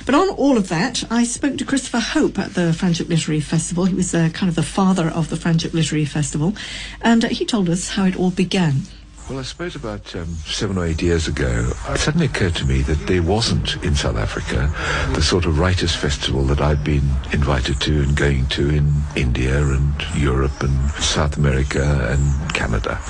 But 0.07 0.15
on 0.15 0.29
all 0.29 0.57
of 0.57 0.69
that, 0.69 1.03
I 1.11 1.25
spoke 1.25 1.59
to 1.59 1.65
Christopher 1.65 1.99
Hope 1.99 2.39
at 2.39 2.55
the 2.55 2.71
Franschhoek 2.71 3.09
Literary 3.09 3.41
Festival. 3.41 3.87
He 3.87 3.95
was 3.95 4.15
uh, 4.15 4.29
kind 4.33 4.49
of 4.49 4.55
the 4.55 4.63
father 4.63 5.09
of 5.09 5.31
the 5.31 5.37
Franschhoek 5.37 5.73
Literary 5.73 6.05
Festival, 6.05 6.55
and 7.01 7.25
uh, 7.25 7.29
he 7.29 7.45
told 7.45 7.69
us 7.69 7.89
how 7.89 8.05
it 8.05 8.17
all 8.17 8.31
began. 8.31 8.83
Well, 9.29 9.39
I 9.39 9.43
suppose 9.43 9.75
about 9.75 10.15
um, 10.17 10.27
seven 10.45 10.77
or 10.77 10.85
eight 10.85 11.01
years 11.01 11.29
ago, 11.29 11.73
it 11.89 11.99
suddenly 11.99 12.27
occurred 12.27 12.57
to 12.57 12.67
me 12.67 12.83
that 12.83 13.07
there 13.07 13.23
wasn't 13.23 13.83
in 13.83 13.95
South 13.95 14.17
Africa 14.17 14.71
the 15.15 15.23
sort 15.23 15.47
of 15.47 15.59
writers' 15.59 15.97
festival 15.97 16.43
that 16.45 16.61
I'd 16.61 16.85
been 16.85 17.09
invited 17.33 17.81
to 17.81 18.03
and 18.03 18.15
going 18.15 18.45
to 18.49 18.69
in 18.69 18.93
India 19.17 19.57
and 19.63 19.95
Europe 20.15 20.63
and 20.63 20.91
South 20.91 21.39
America 21.39 22.07
and 22.11 22.55
Canada. 22.55 23.01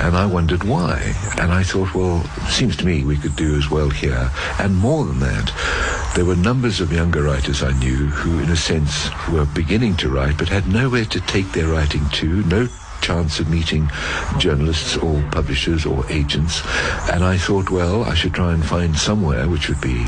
And 0.00 0.16
I 0.16 0.26
wondered 0.26 0.64
why. 0.64 1.14
And 1.38 1.52
I 1.52 1.62
thought, 1.62 1.94
well, 1.94 2.24
seems 2.48 2.76
to 2.78 2.84
me 2.84 3.04
we 3.04 3.16
could 3.16 3.36
do 3.36 3.54
as 3.54 3.70
well 3.70 3.90
here. 3.90 4.28
And 4.58 4.76
more 4.76 5.04
than 5.04 5.20
that, 5.20 6.12
there 6.16 6.24
were 6.24 6.34
numbers 6.34 6.80
of 6.80 6.92
younger 6.92 7.22
writers 7.22 7.62
I 7.62 7.78
knew 7.78 8.06
who, 8.06 8.40
in 8.40 8.50
a 8.50 8.56
sense, 8.56 9.08
were 9.30 9.46
beginning 9.46 9.94
to 9.98 10.08
write 10.08 10.36
but 10.36 10.48
had 10.48 10.66
nowhere 10.66 11.04
to 11.04 11.20
take 11.20 11.52
their 11.52 11.68
writing 11.68 12.08
to, 12.14 12.42
no 12.46 12.66
chance 13.00 13.40
of 13.40 13.48
meeting 13.48 13.90
journalists 14.38 14.96
or 14.96 15.22
publishers 15.32 15.86
or 15.86 16.04
agents. 16.10 16.62
And 17.10 17.24
I 17.24 17.36
thought, 17.38 17.70
well, 17.70 18.04
I 18.04 18.14
should 18.14 18.34
try 18.34 18.52
and 18.52 18.64
find 18.64 18.96
somewhere 18.96 19.48
which 19.48 19.68
would 19.68 19.80
be 19.80 20.06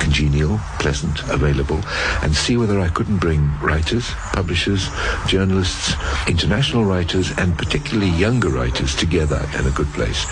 congenial, 0.00 0.58
pleasant, 0.78 1.22
available, 1.30 1.80
and 2.22 2.34
see 2.34 2.56
whether 2.56 2.80
I 2.80 2.88
couldn't 2.88 3.18
bring 3.18 3.50
writers, 3.60 4.10
publishers, 4.32 4.88
journalists, 5.26 5.94
international 6.26 6.84
writers, 6.84 7.30
and 7.38 7.56
particularly 7.56 8.10
younger 8.10 8.48
writers 8.48 8.96
together 8.96 9.46
in 9.58 9.66
a 9.66 9.70
good 9.70 9.88
place. 9.88 10.26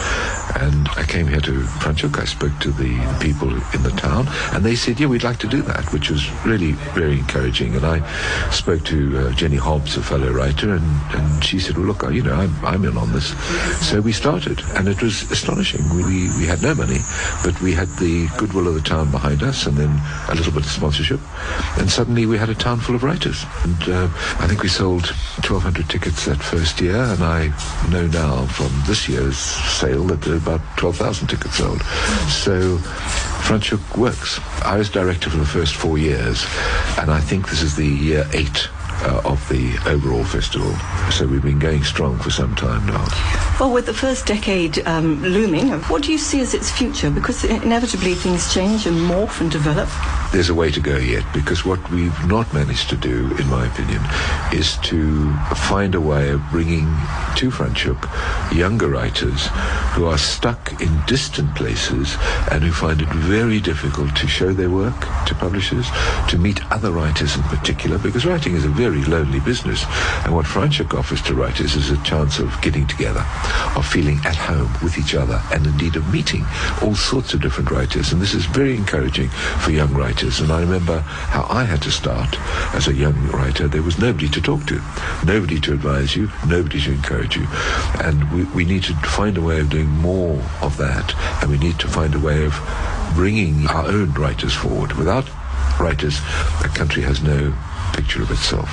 And 0.56 0.88
I 0.96 1.04
came 1.04 1.28
here 1.28 1.40
to 1.40 1.62
Franschhoek. 1.82 2.18
I 2.18 2.24
spoke 2.24 2.58
to 2.60 2.70
the, 2.72 2.96
people 3.20 3.50
in 3.74 3.82
the 3.82 3.94
town, 3.96 4.26
and 4.52 4.64
they 4.64 4.74
said, 4.74 4.98
yeah, 4.98 5.06
we'd 5.06 5.24
like 5.24 5.38
to 5.38 5.46
do 5.46 5.62
that, 5.62 5.92
which 5.92 6.10
was 6.10 6.28
really 6.44 6.72
very 6.94 7.18
encouraging. 7.18 7.74
And 7.76 7.84
I 7.84 8.50
spoke 8.50 8.84
to 8.84 9.18
uh, 9.18 9.32
Jenny 9.32 9.56
Hobbs, 9.56 9.96
a 9.96 10.02
fellow 10.02 10.32
writer, 10.32 10.74
and, 10.74 10.84
and 11.14 11.44
she 11.44 11.58
said, 11.58 11.76
well, 11.76 11.86
look, 11.86 12.02
you 12.10 12.22
know, 12.22 12.34
I'm, 12.34 12.54
I'm 12.64 12.84
in 12.84 12.96
on 12.96 13.12
this. 13.12 13.36
So 13.88 14.00
we 14.00 14.12
started, 14.12 14.60
and 14.76 14.88
it 14.88 15.02
was 15.02 15.30
astonishing. 15.30 15.82
We, 15.94 16.28
we 16.38 16.46
had 16.46 16.62
no 16.62 16.74
money, 16.74 16.98
but 17.44 17.60
we 17.60 17.72
had 17.72 17.88
the 17.98 18.28
goodwill 18.38 18.68
of 18.68 18.74
the 18.74 18.80
town 18.80 19.10
behind 19.10 19.42
us, 19.42 19.57
and 19.66 19.76
then 19.76 20.00
a 20.28 20.34
little 20.34 20.52
bit 20.52 20.64
of 20.64 20.70
sponsorship. 20.70 21.20
And 21.78 21.90
suddenly 21.90 22.26
we 22.26 22.38
had 22.38 22.48
a 22.48 22.54
town 22.54 22.78
full 22.78 22.94
of 22.94 23.02
writers. 23.02 23.44
And 23.64 23.82
uh, 23.88 24.04
I 24.38 24.46
think 24.46 24.62
we 24.62 24.68
sold 24.68 25.06
1,200 25.42 25.88
tickets 25.88 26.24
that 26.26 26.38
first 26.42 26.80
year, 26.80 26.96
and 26.96 27.22
I 27.22 27.48
know 27.90 28.06
now 28.06 28.46
from 28.46 28.70
this 28.86 29.08
year's 29.08 29.38
sale 29.38 30.04
that 30.04 30.22
there 30.22 30.34
are 30.34 30.38
about 30.38 30.60
12,000 30.76 31.28
tickets 31.28 31.56
sold. 31.56 31.82
So 32.28 32.78
Franschhoek 33.46 33.96
works. 33.96 34.40
I 34.62 34.76
was 34.76 34.90
director 34.90 35.30
for 35.30 35.38
the 35.38 35.46
first 35.46 35.74
four 35.74 35.98
years, 35.98 36.44
and 36.98 37.10
I 37.10 37.20
think 37.20 37.48
this 37.48 37.62
is 37.62 37.76
the 37.76 37.86
year 37.86 38.28
eight 38.32 38.68
uh, 39.02 39.22
of 39.24 39.46
the 39.48 39.76
overall 39.86 40.24
festival. 40.24 40.72
So 41.10 41.26
we've 41.26 41.42
been 41.42 41.58
going 41.58 41.84
strong 41.84 42.18
for 42.18 42.30
some 42.30 42.54
time 42.54 42.86
now. 42.86 43.06
Well, 43.60 43.72
with 43.72 43.86
the 43.86 43.94
first 43.94 44.26
decade 44.26 44.86
um, 44.86 45.22
looming, 45.22 45.70
what 45.90 46.02
do 46.02 46.12
you 46.12 46.18
see 46.18 46.40
as 46.40 46.54
its 46.54 46.70
future? 46.70 47.10
Because 47.10 47.44
inevitably 47.44 48.14
things 48.14 48.52
change 48.54 48.86
and 48.86 48.96
morph 48.96 49.40
and 49.40 49.50
develop. 49.50 49.88
There's 50.32 50.48
a 50.50 50.54
way 50.54 50.70
to 50.70 50.80
go 50.80 50.96
yet 50.96 51.24
because 51.32 51.64
what 51.64 51.90
we've 51.90 52.26
not 52.26 52.52
managed 52.54 52.88
to 52.90 52.96
do, 52.96 53.34
in 53.36 53.48
my 53.48 53.66
opinion, 53.66 54.02
is 54.52 54.76
to 54.88 55.32
find 55.56 55.94
a 55.94 56.00
way 56.00 56.30
of 56.30 56.40
bringing 56.50 56.86
to 57.36 57.50
Franschhoek 57.50 58.02
younger 58.54 58.88
writers 58.88 59.48
who 59.92 60.06
are 60.06 60.18
stuck 60.18 60.80
in 60.80 61.00
distant 61.06 61.54
places 61.54 62.16
and 62.50 62.62
who 62.62 62.72
find 62.72 63.02
it 63.02 63.08
very 63.08 63.60
difficult 63.60 64.14
to 64.16 64.26
show 64.26 64.52
their 64.52 64.70
work 64.70 64.98
to 65.26 65.34
publishers, 65.34 65.86
to 66.28 66.38
meet 66.38 66.60
other 66.70 66.92
writers 66.92 67.36
in 67.36 67.42
particular, 67.44 67.98
because 67.98 68.24
writing 68.24 68.54
is 68.54 68.64
a 68.64 68.68
very 68.68 68.87
very 68.90 69.04
lonely 69.04 69.40
business. 69.40 69.84
And 70.24 70.34
what 70.34 70.46
Franschhoek 70.46 70.98
offers 70.98 71.20
to 71.22 71.34
writers 71.34 71.76
is 71.76 71.90
a 71.90 72.02
chance 72.04 72.38
of 72.38 72.50
getting 72.62 72.86
together, 72.86 73.22
of 73.76 73.86
feeling 73.86 74.18
at 74.24 74.34
home 74.34 74.72
with 74.82 74.96
each 74.96 75.14
other, 75.14 75.42
and 75.52 75.66
indeed 75.66 75.96
of 75.96 76.10
meeting 76.10 76.46
all 76.82 76.94
sorts 76.94 77.34
of 77.34 77.42
different 77.42 77.70
writers. 77.70 78.12
And 78.12 78.22
this 78.22 78.32
is 78.32 78.46
very 78.46 78.74
encouraging 78.74 79.28
for 79.62 79.72
young 79.72 79.92
writers. 79.92 80.40
And 80.40 80.50
I 80.50 80.60
remember 80.60 81.00
how 81.00 81.46
I 81.50 81.64
had 81.64 81.82
to 81.82 81.90
start 81.90 82.38
as 82.74 82.88
a 82.88 82.94
young 82.94 83.16
writer. 83.28 83.68
There 83.68 83.82
was 83.82 83.98
nobody 83.98 84.28
to 84.28 84.40
talk 84.40 84.64
to, 84.66 84.80
nobody 85.26 85.60
to 85.60 85.74
advise 85.74 86.16
you, 86.16 86.30
nobody 86.46 86.80
to 86.80 86.92
encourage 86.92 87.36
you. 87.36 87.46
And 88.02 88.32
we, 88.32 88.44
we 88.56 88.64
need 88.64 88.84
to 88.84 88.94
find 88.94 89.36
a 89.36 89.42
way 89.42 89.60
of 89.60 89.68
doing 89.68 89.90
more 89.90 90.40
of 90.62 90.78
that. 90.78 91.14
And 91.42 91.50
we 91.50 91.58
need 91.58 91.78
to 91.80 91.88
find 91.88 92.14
a 92.14 92.18
way 92.18 92.46
of 92.46 92.54
bringing 93.14 93.66
our 93.66 93.84
own 93.84 94.14
writers 94.14 94.54
forward. 94.54 94.92
Without 94.92 95.28
writers, 95.78 96.18
a 96.64 96.68
country 96.68 97.02
has 97.02 97.22
no 97.22 97.52
picture 97.92 98.22
of 98.22 98.30
itself. 98.30 98.68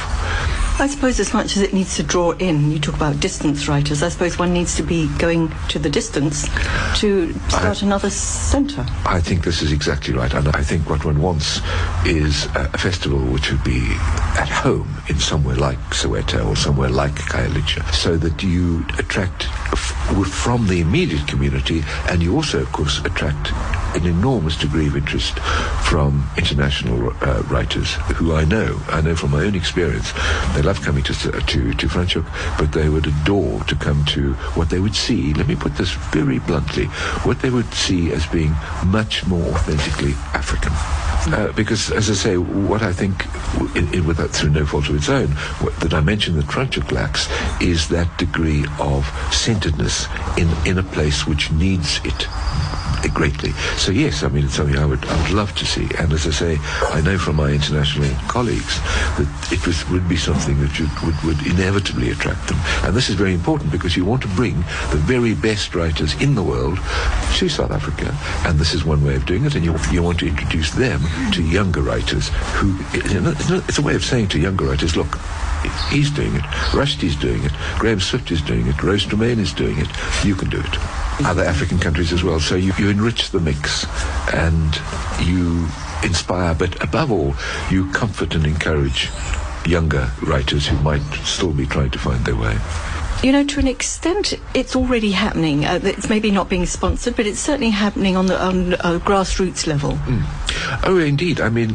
I 0.78 0.88
suppose 0.88 1.22
as 1.22 1.34
much 1.34 1.56
as 1.56 1.62
it 1.64 1.74
needs 1.74 1.96
to 1.96 2.04
draw 2.04 2.32
in, 2.32 2.70
you 2.70 2.80
talk 2.80 2.96
about 2.96 3.22
distance 3.22 3.70
writers, 3.70 4.04
I 4.04 4.10
suppose 4.10 4.38
one 4.38 4.52
needs 4.52 4.76
to 4.76 4.84
be 4.84 5.08
going 5.18 5.54
to 5.70 5.80
the 5.80 5.90
distance 5.90 6.50
to 7.00 7.32
start 7.48 7.82
I, 7.82 7.86
another 7.86 8.10
centre. 8.10 8.86
I 9.06 9.22
think 9.22 9.46
this 9.46 9.62
is 9.62 9.72
exactly 9.72 10.14
right. 10.14 10.34
And 10.34 10.50
I 10.50 10.64
think 10.64 10.90
what 10.90 11.06
one 11.06 11.22
wants 11.22 11.62
is 12.06 12.48
a, 12.56 12.70
a 12.74 12.78
festival 12.78 13.20
which 13.20 13.52
would 13.52 13.64
be 13.64 13.88
at 14.38 14.50
home 14.50 14.94
in 15.08 15.18
somewhere 15.18 15.56
like 15.56 15.80
Soweto 15.92 16.46
or 16.46 16.58
somewhere 16.58 16.90
like 16.90 17.14
Khayelitsha, 17.14 17.94
so 17.94 18.18
that 18.18 18.44
you 18.44 18.86
attract 19.00 19.46
f- 19.72 20.05
from 20.26 20.68
the 20.68 20.82
immediate 20.82 21.28
community 21.28 21.84
and 22.10 22.22
you 22.22 22.36
also, 22.36 22.62
of 22.62 22.72
course, 22.72 23.00
attract 23.00 23.52
an 23.96 24.06
enormous 24.06 24.58
degree 24.58 24.88
of 24.88 24.98
interest 24.98 25.40
from 25.88 26.30
international 26.38 27.14
uh, 27.22 27.42
writers 27.44 27.94
who 28.16 28.34
I 28.34 28.44
know. 28.44 28.78
I 28.90 29.02
know 29.02 29.16
from 29.16 29.32
my 29.32 29.44
own 29.44 29.56
experience. 29.56 30.12
They 30.54 30.62
love 30.62 30.82
coming 30.82 31.04
to 31.06 31.14
to 31.14 31.74
to 31.74 31.88
Franschhoek, 31.88 32.28
but 32.58 32.74
they 32.74 32.90
would 32.90 33.08
adore 33.08 33.64
to 33.64 33.76
come 33.76 34.04
to 34.06 34.34
what 34.56 34.70
they 34.70 34.80
would 34.80 34.96
see. 34.96 35.34
Let 35.34 35.48
me 35.48 35.56
put 35.56 35.76
this 35.78 35.92
very 36.12 36.40
bluntly: 36.40 36.86
what 37.24 37.40
they 37.40 37.50
would 37.50 37.74
see 37.74 38.12
as 38.12 38.26
being 38.28 38.54
much 38.86 39.26
more 39.28 39.54
authentically 39.54 40.14
African. 40.34 40.74
Uh, 41.28 41.52
because, 41.54 41.90
as 41.90 42.08
I 42.12 42.14
say, 42.14 42.38
what 42.38 42.84
I 42.84 42.94
think, 42.94 43.26
in, 43.76 43.92
in, 43.92 44.06
without 44.06 44.30
through 44.30 44.52
no 44.52 44.64
fault 44.64 44.90
of 44.90 44.96
its 44.96 45.10
own, 45.10 45.30
what, 45.64 45.76
the 45.80 45.90
dimension 45.90 46.36
that 46.36 46.46
Franschhoek 46.46 46.92
lacks 46.92 47.28
is 47.60 47.88
that 47.90 48.16
degree 48.20 48.64
of 48.78 49.08
centeredness 49.32 49.95
in 50.38 50.50
in 50.66 50.78
a 50.78 50.84
place 50.96 51.28
which 51.28 51.52
needs 51.52 52.00
it 52.04 52.28
greatly. 53.14 53.52
So 53.78 53.92
yes, 53.92 54.24
I 54.24 54.28
mean 54.30 54.46
it's 54.46 54.56
something 54.56 54.78
I 54.78 54.86
would 54.86 55.04
I 55.06 55.22
would 55.22 55.32
love 55.32 55.56
to 55.56 55.66
see. 55.66 55.88
And 55.98 56.12
as 56.14 56.28
I 56.28 56.32
say, 56.32 56.58
I 56.92 57.02
know 57.02 57.18
from 57.18 57.38
my 57.38 57.50
international 57.50 58.10
colleagues 58.28 58.80
that 59.18 59.50
it 59.52 59.66
was, 59.66 59.88
would 59.90 60.08
be 60.08 60.18
something 60.18 60.60
that 60.62 60.78
you, 60.80 60.88
would, 61.04 61.20
would 61.24 61.48
inevitably 61.48 62.12
attract 62.12 62.48
them. 62.48 62.58
And 62.84 62.96
this 62.96 63.10
is 63.10 63.16
very 63.16 63.34
important 63.34 63.72
because 63.72 63.96
you 63.96 64.06
want 64.06 64.22
to 64.24 64.28
bring 64.30 64.58
the 64.92 65.02
very 65.06 65.34
best 65.34 65.76
writers 65.76 66.20
in 66.22 66.36
the 66.36 66.44
world 66.44 66.80
to 67.36 67.50
South 67.50 67.72
Africa, 67.72 68.16
and 68.48 68.60
this 68.60 68.74
is 68.74 68.86
one 68.86 69.04
way 69.04 69.16
of 69.16 69.26
doing 69.26 69.46
it. 69.46 69.56
And 69.56 69.64
you 69.64 69.76
you 69.92 70.04
want 70.04 70.20
to 70.20 70.28
introduce 70.28 70.72
them 70.72 71.02
to 71.32 71.42
younger 71.42 71.82
writers 71.82 72.30
who 72.56 72.78
you 72.94 73.22
know, 73.22 73.34
it's 73.68 73.78
a 73.78 73.82
way 73.82 73.96
of 73.96 74.04
saying 74.04 74.30
to 74.30 74.40
younger 74.40 74.66
writers, 74.66 74.96
look, 74.96 75.18
he's 75.90 76.12
doing 76.12 76.36
it. 76.36 76.44
Rushdie's 76.74 77.16
doing 77.16 77.44
it. 77.44 77.52
Graham 77.80 78.00
Swift 78.00 78.32
is 78.32 78.42
doing 78.42 78.68
it. 78.68 78.82
Rose 78.82 79.06
Tremain 79.06 79.40
is 79.40 79.54
doing 79.54 79.78
it. 79.80 79.88
You 80.24 80.36
can 80.36 80.50
do 80.50 80.60
it 80.60 81.05
other 81.24 81.44
African 81.44 81.80
countries 81.80 82.12
as 82.12 82.24
well. 82.24 82.40
So 82.40 82.56
you, 82.56 82.74
you 82.78 82.90
enrich 82.90 83.32
the 83.32 83.40
mix 83.40 83.86
and 84.34 84.80
you 85.22 85.68
inspire, 86.04 86.54
but 86.54 86.82
above 86.84 87.12
all, 87.12 87.36
you 87.70 87.90
comfort 87.92 88.36
and 88.36 88.46
encourage 88.46 89.10
younger 89.66 90.12
writers 90.22 90.68
who 90.68 90.78
might 90.80 91.04
still 91.24 91.54
be 91.54 91.66
trying 91.66 91.92
to 91.92 92.00
find 92.00 92.24
their 92.26 92.36
way. 92.36 92.58
You 93.24 93.32
know, 93.32 93.44
to 93.44 93.60
an 93.60 93.68
extent, 93.68 94.34
it's 94.54 94.76
already 94.76 95.12
happening. 95.12 95.66
Uh, 95.66 95.80
it's 95.84 96.10
maybe 96.10 96.30
not 96.30 96.48
being 96.48 96.66
sponsored, 96.66 97.16
but 97.16 97.26
it's 97.26 97.40
certainly 97.40 97.72
happening 97.72 98.16
on 98.16 98.28
the 98.28 98.40
on 98.40 98.74
a 98.74 99.00
grassroots 99.00 99.66
level. 99.66 99.94
Mm. 99.94 100.86
Oh, 100.86 100.98
indeed. 100.98 101.42
I 101.42 101.50
mean, 101.50 101.70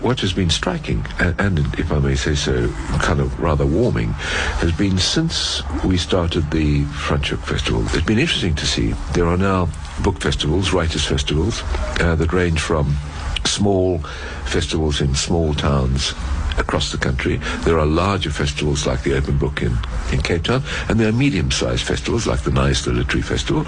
what 0.00 0.20
has 0.20 0.32
been 0.32 0.50
striking, 0.50 1.06
and, 1.20 1.38
and, 1.40 1.58
if 1.78 1.92
I 1.92 1.98
may 1.98 2.14
say 2.14 2.34
so, 2.34 2.68
kind 3.00 3.20
of 3.20 3.38
rather 3.38 3.66
warming, 3.66 4.12
has 4.58 4.72
been 4.72 4.98
since 4.98 5.62
we 5.84 5.96
started 5.96 6.50
the 6.50 6.84
Franschhoek 6.86 7.44
Festival. 7.44 7.84
It's 7.86 8.06
been 8.06 8.18
interesting 8.18 8.54
to 8.56 8.66
see 8.66 8.94
there 9.12 9.26
are 9.26 9.36
now 9.36 9.68
book 10.02 10.20
festivals, 10.20 10.72
writers' 10.72 11.04
festivals, 11.04 11.62
uh, 12.00 12.16
that 12.16 12.32
range 12.32 12.60
from 12.60 12.96
small 13.44 13.98
festivals 14.46 15.00
in 15.00 15.14
small 15.14 15.54
towns 15.54 16.14
across 16.58 16.92
the 16.92 16.98
country. 16.98 17.38
There 17.64 17.78
are 17.78 17.86
larger 17.86 18.30
festivals 18.30 18.86
like 18.86 19.02
the 19.02 19.16
Open 19.16 19.38
Book 19.38 19.62
in, 19.62 19.76
in 20.12 20.20
Cape 20.22 20.44
Town, 20.44 20.62
and 20.88 20.98
there 20.98 21.08
are 21.08 21.12
medium-sized 21.12 21.84
festivals 21.84 22.26
like 22.26 22.42
the 22.42 22.50
Knysna 22.50 22.94
Literary 22.94 23.22
Festival, 23.22 23.64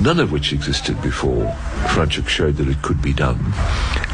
none 0.00 0.20
of 0.20 0.32
which 0.32 0.52
existed 0.52 1.00
before 1.02 1.46
Franschhoek 1.94 2.28
showed 2.28 2.56
that 2.56 2.68
it 2.68 2.80
could 2.82 3.00
be 3.00 3.12
done. 3.12 3.40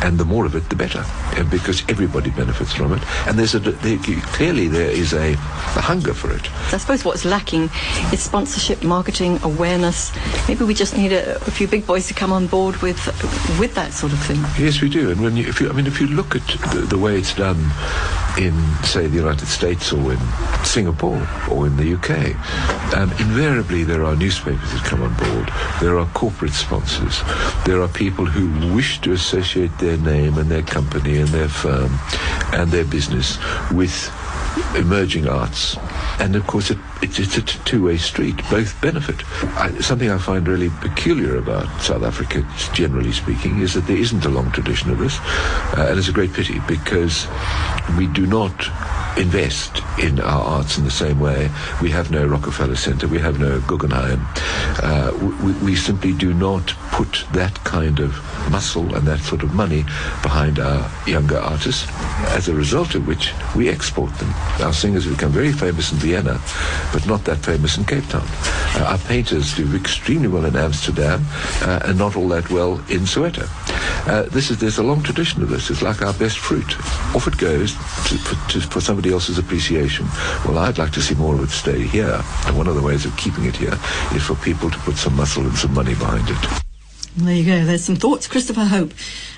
And 0.02 0.18
the 0.18 0.24
more 0.24 0.46
of 0.46 0.54
it, 0.54 0.68
the 0.70 0.76
better, 0.76 1.04
because 1.50 1.82
everybody 1.88 2.30
benefits 2.30 2.72
from 2.72 2.92
it. 2.92 3.02
And 3.26 3.38
there's 3.38 3.54
a 3.54 3.58
there, 3.58 3.98
clearly 4.32 4.68
there 4.68 4.90
is 4.90 5.12
a, 5.12 5.32
a 5.32 5.82
hunger 5.82 6.14
for 6.14 6.32
it. 6.32 6.50
I 6.72 6.78
suppose 6.78 7.04
what's 7.04 7.24
lacking 7.24 7.64
is 8.12 8.22
sponsorship, 8.22 8.82
marketing, 8.82 9.38
awareness. 9.42 10.12
Maybe 10.48 10.64
we 10.64 10.74
just 10.74 10.96
need 10.96 11.12
a, 11.12 11.36
a 11.36 11.50
few 11.50 11.68
big 11.68 11.86
boys 11.86 12.06
to 12.08 12.14
come 12.14 12.32
on 12.32 12.46
board 12.46 12.76
with 12.76 12.98
with 13.58 13.74
that 13.74 13.92
sort 13.92 14.12
of 14.12 14.20
thing. 14.20 14.40
Yes, 14.58 14.80
we 14.80 14.88
do. 14.88 15.10
And 15.10 15.20
when 15.20 15.36
you, 15.36 15.46
if 15.46 15.60
you, 15.60 15.68
I 15.68 15.72
mean, 15.72 15.86
if 15.86 16.00
you 16.00 16.06
look 16.06 16.34
at 16.34 16.46
the, 16.72 16.80
the 16.80 16.98
way 16.98 17.18
it's 17.18 17.34
done 17.34 17.58
in, 18.38 18.54
say, 18.84 19.06
the 19.06 19.16
United 19.16 19.46
States 19.46 19.92
or 19.92 20.12
in 20.12 20.20
Singapore 20.64 21.26
or 21.50 21.66
in 21.66 21.76
the 21.76 21.94
UK, 21.94 22.34
um, 22.96 23.10
invariably 23.18 23.84
there 23.84 24.04
are 24.04 24.16
newspapers 24.16 24.70
that 24.72 24.82
come 24.84 25.02
on 25.02 25.14
board. 25.14 25.50
There 25.80 25.98
are 25.98 26.06
corporate 26.14 26.52
sponsors. 26.52 27.22
There 27.64 27.82
are 27.82 27.88
people 27.88 28.24
who 28.24 28.74
wish 28.74 29.00
to 29.02 29.12
associate 29.12 29.76
their 29.78 29.96
name 29.98 30.38
and 30.38 30.50
their 30.50 30.62
company 30.62 31.18
and 31.18 31.28
their 31.28 31.48
firm 31.48 31.98
and 32.52 32.70
their 32.70 32.84
business 32.84 33.38
with 33.72 34.10
emerging 34.74 35.28
arts. 35.28 35.76
And 36.18 36.36
of 36.36 36.46
course, 36.46 36.70
it, 36.70 36.78
it, 37.02 37.18
it's 37.18 37.36
a 37.36 37.42
two-way 37.42 37.96
street. 37.96 38.36
Both 38.50 38.80
benefit. 38.80 39.22
I, 39.56 39.76
something 39.80 40.10
I 40.10 40.18
find 40.18 40.46
really 40.46 40.70
peculiar 40.80 41.36
about 41.36 41.66
South 41.80 42.02
Africa, 42.02 42.46
generally 42.72 43.12
speaking, 43.12 43.60
is 43.60 43.74
that 43.74 43.86
there 43.86 43.96
isn't 43.96 44.24
a 44.24 44.28
long 44.28 44.50
tradition 44.52 44.90
of 44.90 44.98
this. 44.98 45.18
Uh, 45.20 45.86
and 45.88 45.98
it's 45.98 46.08
a 46.08 46.12
great 46.12 46.32
pity 46.32 46.60
because 46.66 47.26
we 47.96 48.06
do 48.06 48.26
not 48.26 48.52
invest 49.16 49.82
in 49.98 50.20
our 50.20 50.42
arts 50.42 50.78
in 50.78 50.84
the 50.84 50.90
same 50.90 51.20
way. 51.20 51.50
We 51.82 51.90
have 51.90 52.10
no 52.10 52.26
Rockefeller 52.26 52.76
Center, 52.76 53.08
we 53.08 53.18
have 53.18 53.38
no 53.38 53.60
Guggenheim. 53.60 54.20
Uh, 54.82 55.12
we, 55.42 55.52
we, 55.64 55.76
simply 55.76 56.12
do 56.12 56.32
not 56.32 56.68
put 56.92 57.24
that 57.32 57.54
kind 57.64 58.00
of 58.00 58.12
muscle 58.50 58.94
and 58.94 59.06
that 59.06 59.20
sort 59.20 59.42
of 59.42 59.54
money 59.54 59.82
behind 60.22 60.58
our 60.58 60.90
younger 61.06 61.38
artists, 61.38 61.86
as 62.28 62.48
a 62.48 62.54
result 62.54 62.94
of 62.94 63.06
which 63.06 63.32
we 63.54 63.68
export 63.68 64.14
them. 64.18 64.32
Our 64.60 64.72
singers 64.72 65.06
become 65.06 65.32
very 65.32 65.52
famous 65.52 65.90
in 65.90 65.98
Vienna, 65.98 66.40
but 66.92 67.06
not 67.06 67.24
that 67.24 67.38
famous 67.38 67.78
in 67.78 67.84
Cape 67.84 68.06
Town. 68.08 68.26
Uh, 68.76 68.86
our 68.90 68.98
painters 68.98 69.54
do 69.54 69.74
extremely 69.74 70.28
well 70.28 70.44
in 70.44 70.54
Amsterdam 70.54 71.24
uh, 71.62 71.80
and 71.84 71.98
not 71.98 72.14
all 72.14 72.28
that 72.28 72.50
well 72.50 72.74
in 72.90 73.06
Soweto. 73.06 73.48
Uh, 74.06 74.22
this 74.30 74.50
is 74.50 74.58
there's 74.58 74.78
a 74.78 74.82
long 74.82 75.02
tradition 75.02 75.42
of 75.42 75.48
this. 75.48 75.70
It's 75.70 75.82
like 75.82 76.02
our 76.02 76.12
best 76.14 76.38
fruit. 76.38 76.78
Off 77.14 77.26
it 77.26 77.38
goes 77.38 77.72
to, 77.72 78.18
for, 78.18 78.50
to, 78.52 78.60
for 78.60 78.80
somebody 78.80 79.12
else's 79.12 79.38
appreciation. 79.38 80.06
Well, 80.44 80.58
I'd 80.58 80.78
like 80.78 80.92
to 80.92 81.02
see 81.02 81.14
more 81.14 81.34
of 81.34 81.42
it 81.42 81.50
stay 81.50 81.82
here, 81.86 82.22
and 82.46 82.56
one 82.56 82.66
of 82.66 82.74
the 82.74 82.82
ways 82.82 83.04
of 83.04 83.16
keeping 83.16 83.44
it 83.46 83.56
here 83.56 83.78
is 84.14 84.22
for 84.22 84.34
people 84.36 84.70
to 84.70 84.78
put 84.80 84.96
some 84.96 85.16
muscle 85.16 85.44
and 85.44 85.56
some 85.56 85.74
money 85.74 85.94
behind 85.94 86.28
it. 86.28 86.69
There 87.16 87.34
you 87.34 87.44
go. 87.44 87.64
There's 87.64 87.84
some 87.84 87.96
thoughts, 87.96 88.28
Christopher 88.28 88.66
Hope. 88.66 88.92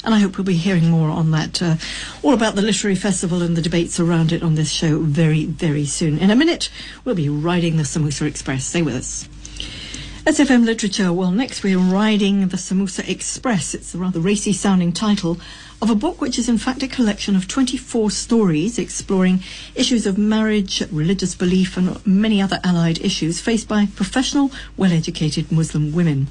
And 0.05 0.15
I 0.15 0.19
hope 0.19 0.37
we'll 0.37 0.45
be 0.45 0.55
hearing 0.55 0.91
more 0.91 1.09
on 1.09 1.31
that, 1.31 1.63
uh, 1.63 1.77
all 2.23 2.35
about 2.35 2.55
the 2.55 2.63
Literary 2.63 2.95
Festival 2.95 3.41
and 3.41 3.57
the 3.57 3.63
debates 3.63 3.99
around 3.99 4.31
it 4.31 4.43
on 4.43 4.57
this 4.57 4.71
show 4.71 4.99
very, 4.99 5.47
very 5.47 5.87
soon. 5.87 6.19
In 6.19 6.31
a 6.31 6.37
minute, 6.37 6.69
we'll 7.05 7.15
be 7.15 7.31
riding 7.31 7.79
the 7.79 7.85
Samosa 7.85 8.27
Express. 8.27 8.67
Stay 8.67 8.83
with 8.83 8.95
us. 8.95 9.29
SFM 10.27 10.65
Literature. 10.65 11.13
Well, 11.13 11.31
next 11.31 11.63
we're 11.65 11.79
riding 11.79 12.49
the 12.49 12.57
Samosa 12.57 13.09
Express. 13.09 13.75
It's 13.75 13.95
a 13.95 13.99
rather 13.99 14.21
racy 14.21 14.53
sounding 14.53 14.93
title 14.93 15.41
of 15.81 15.91
a 15.91 15.97
book 15.97 16.21
which 16.21 16.39
is 16.39 16.49
in 16.49 16.59
fact 16.59 16.83
a 16.85 16.89
collection 16.89 17.35
of 17.35 17.49
24 17.49 18.11
stories 18.11 18.79
exploring 18.79 19.43
issues 19.75 20.07
of 20.07 20.19
marriage, 20.19 20.85
religious 20.93 21.35
belief, 21.35 21.77
and 21.77 22.07
many 22.07 22.41
other 22.41 22.61
allied 22.63 23.01
issues 23.01 23.41
faced 23.41 23.67
by 23.67 23.87
professional, 23.87 24.53
well 24.77 24.93
educated 24.93 25.51
Muslim 25.51 25.91
women. 25.93 26.29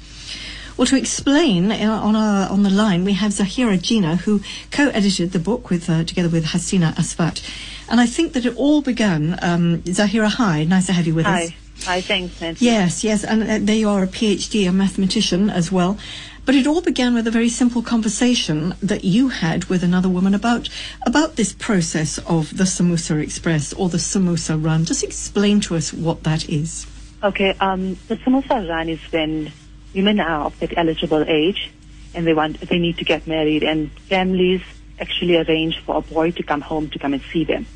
Well, 0.76 0.86
to 0.86 0.96
explain 0.96 1.70
uh, 1.70 2.00
on 2.02 2.16
our, 2.16 2.48
on 2.50 2.62
the 2.62 2.70
line, 2.70 3.04
we 3.04 3.12
have 3.14 3.32
Zaheera 3.32 3.80
Jina, 3.80 4.16
who 4.16 4.40
co-edited 4.70 5.32
the 5.32 5.38
book 5.38 5.70
with 5.70 5.88
uh, 5.90 6.04
together 6.04 6.28
with 6.28 6.46
Hasina 6.46 6.94
Asvat, 6.94 7.42
and 7.88 8.00
I 8.00 8.06
think 8.06 8.32
that 8.32 8.46
it 8.46 8.56
all 8.56 8.82
began. 8.82 9.38
Um, 9.42 9.82
Zahira, 9.82 10.28
hi, 10.28 10.64
nice 10.64 10.86
to 10.86 10.92
have 10.92 11.06
you 11.06 11.14
with 11.14 11.26
hi. 11.26 11.44
us. 11.44 11.50
Hi, 11.50 11.56
Hi, 11.84 12.00
thanks, 12.00 12.40
Nancy. 12.40 12.64
Yes, 12.64 13.02
yes, 13.02 13.24
and 13.24 13.42
uh, 13.42 13.58
there 13.60 13.74
you 13.74 13.88
are, 13.88 14.04
a 14.04 14.06
PhD, 14.06 14.68
a 14.68 14.72
mathematician 14.72 15.50
as 15.50 15.72
well. 15.72 15.98
But 16.44 16.54
it 16.54 16.66
all 16.66 16.80
began 16.80 17.14
with 17.14 17.26
a 17.26 17.30
very 17.30 17.48
simple 17.48 17.82
conversation 17.82 18.74
that 18.82 19.04
you 19.04 19.28
had 19.28 19.64
with 19.66 19.82
another 19.82 20.08
woman 20.08 20.34
about 20.34 20.68
about 21.06 21.36
this 21.36 21.52
process 21.52 22.18
of 22.18 22.56
the 22.56 22.64
Samosa 22.64 23.20
Express 23.22 23.72
or 23.72 23.88
the 23.88 23.98
Samosa 23.98 24.62
Run. 24.62 24.84
Just 24.84 25.04
explain 25.04 25.60
to 25.60 25.76
us 25.76 25.92
what 25.92 26.22
that 26.24 26.48
is. 26.48 26.86
Okay, 27.22 27.56
um, 27.60 27.96
the 28.08 28.16
Samosa 28.16 28.68
Run 28.68 28.88
is 28.88 29.00
when 29.10 29.52
women 29.94 30.20
are 30.20 30.46
of 30.46 30.58
that 30.60 30.76
eligible 30.76 31.24
age 31.26 31.70
and 32.14 32.26
they 32.26 32.34
want 32.34 32.60
they 32.60 32.78
need 32.78 32.98
to 32.98 33.04
get 33.04 33.26
married, 33.26 33.62
and 33.62 33.90
families 34.08 34.62
actually 35.00 35.36
arrange 35.36 35.78
for 35.80 35.96
a 35.96 36.00
boy 36.00 36.30
to 36.32 36.42
come 36.42 36.60
home 36.60 36.88
to 36.90 36.98
come 36.98 37.14
and 37.14 37.22
see 37.32 37.44
them. 37.44 37.66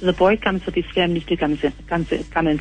So 0.00 0.06
the 0.06 0.12
boy 0.12 0.36
comes 0.36 0.64
with 0.66 0.74
his 0.74 0.86
family 0.86 1.20
to 1.20 1.36
come, 1.36 1.56
come, 1.86 2.06
come 2.06 2.46
and 2.46 2.60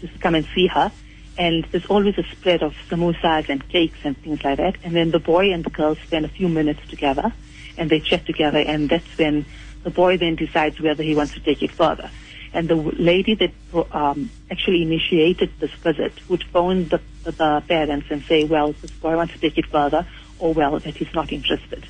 just 0.00 0.20
come 0.20 0.34
and 0.34 0.46
see 0.54 0.66
her. 0.68 0.92
And 1.38 1.64
there's 1.70 1.86
always 1.86 2.18
a 2.18 2.22
spread 2.24 2.62
of 2.62 2.74
samosas 2.88 3.48
and 3.48 3.66
cakes 3.68 3.98
and 4.04 4.16
things 4.18 4.44
like 4.44 4.58
that. 4.58 4.76
And 4.84 4.94
then 4.94 5.10
the 5.10 5.18
boy 5.18 5.52
and 5.52 5.64
the 5.64 5.70
girl 5.70 5.96
spend 5.96 6.24
a 6.26 6.28
few 6.28 6.48
minutes 6.48 6.80
together 6.88 7.32
and 7.78 7.88
they 7.88 8.00
chat 8.00 8.26
together. 8.26 8.58
And 8.58 8.88
that's 8.88 9.18
when 9.18 9.46
the 9.82 9.90
boy 9.90 10.18
then 10.18 10.36
decides 10.36 10.80
whether 10.80 11.02
he 11.02 11.14
wants 11.14 11.34
to 11.34 11.40
take 11.40 11.62
it 11.62 11.70
further. 11.70 12.10
And 12.52 12.68
the 12.68 12.76
lady 12.76 13.34
that 13.36 13.52
um, 13.92 14.30
actually 14.50 14.82
initiated 14.82 15.50
this 15.60 15.70
visit 15.72 16.12
would 16.28 16.44
phone 16.44 16.88
the, 16.88 17.00
the 17.24 17.62
parents 17.68 18.06
and 18.10 18.22
say, 18.24 18.44
well, 18.44 18.72
this 18.72 18.90
boy 18.90 19.16
wants 19.16 19.34
to 19.34 19.38
take 19.38 19.58
it 19.58 19.66
further, 19.66 20.06
or 20.38 20.54
well, 20.54 20.78
that 20.78 20.96
he's 20.96 21.12
not 21.14 21.32
interested. 21.32 21.86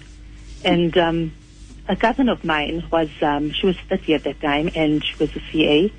And 0.65 0.97
um, 0.99 1.33
a 1.89 1.97
cousin 1.97 2.29
of 2.29 2.45
mine 2.45 2.85
was, 2.91 3.09
um, 3.23 3.51
she 3.53 3.67
was 3.67 3.77
30 3.89 4.15
at 4.15 4.25
that 4.25 4.41
time, 4.41 4.71
and 4.75 5.05
she 5.05 5.17
was 5.17 5.35
a 5.37 5.41
CA. 5.51 5.93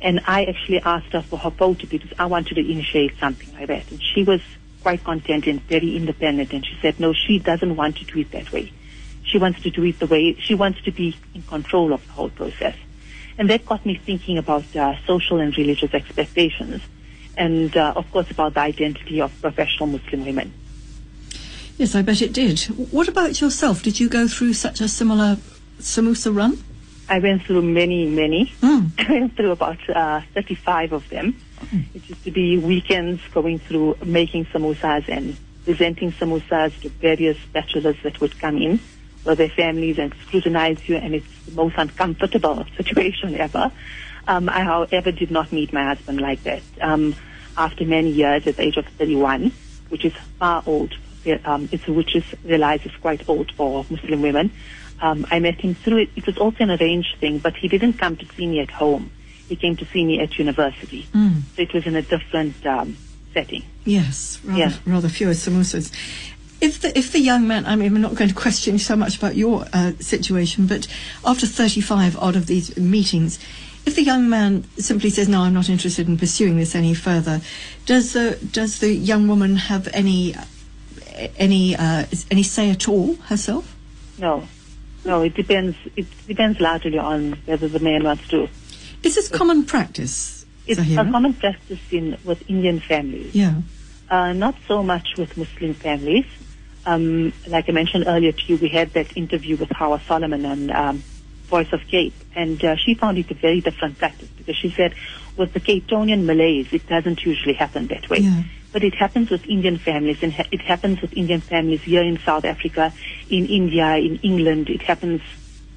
And 0.00 0.20
I 0.26 0.44
actually 0.44 0.80
asked 0.80 1.12
her 1.12 1.22
for 1.22 1.38
her 1.38 1.50
photo 1.50 1.86
because 1.86 2.12
I 2.18 2.26
wanted 2.26 2.54
to 2.56 2.60
initiate 2.60 3.16
something 3.18 3.52
like 3.54 3.68
that. 3.68 3.90
And 3.90 4.02
she 4.02 4.22
was 4.22 4.40
quite 4.82 5.02
content 5.02 5.46
and 5.46 5.62
very 5.62 5.96
independent. 5.96 6.52
And 6.52 6.64
she 6.64 6.76
said, 6.82 7.00
no, 7.00 7.14
she 7.14 7.38
doesn't 7.38 7.74
want 7.74 7.96
to 7.96 8.04
do 8.04 8.20
it 8.20 8.30
that 8.32 8.52
way. 8.52 8.72
She 9.24 9.38
wants 9.38 9.62
to 9.62 9.70
do 9.70 9.82
it 9.84 9.98
the 9.98 10.06
way, 10.06 10.34
she 10.34 10.54
wants 10.54 10.82
to 10.82 10.92
be 10.92 11.16
in 11.34 11.42
control 11.42 11.94
of 11.94 12.06
the 12.06 12.12
whole 12.12 12.28
process. 12.28 12.76
And 13.38 13.50
that 13.50 13.66
got 13.66 13.84
me 13.84 13.96
thinking 13.96 14.38
about 14.38 14.76
uh, 14.76 14.94
social 15.06 15.40
and 15.40 15.56
religious 15.56 15.92
expectations. 15.92 16.82
And, 17.36 17.76
uh, 17.76 17.94
of 17.96 18.10
course, 18.12 18.30
about 18.30 18.54
the 18.54 18.60
identity 18.60 19.20
of 19.20 19.32
professional 19.40 19.88
Muslim 19.88 20.24
women. 20.24 20.52
Yes, 21.76 21.94
I 21.94 22.02
bet 22.02 22.22
it 22.22 22.32
did. 22.32 22.60
What 22.92 23.08
about 23.08 23.40
yourself? 23.40 23.82
Did 23.82 23.98
you 23.98 24.08
go 24.08 24.28
through 24.28 24.52
such 24.52 24.80
a 24.80 24.86
similar 24.86 25.38
samosa 25.80 26.34
run? 26.34 26.62
I 27.08 27.18
went 27.18 27.42
through 27.42 27.62
many, 27.62 28.06
many. 28.06 28.52
Mm. 28.62 28.92
I 29.08 29.12
went 29.12 29.36
through 29.36 29.50
about 29.50 29.78
uh, 29.90 30.20
35 30.34 30.92
of 30.92 31.08
them. 31.08 31.36
It 31.94 32.08
used 32.08 32.24
to 32.24 32.30
be 32.30 32.58
weekends 32.58 33.20
going 33.32 33.58
through 33.58 33.96
making 34.04 34.46
samosas 34.46 35.08
and 35.08 35.36
presenting 35.64 36.12
samosas 36.12 36.78
to 36.82 36.88
various 36.90 37.38
bachelors 37.52 37.96
that 38.02 38.20
would 38.20 38.38
come 38.38 38.58
in 38.58 38.78
with 39.24 39.38
their 39.38 39.48
families 39.48 39.98
and 39.98 40.14
scrutinize 40.26 40.86
you, 40.88 40.96
and 40.96 41.14
it's 41.14 41.26
the 41.46 41.52
most 41.52 41.74
uncomfortable 41.78 42.64
situation 42.76 43.34
ever. 43.36 43.72
Um, 44.26 44.48
I, 44.48 44.62
however, 44.62 45.12
did 45.12 45.30
not 45.30 45.52
meet 45.52 45.72
my 45.72 45.84
husband 45.84 46.20
like 46.20 46.42
that. 46.44 46.62
Um, 46.80 47.14
after 47.56 47.84
many 47.84 48.10
years, 48.10 48.46
at 48.46 48.56
the 48.56 48.62
age 48.62 48.76
of 48.76 48.86
31, 48.86 49.52
which 49.88 50.04
is 50.04 50.12
far 50.38 50.62
old, 50.66 50.94
um, 51.44 51.68
it's, 51.72 51.86
which 51.86 52.16
is 52.16 52.24
realized 52.44 52.86
is 52.86 52.92
quite 53.00 53.28
old 53.28 53.50
for 53.52 53.84
Muslim 53.90 54.22
women. 54.22 54.50
Um, 55.00 55.26
I 55.30 55.38
met 55.40 55.60
him 55.60 55.74
through 55.74 55.98
it. 55.98 56.10
It 56.16 56.26
was 56.26 56.38
also 56.38 56.58
an 56.64 56.70
arranged 56.70 57.16
thing, 57.20 57.38
but 57.38 57.54
he 57.56 57.68
didn't 57.68 57.94
come 57.94 58.16
to 58.16 58.26
see 58.34 58.46
me 58.46 58.60
at 58.60 58.70
home. 58.70 59.10
He 59.48 59.56
came 59.56 59.76
to 59.76 59.84
see 59.86 60.04
me 60.04 60.20
at 60.20 60.38
university. 60.38 61.06
Mm. 61.14 61.42
So 61.54 61.62
it 61.62 61.74
was 61.74 61.86
in 61.86 61.94
a 61.96 62.02
different 62.02 62.64
um, 62.66 62.96
setting. 63.34 63.62
Yes, 63.84 64.40
rather, 64.44 64.58
Yeah. 64.58 64.72
rather 64.86 65.08
fewer 65.08 65.32
samosas. 65.32 65.92
If 66.60 66.80
the 66.80 66.96
if 66.98 67.12
the 67.12 67.18
young 67.18 67.46
man, 67.46 67.66
I 67.66 67.76
mean, 67.76 67.94
I'm 67.94 68.00
not 68.00 68.14
going 68.14 68.30
to 68.30 68.34
question 68.34 68.74
you 68.74 68.78
so 68.78 68.96
much 68.96 69.18
about 69.18 69.36
your 69.36 69.66
uh, 69.74 69.92
situation, 70.00 70.66
but 70.66 70.86
after 71.24 71.46
35 71.46 72.16
odd 72.16 72.36
of 72.36 72.46
these 72.46 72.74
meetings, 72.78 73.38
if 73.86 73.96
the 73.96 74.02
young 74.02 74.28
man 74.28 74.64
simply 74.78 75.10
says, 75.10 75.28
"No, 75.28 75.42
I'm 75.42 75.54
not 75.54 75.68
interested 75.68 76.08
in 76.08 76.16
pursuing 76.16 76.56
this 76.56 76.74
any 76.74 76.94
further," 76.94 77.40
does 77.86 78.12
the 78.12 78.38
does 78.52 78.78
the 78.78 78.92
young 78.92 79.28
woman 79.28 79.56
have 79.56 79.88
any 79.92 80.34
any 81.36 81.76
uh, 81.76 82.06
any 82.30 82.42
say 82.42 82.70
at 82.70 82.88
all 82.88 83.14
herself? 83.26 83.76
No, 84.18 84.46
no, 85.04 85.22
it 85.22 85.34
depends. 85.34 85.76
It 85.96 86.06
depends 86.26 86.60
largely 86.60 86.98
on 86.98 87.32
whether 87.44 87.68
the 87.68 87.80
man 87.80 88.04
wants 88.04 88.26
to. 88.28 88.48
Is 89.02 89.14
this 89.14 89.28
common 89.28 89.64
practice? 89.64 90.46
It's 90.66 90.80
Zaheera? 90.80 91.06
a 91.08 91.12
common 91.12 91.34
practice 91.34 91.80
in 91.90 92.16
with 92.24 92.48
Indian 92.48 92.80
families. 92.80 93.34
Yeah. 93.34 93.60
Uh, 94.10 94.32
not 94.32 94.54
so 94.66 94.82
much 94.82 95.16
with 95.18 95.36
Muslim 95.36 95.74
families. 95.74 96.26
Um, 96.86 97.32
like 97.46 97.68
I 97.68 97.72
mentioned 97.72 98.04
earlier 98.06 98.32
to 98.32 98.42
you, 98.46 98.56
we 98.56 98.68
had 98.68 98.92
that 98.92 99.16
interview 99.16 99.56
with 99.56 99.70
Hawa 99.70 100.00
Solomon 100.06 100.44
on 100.44 100.70
um, 100.70 101.02
Voice 101.48 101.72
of 101.72 101.80
Cape, 101.88 102.14
and 102.34 102.62
uh, 102.64 102.76
she 102.76 102.94
found 102.94 103.18
it 103.18 103.30
a 103.30 103.34
very 103.34 103.60
different 103.60 103.98
practice 103.98 104.28
because 104.36 104.56
she 104.56 104.70
said 104.70 104.94
with 105.36 105.52
the 105.52 105.60
Cape 105.60 105.86
Townian 105.86 106.24
Malays, 106.24 106.72
it 106.72 106.86
doesn't 106.88 107.24
usually 107.24 107.54
happen 107.54 107.86
that 107.88 108.08
way. 108.08 108.20
Yeah. 108.20 108.42
But 108.72 108.82
it 108.82 108.94
happens 108.94 109.30
with 109.30 109.46
Indian 109.46 109.78
families, 109.78 110.18
and 110.22 110.32
ha- 110.32 110.48
it 110.50 110.60
happens 110.60 111.00
with 111.00 111.12
Indian 111.16 111.40
families 111.40 111.82
here 111.82 112.02
in 112.02 112.18
South 112.18 112.44
Africa, 112.44 112.92
in 113.30 113.46
India, 113.46 113.96
in 113.96 114.16
England. 114.16 114.68
It 114.68 114.82
happens 114.82 115.22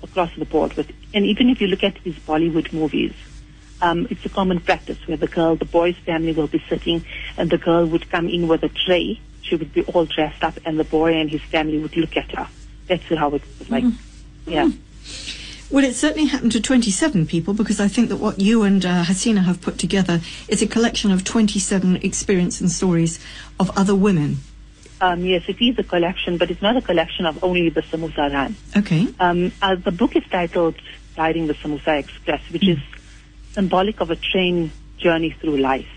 across 0.02 0.32
the 0.36 0.46
board. 0.46 0.74
With, 0.74 0.92
and 1.14 1.26
even 1.26 1.50
if 1.50 1.62
you 1.62 1.68
look 1.68 1.84
at 1.84 1.96
these 2.04 2.16
Bollywood 2.16 2.74
movies, 2.74 3.14
um, 3.82 4.08
it's 4.10 4.26
a 4.26 4.30
common 4.30 4.60
practice 4.60 4.98
where 5.08 5.18
the 5.18 5.28
girl, 5.28 5.56
the 5.56 5.66
boy's 5.66 5.98
family 5.98 6.34
will 6.34 6.48
be 6.48 6.64
sitting, 6.68 7.06
and 7.38 7.50
the 7.52 7.60
girl 7.60 7.86
would 7.86 8.10
come 8.10 8.28
in 8.28 8.48
with 8.48 8.64
a 8.64 8.70
tray. 8.70 9.20
She 9.44 9.56
would 9.56 9.74
be 9.74 9.84
all 9.84 10.06
dressed 10.06 10.44
up, 10.44 10.58
and 10.66 10.80
the 10.80 10.84
boy 10.84 11.14
and 11.14 11.30
his 11.30 11.42
family 11.42 11.78
would 11.78 11.96
look 11.96 12.18
at 12.18 12.32
her. 12.32 12.50
That's 12.88 13.04
how 13.14 13.30
it 13.36 13.44
was 13.60 13.70
like. 13.70 13.84
Yeah. 14.48 14.70
Well, 15.70 15.84
it 15.84 15.96
certainly 15.96 16.28
happened 16.28 16.54
to 16.54 16.62
27 16.62 17.28
people 17.28 17.54
because 17.54 17.82
I 17.82 17.90
think 17.90 18.08
that 18.10 18.18
what 18.18 18.40
you 18.40 18.64
and 18.64 18.86
uh, 18.86 19.04
Hasina 19.04 19.44
have 19.44 19.62
put 19.62 19.78
together 19.78 20.22
is 20.48 20.62
a 20.62 20.68
collection 20.68 21.12
of 21.12 21.26
27 21.26 21.98
experience 21.98 22.62
and 22.62 22.72
stories 22.72 23.20
of 23.60 23.78
other 23.78 23.94
women. 23.94 24.38
Um, 25.02 25.26
yes, 25.26 25.44
it 25.48 25.62
is 25.62 25.78
a 25.78 25.84
collection, 25.84 26.38
but 26.38 26.50
it's 26.50 26.62
not 26.62 26.78
a 26.78 26.82
collection 26.82 27.26
of 27.26 27.44
only 27.44 27.70
the 27.70 27.82
Samosa 27.82 28.32
Run. 28.34 28.56
Okay. 28.78 29.08
Um, 29.20 29.52
uh, 29.62 29.76
the 29.76 29.92
book 29.92 30.16
is 30.16 30.24
titled 30.32 30.76
Riding 31.18 31.48
the 31.48 31.54
Samosa 31.54 32.00
Express, 32.00 32.42
which 32.50 32.68
is 32.68 32.80
symbolic 33.52 34.00
of 34.00 34.10
a 34.10 34.16
train 34.16 34.72
journey 34.98 35.32
through 35.32 35.58
life. 35.58 35.88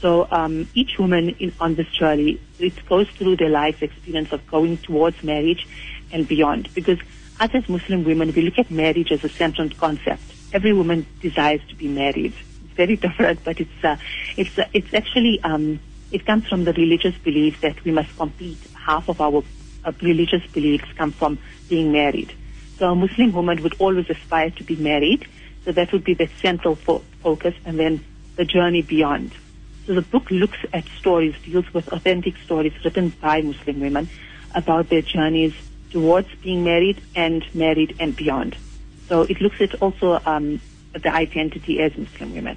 So 0.00 0.26
um, 0.30 0.68
each 0.74 0.98
woman 0.98 1.30
in, 1.38 1.52
on 1.60 1.76
this 1.76 1.88
journey, 1.88 2.40
it 2.58 2.74
goes 2.86 3.08
through 3.10 3.36
their 3.36 3.48
life 3.48 3.82
experience 3.82 4.32
of 4.32 4.46
going 4.48 4.78
towards 4.78 5.22
marriage 5.22 5.66
and 6.12 6.28
beyond. 6.28 6.74
Because 6.74 6.98
us 7.38 7.50
as 7.54 7.68
Muslim 7.68 8.04
women, 8.04 8.32
we 8.34 8.42
look 8.42 8.58
at 8.58 8.70
marriage 8.70 9.12
as 9.12 9.22
a 9.24 9.28
central 9.28 9.68
concept. 9.70 10.22
Every 10.52 10.72
woman 10.72 11.06
desires 11.20 11.60
to 11.68 11.74
be 11.74 11.88
married. 11.88 12.34
It's 12.64 12.74
very 12.74 12.96
different, 13.06 13.44
but 13.44 13.60
it's 13.60 13.84
uh, 13.84 13.96
it's 14.36 14.58
uh, 14.58 14.64
it's 14.72 14.92
actually 14.94 15.40
um, 15.42 15.80
it 16.10 16.24
comes 16.24 16.46
from 16.48 16.64
the 16.64 16.72
religious 16.72 17.16
belief 17.18 17.60
that 17.60 17.82
we 17.84 17.92
must 17.92 18.14
complete 18.16 18.58
half 18.74 19.08
of 19.08 19.20
our 19.20 19.42
uh, 19.84 19.92
religious 20.02 20.44
beliefs 20.52 20.86
come 20.96 21.12
from 21.12 21.38
being 21.68 21.92
married. 21.92 22.32
So 22.78 22.90
a 22.90 22.94
Muslim 22.94 23.32
woman 23.32 23.62
would 23.62 23.74
always 23.78 24.08
aspire 24.08 24.50
to 24.50 24.64
be 24.64 24.76
married. 24.76 25.26
So 25.64 25.72
that 25.72 25.92
would 25.92 26.04
be 26.04 26.14
the 26.14 26.28
central 26.40 26.76
fo- 26.76 27.02
focus, 27.22 27.54
and 27.64 27.78
then 27.78 28.04
the 28.36 28.44
journey 28.44 28.82
beyond. 28.82 29.34
So 29.86 29.94
the 29.94 30.02
book 30.02 30.30
looks 30.30 30.58
at 30.72 30.84
stories, 30.98 31.34
deals 31.44 31.72
with 31.72 31.88
authentic 31.88 32.34
stories 32.44 32.72
written 32.84 33.10
by 33.20 33.42
Muslim 33.42 33.80
women 33.80 34.08
about 34.54 34.88
their 34.88 35.02
journeys 35.02 35.54
towards 35.90 36.28
being 36.36 36.64
married 36.64 37.00
and 37.14 37.44
married 37.54 37.96
and 38.00 38.14
beyond. 38.16 38.56
So 39.08 39.22
it 39.22 39.40
looks 39.40 39.60
at 39.60 39.74
also 39.82 40.20
um, 40.26 40.60
the 40.92 41.12
identity 41.12 41.80
as 41.80 41.96
Muslim 41.96 42.34
women. 42.34 42.56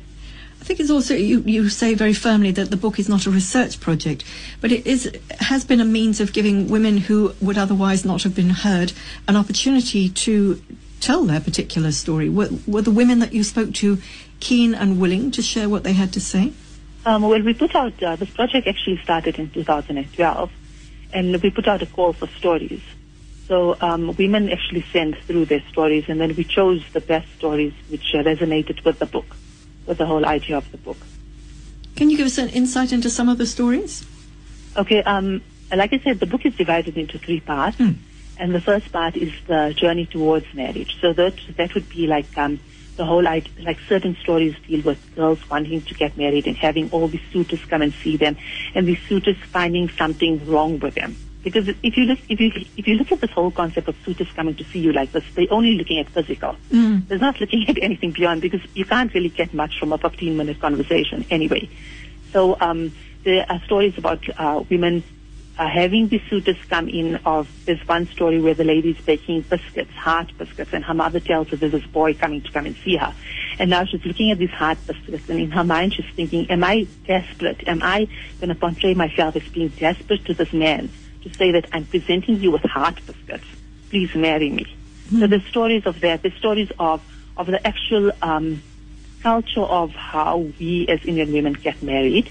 I 0.61 0.63
think 0.65 0.80
it's 0.82 0.89
also 0.89 1.13
you, 1.13 1.39
you 1.41 1.69
say 1.69 1.93
very 1.93 2.13
firmly 2.13 2.51
that 2.51 2.69
the 2.69 2.77
book 2.77 2.99
is 2.99 3.07
not 3.07 3.25
a 3.25 3.32
research 3.32 3.80
project, 3.80 4.25
but 4.59 4.71
it 4.71 4.86
is 4.86 5.09
has 5.39 5.63
been 5.63 5.80
a 5.80 5.86
means 5.86 6.19
of 6.19 6.34
giving 6.34 6.67
women 6.67 6.97
who 6.97 7.34
would 7.39 7.57
otherwise 7.57 8.03
not 8.03 8.23
have 8.23 8.36
been 8.36 8.49
heard 8.49 8.91
an 9.27 9.38
opportunity 9.38 10.09
to 10.09 10.61
tell 10.99 11.23
their 11.23 11.39
particular 11.39 11.91
story. 11.91 12.27
Were, 12.27 12.49
were 12.67 12.82
the 12.82 12.91
women 12.91 13.19
that 13.19 13.34
you 13.34 13.43
spoke 13.43 13.73
to 13.75 13.99
keen 14.41 14.75
and 14.75 14.99
willing 14.99 15.32
to 15.32 15.41
share 15.41 15.69
what 15.69 15.84
they 15.84 15.93
had 15.93 16.11
to 16.13 16.19
say? 16.19 16.51
Um, 17.05 17.21
well, 17.21 17.41
we 17.41 17.53
put 17.53 17.73
out, 17.75 18.01
uh, 18.03 18.17
this 18.17 18.30
project 18.30 18.67
actually 18.67 18.97
started 18.97 19.39
in 19.39 19.49
2012, 19.51 20.51
and 21.13 21.41
we 21.41 21.49
put 21.49 21.67
out 21.67 21.82
a 21.82 21.86
call 21.86 22.11
for 22.11 22.27
stories. 22.27 22.82
So 23.50 23.76
um, 23.82 24.16
women 24.16 24.50
actually 24.52 24.84
sent 24.93 25.18
through 25.24 25.45
their 25.45 25.64
stories, 25.72 26.06
and 26.08 26.22
then 26.22 26.36
we 26.36 26.43
chose 26.43 26.84
the 26.93 27.02
best 27.02 27.28
stories 27.38 27.74
which 27.89 28.14
resonated 28.14 28.86
with 28.86 29.00
the 29.00 29.08
book, 29.08 29.26
with 29.88 29.97
the 29.97 30.06
whole 30.06 30.24
idea 30.24 30.56
of 30.56 30.72
the 30.72 30.78
book. 30.78 30.97
Can 31.95 32.12
you 32.12 32.16
give 32.18 32.28
us 32.28 32.38
an 32.38 32.50
insight 32.50 32.93
into 32.93 33.10
some 33.10 33.28
of 33.28 33.39
the 33.39 33.47
stories? 33.47 34.06
Okay, 34.78 35.02
um, 35.02 35.41
like 35.76 35.91
I 35.93 35.97
said, 35.97 36.20
the 36.20 36.28
book 36.28 36.45
is 36.45 36.56
divided 36.56 36.95
into 36.95 37.18
three 37.18 37.39
parts, 37.39 37.78
Hmm. 37.78 37.93
and 38.38 38.54
the 38.54 38.62
first 38.62 38.91
part 38.91 39.18
is 39.18 39.34
the 39.47 39.74
journey 39.76 40.06
towards 40.06 40.45
marriage. 40.54 40.97
So 41.02 41.12
that 41.14 41.34
that 41.58 41.74
would 41.74 41.89
be 41.89 42.06
like 42.06 42.38
um, 42.38 42.60
the 42.97 43.06
whole 43.06 43.28
idea, 43.28 43.52
like 43.66 43.80
certain 43.89 44.16
stories 44.22 44.54
deal 44.68 44.82
with 44.82 45.00
girls 45.16 45.39
wanting 45.50 45.82
to 45.82 45.93
get 45.95 46.16
married 46.18 46.45
and 46.45 46.56
having 46.56 46.88
all 46.91 47.08
these 47.08 47.26
suitors 47.34 47.66
come 47.66 47.82
and 47.82 47.93
see 47.95 48.16
them, 48.16 48.38
and 48.76 48.88
these 48.88 49.02
suitors 49.10 49.38
finding 49.52 49.89
something 49.89 50.45
wrong 50.45 50.78
with 50.78 50.93
them. 50.93 51.18
Because 51.43 51.69
if 51.69 51.95
you 51.95 52.03
look, 52.03 52.19
if 52.27 52.39
you 52.39 52.51
if 52.75 52.85
you 52.85 52.95
look 52.95 53.11
at 53.13 53.21
this 53.21 53.31
whole 53.31 53.51
concept 53.51 53.87
of 53.87 53.95
suitors 54.03 54.27
coming 54.35 54.55
to 54.55 54.63
see 54.65 54.79
you 54.79 54.91
like 54.91 55.13
this, 55.13 55.23
they're 55.35 55.47
only 55.51 55.75
looking 55.75 55.99
at 55.99 56.09
physical. 56.09 56.55
Mm. 56.69 57.07
They're 57.07 57.17
not 57.17 57.39
looking 57.39 57.67
at 57.69 57.81
anything 57.81 58.11
beyond 58.11 58.41
because 58.41 58.61
you 58.73 58.83
can't 58.83 59.13
really 59.13 59.29
get 59.29 59.53
much 59.53 59.79
from 59.79 59.93
a 59.93 59.97
15 59.97 60.35
minute 60.35 60.59
conversation 60.59 61.25
anyway. 61.29 61.69
So 62.33 62.57
um, 62.59 62.91
there 63.23 63.45
are 63.49 63.61
stories 63.63 63.97
about 63.97 64.21
uh, 64.37 64.63
women 64.69 65.01
uh, 65.57 65.67
having 65.69 66.09
the 66.09 66.21
suitors 66.29 66.57
come 66.69 66.89
in. 66.89 67.15
Of 67.25 67.47
there's 67.63 67.87
one 67.87 68.07
story 68.07 68.41
where 68.41 68.53
the 68.53 68.65
lady's 68.65 68.99
baking 68.99 69.43
biscuits, 69.43 69.93
heart 69.93 70.37
biscuits, 70.37 70.73
and 70.73 70.83
her 70.83 70.93
mother 70.93 71.21
tells 71.21 71.47
her 71.49 71.55
there's 71.55 71.71
this 71.71 71.85
boy 71.85 72.15
coming 72.15 72.41
to 72.41 72.51
come 72.51 72.65
and 72.65 72.75
see 72.83 72.97
her, 72.97 73.15
and 73.59 73.69
now 73.69 73.85
she's 73.85 74.03
looking 74.03 74.31
at 74.31 74.39
these 74.39 74.49
heart 74.49 74.77
biscuits, 74.85 75.29
and 75.29 75.39
in 75.39 75.51
her 75.51 75.63
mind 75.63 75.93
she's 75.93 76.05
thinking, 76.17 76.51
"Am 76.51 76.65
I 76.65 76.85
desperate? 77.07 77.65
Am 77.65 77.81
I 77.81 78.09
going 78.41 78.49
to 78.49 78.55
portray 78.55 78.93
myself 78.93 79.37
as 79.37 79.47
being 79.47 79.69
desperate 79.69 80.25
to 80.25 80.33
this 80.33 80.51
man 80.51 80.89
to 81.24 81.30
say 81.38 81.51
that 81.51 81.67
I'm 81.74 81.86
presenting 81.86 82.41
you 82.41 82.51
with 82.51 82.61
heart 82.63 82.99
biscuits? 83.05 83.45
Please 83.89 84.09
marry 84.15 84.49
me." 84.49 84.65
So 85.11 85.28
the 85.28 85.41
stories 85.49 85.84
of 85.86 86.01
that. 86.01 86.24
the 86.24 86.32
stories 86.39 86.70
of 86.80 87.01
of 87.38 87.47
the 87.47 87.65
actual. 87.65 88.11
Um, 88.22 88.63
culture 89.22 89.61
of 89.63 89.91
how 89.91 90.38
we 90.59 90.88
as 90.88 90.99
Indian 91.05 91.34
women 91.34 91.53
get 91.53 91.82
married. 91.84 92.30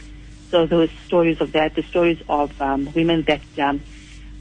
So 0.50 0.66
those 0.66 0.88
stories 1.06 1.38
of 1.40 1.52
that, 1.52 1.74
the 1.74 1.82
stories 1.90 2.18
of 2.28 2.50
um, 2.60 2.92
women 2.94 3.24
that 3.28 3.42
um, 3.58 3.82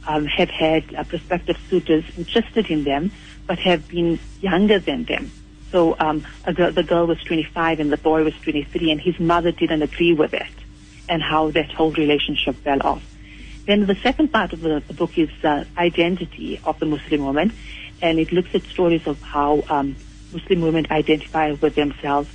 um, 0.07 0.25
have 0.25 0.49
had 0.49 0.83
uh, 0.95 1.03
prospective 1.03 1.57
suitors 1.69 2.05
interested 2.15 2.67
in 2.69 2.85
them, 2.85 3.11
but 3.47 3.59
have 3.59 3.87
been 3.87 4.19
younger 4.39 4.79
than 4.79 5.03
them. 5.03 5.33
So 5.71 5.97
um, 5.99 6.25
girl, 6.55 6.71
the 6.71 6.83
girl 6.83 7.07
was 7.07 7.17
25 7.25 7.81
and 7.81 7.91
the 7.91 7.97
boy 7.97 8.23
was 8.23 8.33
23, 8.43 8.91
and 8.91 9.01
his 9.01 9.19
mother 9.19 9.51
didn't 9.51 9.81
agree 9.81 10.13
with 10.13 10.33
it, 10.33 10.47
and 11.09 11.21
how 11.21 11.51
that 11.51 11.71
whole 11.71 11.91
relationship 11.91 12.55
fell 12.63 12.79
off. 12.83 13.01
Then 13.67 13.85
the 13.85 13.95
second 13.95 14.29
part 14.29 14.53
of 14.53 14.61
the, 14.61 14.81
the 14.87 14.93
book 14.93 15.17
is 15.17 15.29
uh, 15.43 15.65
identity 15.77 16.59
of 16.63 16.79
the 16.79 16.85
Muslim 16.85 17.25
woman, 17.25 17.53
and 18.01 18.17
it 18.17 18.31
looks 18.31 18.55
at 18.55 18.63
stories 18.63 19.05
of 19.05 19.21
how 19.21 19.61
um, 19.69 19.97
Muslim 20.31 20.61
women 20.61 20.87
identify 20.89 21.51
with 21.51 21.75
themselves 21.75 22.29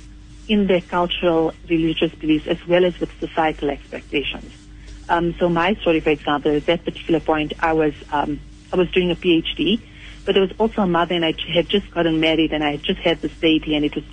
in 0.47 0.67
their 0.67 0.81
cultural, 0.81 1.51
religious 1.67 2.13
beliefs, 2.13 2.45
as 2.45 2.63
well 2.67 2.85
as 2.85 2.99
with 2.99 3.09
societal 3.19 3.71
expectations. 3.71 4.53
Um, 5.09 5.33
so 5.39 5.49
my 5.49 5.73
story, 5.75 6.01
for 6.01 6.11
example, 6.11 6.55
at 6.55 6.67
that 6.67 6.85
particular 6.85 7.19
point, 7.19 7.53
I 7.59 7.73
was 7.73 7.95
um, 8.11 8.39
I 8.71 8.75
was 8.75 8.91
doing 8.91 9.09
a 9.09 9.15
PhD, 9.15 9.81
but 10.25 10.37
I 10.37 10.41
was 10.41 10.51
also 10.59 10.83
a 10.83 10.87
mother, 10.87 11.15
and 11.15 11.25
I 11.25 11.33
had 11.51 11.67
just 11.67 11.89
gotten 11.91 12.19
married, 12.19 12.53
and 12.53 12.63
I 12.63 12.71
had 12.71 12.83
just 12.83 12.99
had 12.99 13.21
this 13.21 13.33
baby, 13.33 13.75
and 13.75 13.83
it 13.83 13.95
was 13.95 14.05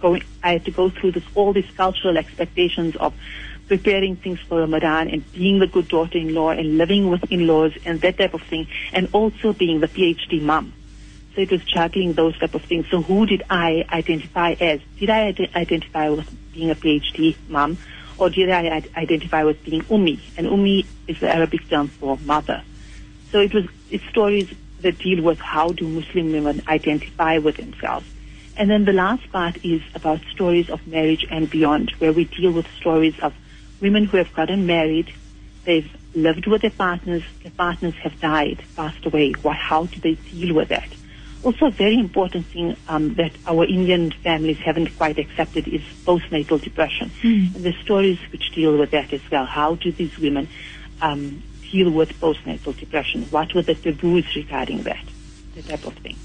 going. 0.00 0.22
I 0.42 0.52
had 0.52 0.66
to 0.66 0.70
go 0.70 0.90
through 0.90 1.12
this 1.12 1.24
all 1.34 1.54
these 1.54 1.70
cultural 1.74 2.18
expectations 2.18 2.96
of 2.96 3.14
preparing 3.68 4.16
things 4.16 4.38
for 4.40 4.60
Ramadan 4.60 5.08
and 5.08 5.32
being 5.32 5.58
the 5.58 5.66
good 5.66 5.88
daughter-in-law 5.88 6.50
and 6.50 6.78
living 6.78 7.10
with 7.10 7.30
in-laws 7.30 7.72
and 7.84 8.00
that 8.00 8.18
type 8.18 8.34
of 8.34 8.42
thing, 8.42 8.68
and 8.92 9.08
also 9.12 9.52
being 9.52 9.80
the 9.80 9.88
PhD 9.88 10.40
mom. 10.40 10.72
So 11.34 11.42
it 11.42 11.50
was 11.50 11.62
juggling 11.64 12.14
those 12.14 12.38
type 12.38 12.54
of 12.54 12.62
things. 12.62 12.86
So 12.90 13.02
who 13.02 13.26
did 13.26 13.42
I 13.50 13.84
identify 13.92 14.52
as? 14.52 14.80
Did 14.98 15.10
I 15.10 15.34
identify 15.54 16.08
with 16.08 16.34
being 16.52 16.70
a 16.70 16.74
PhD 16.74 17.36
mom, 17.48 17.76
or 18.18 18.30
did 18.30 18.48
I 18.48 18.82
identify 18.96 19.44
with 19.44 19.62
being 19.64 19.82
Ummi? 19.82 20.18
And 20.38 20.46
Ummi 20.46 20.86
is 21.06 21.20
the 21.20 21.28
Arabic 21.28 21.68
term 21.68 21.88
for 21.88 22.16
mother. 22.24 22.62
So 23.32 23.40
it 23.40 23.52
was 23.52 23.66
it's 23.90 24.04
stories 24.06 24.48
that 24.80 24.98
deal 24.98 25.22
with 25.22 25.38
how 25.38 25.70
do 25.70 25.86
Muslim 25.86 26.32
women 26.32 26.62
identify 26.68 27.38
with 27.38 27.56
themselves. 27.56 28.06
And 28.56 28.70
then 28.70 28.84
the 28.86 28.92
last 28.92 29.30
part 29.30 29.62
is 29.64 29.82
about 29.94 30.20
stories 30.32 30.70
of 30.70 30.86
marriage 30.86 31.26
and 31.30 31.50
beyond, 31.50 31.90
where 31.98 32.12
we 32.12 32.24
deal 32.24 32.52
with 32.52 32.66
stories 32.80 33.18
of 33.20 33.34
women 33.80 34.04
who 34.04 34.16
have 34.16 34.32
gotten 34.34 34.66
married, 34.66 35.12
they've 35.64 35.90
lived 36.14 36.46
with 36.46 36.62
their 36.62 36.70
partners, 36.70 37.22
their 37.42 37.52
partners 37.52 37.94
have 38.02 38.18
died, 38.20 38.62
passed 38.74 39.04
away. 39.04 39.32
Why, 39.42 39.54
how 39.54 39.86
do 39.86 40.00
they 40.00 40.14
deal 40.14 40.54
with 40.54 40.68
that? 40.68 40.88
Also, 41.42 41.66
a 41.66 41.70
very 41.70 41.98
important 41.98 42.46
thing 42.46 42.76
um, 42.88 43.14
that 43.14 43.32
our 43.46 43.64
Indian 43.64 44.10
families 44.10 44.58
haven't 44.58 44.96
quite 44.96 45.18
accepted 45.18 45.68
is 45.68 45.82
postnatal 46.04 46.60
depression. 46.60 47.12
Mm. 47.22 47.54
And 47.54 47.64
the 47.64 47.72
stories 47.84 48.18
which 48.32 48.52
deal 48.52 48.76
with 48.76 48.90
that 48.90 49.12
as 49.12 49.20
well. 49.30 49.46
How 49.46 49.76
do 49.76 49.92
these 49.92 50.18
women 50.18 50.48
um, 51.00 51.42
deal 51.70 51.90
with 51.90 52.18
postnatal 52.20 52.76
depression? 52.76 53.26
What 53.30 53.54
were 53.54 53.62
the 53.62 53.74
taboos 53.74 54.26
regarding 54.34 54.82
that? 54.84 55.04
That 55.54 55.68
type 55.68 55.86
of 55.86 55.94
thing. 55.94 56.16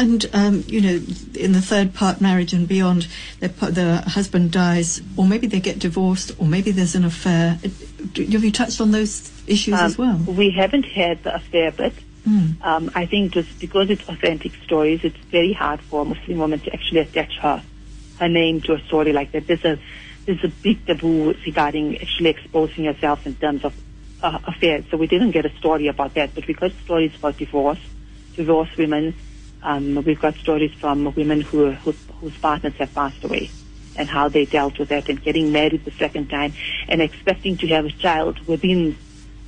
And 0.00 0.30
um, 0.32 0.64
you 0.66 0.80
know, 0.80 0.98
in 1.34 1.52
the 1.52 1.60
third 1.60 1.92
part, 1.92 2.22
marriage 2.22 2.54
and 2.54 2.66
beyond, 2.66 3.06
the, 3.40 3.48
the 3.48 3.98
husband 4.08 4.50
dies, 4.50 5.02
or 5.14 5.26
maybe 5.26 5.46
they 5.46 5.60
get 5.60 5.78
divorced, 5.78 6.32
or 6.38 6.46
maybe 6.46 6.70
there's 6.70 6.94
an 6.94 7.04
affair. 7.04 7.58
Have 7.60 8.44
you 8.44 8.50
touched 8.50 8.80
on 8.80 8.92
those 8.92 9.30
issues 9.46 9.74
um, 9.74 9.84
as 9.84 9.98
well? 9.98 10.16
We 10.16 10.52
haven't 10.52 10.84
had 10.86 11.22
the 11.22 11.34
affair 11.34 11.70
bit. 11.70 11.92
Mm. 12.26 12.64
Um, 12.64 12.90
I 12.94 13.04
think 13.04 13.32
just 13.32 13.58
because 13.60 13.90
it's 13.90 14.08
authentic 14.08 14.52
stories, 14.64 15.04
it's 15.04 15.18
very 15.30 15.52
hard 15.52 15.82
for 15.82 16.00
a 16.00 16.04
Muslim 16.06 16.38
woman 16.38 16.60
to 16.60 16.72
actually 16.72 17.00
attach 17.00 17.36
her 17.36 17.62
her 18.20 18.28
name 18.28 18.62
to 18.62 18.72
a 18.72 18.80
story 18.86 19.12
like 19.12 19.32
that. 19.32 19.46
There's 19.46 19.66
a 19.66 19.78
there's 20.24 20.42
a 20.44 20.48
big 20.48 20.86
taboo 20.86 21.34
regarding 21.44 22.00
actually 22.00 22.30
exposing 22.30 22.84
yourself 22.84 23.26
in 23.26 23.34
terms 23.34 23.66
of 23.66 23.74
uh, 24.22 24.38
affairs. 24.46 24.84
So 24.90 24.96
we 24.96 25.08
didn't 25.08 25.32
get 25.32 25.44
a 25.44 25.54
story 25.58 25.88
about 25.88 26.14
that, 26.14 26.34
but 26.34 26.46
we 26.46 26.54
got 26.54 26.72
stories 26.84 27.14
about 27.16 27.36
divorce, 27.36 27.80
divorced 28.34 28.78
women. 28.78 29.14
Um, 29.62 30.02
we've 30.06 30.20
got 30.20 30.36
stories 30.38 30.72
from 30.80 31.12
women 31.14 31.40
who, 31.42 31.72
who 31.72 31.94
whose 32.20 32.36
partners 32.40 32.74
have 32.78 32.94
passed 32.94 33.22
away 33.24 33.50
and 33.96 34.08
how 34.08 34.28
they 34.28 34.46
dealt 34.46 34.78
with 34.78 34.88
that 34.88 35.08
and 35.08 35.22
getting 35.22 35.52
married 35.52 35.84
the 35.84 35.92
second 35.98 36.28
time 36.28 36.54
and 36.88 37.02
expecting 37.02 37.58
to 37.58 37.66
have 37.68 37.84
a 37.84 37.92
child 37.92 38.38
within 38.46 38.96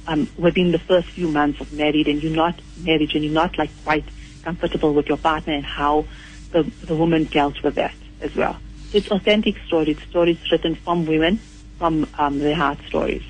um, 0.07 0.29
within 0.37 0.73
the 0.73 0.81
first 0.89 1.09
few 1.15 1.29
months 1.29 1.61
of 1.61 1.73
married 1.73 2.09
and 2.09 2.23
you're 2.23 2.33
not 2.33 2.61
married 2.77 3.11
and 3.15 3.25
you're 3.25 3.33
not 3.33 3.57
like 3.59 3.71
quite 3.85 4.05
comfortable 4.43 4.93
with 4.95 5.07
your 5.07 5.19
partner 5.19 5.55
and 5.55 5.65
how 5.65 6.07
the, 6.53 6.71
the 6.87 6.95
woman 6.95 7.29
dealt 7.33 7.63
with 7.63 7.77
that 7.77 7.95
as 8.21 8.31
well. 8.37 8.59
It's 8.93 9.09
authentic 9.09 9.55
stories, 9.67 9.97
stories 10.11 10.39
written 10.51 10.77
from 10.85 11.07
women, 11.07 11.41
from 11.79 12.11
um, 12.19 12.41
their 12.41 12.57
heart 12.57 12.79
stories. 12.89 13.23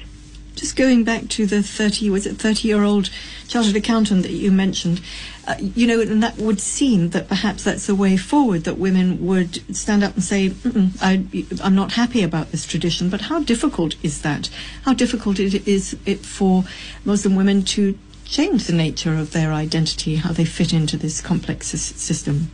Just 0.63 0.77
going 0.77 1.03
back 1.03 1.27
to 1.31 1.45
the 1.45 1.61
30, 1.61 2.09
was 2.11 2.25
it 2.25 2.37
30 2.37 2.69
year 2.69 2.85
old 2.85 3.11
chartered 3.49 3.75
accountant 3.75 4.23
that 4.23 4.31
you 4.31 4.53
mentioned, 4.53 5.01
uh, 5.49 5.57
you 5.59 5.89
know, 5.89 6.01
and 6.01 6.23
that 6.23 6.39
would 6.39 6.61
seem 6.61 7.09
that 7.09 7.27
perhaps 7.27 7.65
that's 7.65 7.89
a 7.89 7.97
way 7.97 8.17
forward 8.17 8.63
that 8.63 8.79
women 8.79 9.27
would 9.27 9.77
stand 9.77 10.05
up 10.05 10.15
and 10.15 10.23
say, 10.23 10.53
I, 11.01 11.27
am 11.65 11.75
not 11.75 11.95
happy 11.95 12.23
about 12.23 12.53
this 12.53 12.65
tradition. 12.65 13.11
But 13.11 13.23
how 13.23 13.41
difficult 13.41 13.97
is 14.05 14.23
that? 14.23 14.51
How 14.85 14.95
difficult 14.95 15.41
it 15.41 15.67
is 15.67 15.97
it 16.07 16.21
for 16.21 16.63
Muslim 17.05 17.35
women 17.35 17.65
to 17.65 17.99
change 18.25 18.69
the 18.69 18.73
nature 18.73 19.17
of 19.17 19.33
their 19.33 19.53
identity, 19.53 20.15
how 20.15 20.31
they 20.31 20.45
fit 20.45 20.73
into 20.73 20.97
this 20.97 21.21
complex 21.21 21.67
system? 21.67 22.53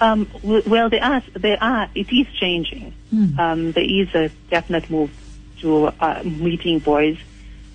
Um, 0.00 0.26
well, 0.42 0.88
there 0.88 1.04
are, 1.04 1.22
there 1.34 1.62
are, 1.62 1.90
it 1.94 2.10
is 2.10 2.26
changing. 2.40 2.94
Mm. 3.14 3.38
Um, 3.38 3.72
there 3.72 3.84
is 3.84 4.14
a 4.14 4.30
definite 4.48 4.88
move 4.88 5.10
to 5.60 5.88
uh, 6.00 6.22
meeting 6.24 6.78
boys. 6.78 7.18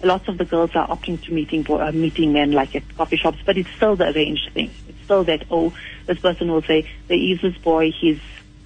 Lots 0.04 0.28
of 0.28 0.38
the 0.38 0.46
girls 0.46 0.72
are 0.76 0.88
opting 0.88 1.22
to 1.26 1.34
meeting 1.34 1.66
uh, 1.70 1.92
meeting 1.92 2.34
men 2.34 2.52
like 2.52 2.76
at 2.76 2.84
coffee 2.98 3.18
shops, 3.18 3.38
but 3.46 3.58
it's 3.58 3.70
still 3.76 3.96
the 3.96 4.10
arranged 4.10 4.52
thing. 4.54 4.72
It's 4.88 5.04
still 5.04 5.24
that 5.26 5.46
oh, 5.52 5.74
this 6.08 6.20
person 6.20 6.52
will 6.52 6.64
say 6.64 6.90
there 7.08 7.18
is 7.18 7.42
this 7.42 7.58
boy, 7.58 7.92
he's 7.92 8.20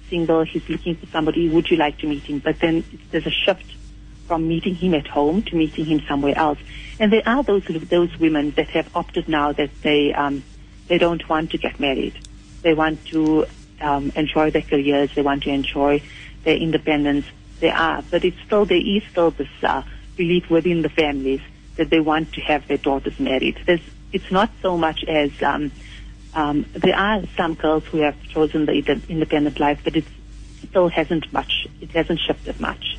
single, 0.08 0.44
he's 0.44 0.66
looking 0.68 0.96
for 0.96 1.06
somebody. 1.06 1.48
Would 1.48 1.70
you 1.70 1.76
like 1.76 1.98
to 1.98 2.06
meet 2.06 2.22
him? 2.22 2.38
But 2.38 2.60
then 2.60 2.84
there's 3.10 3.26
a 3.26 3.30
shift 3.30 3.66
from 4.26 4.48
meeting 4.48 4.74
him 4.74 4.94
at 4.94 5.06
home 5.06 5.42
to 5.42 5.56
meeting 5.56 5.84
him 5.84 6.00
somewhere 6.08 6.36
else. 6.36 6.58
And 6.98 7.12
there 7.12 7.22
are 7.26 7.42
those 7.42 7.64
those 7.66 8.16
women 8.18 8.52
that 8.52 8.68
have 8.70 8.94
opted 8.96 9.28
now 9.28 9.52
that 9.52 9.70
they 9.82 10.14
um, 10.14 10.42
they 10.88 10.98
don't 10.98 11.28
want 11.28 11.50
to 11.50 11.58
get 11.58 11.78
married. 11.78 12.18
They 12.62 12.72
want 12.74 13.04
to 13.06 13.46
um, 13.80 14.10
enjoy 14.16 14.50
their 14.50 14.62
careers. 14.62 15.14
They 15.14 15.22
want 15.22 15.42
to 15.44 15.50
enjoy 15.50 16.02
their 16.44 16.56
independence 16.56 17.26
they 17.60 17.70
are, 17.70 18.02
but 18.10 18.24
it's 18.24 18.36
still 18.44 18.64
there 18.64 18.76
is 18.76 19.02
still 19.10 19.30
this 19.30 19.48
uh, 19.62 19.82
belief 20.16 20.50
within 20.50 20.82
the 20.82 20.88
families 20.88 21.40
that 21.76 21.90
they 21.90 22.00
want 22.00 22.32
to 22.34 22.40
have 22.40 22.66
their 22.68 22.78
daughters 22.78 23.18
married. 23.20 23.58
There's, 23.66 23.80
it's 24.12 24.30
not 24.30 24.50
so 24.62 24.76
much 24.76 25.04
as 25.04 25.30
um, 25.42 25.70
um, 26.34 26.66
there 26.72 26.96
are 26.96 27.22
some 27.36 27.54
girls 27.54 27.84
who 27.86 27.98
have 27.98 28.20
chosen 28.28 28.66
the 28.66 28.72
independent 29.08 29.58
life, 29.58 29.80
but 29.84 29.96
it 29.96 30.04
still 30.68 30.88
hasn't 30.88 31.32
much. 31.32 31.66
It 31.80 31.90
hasn't 31.90 32.20
shifted 32.20 32.60
much. 32.60 32.98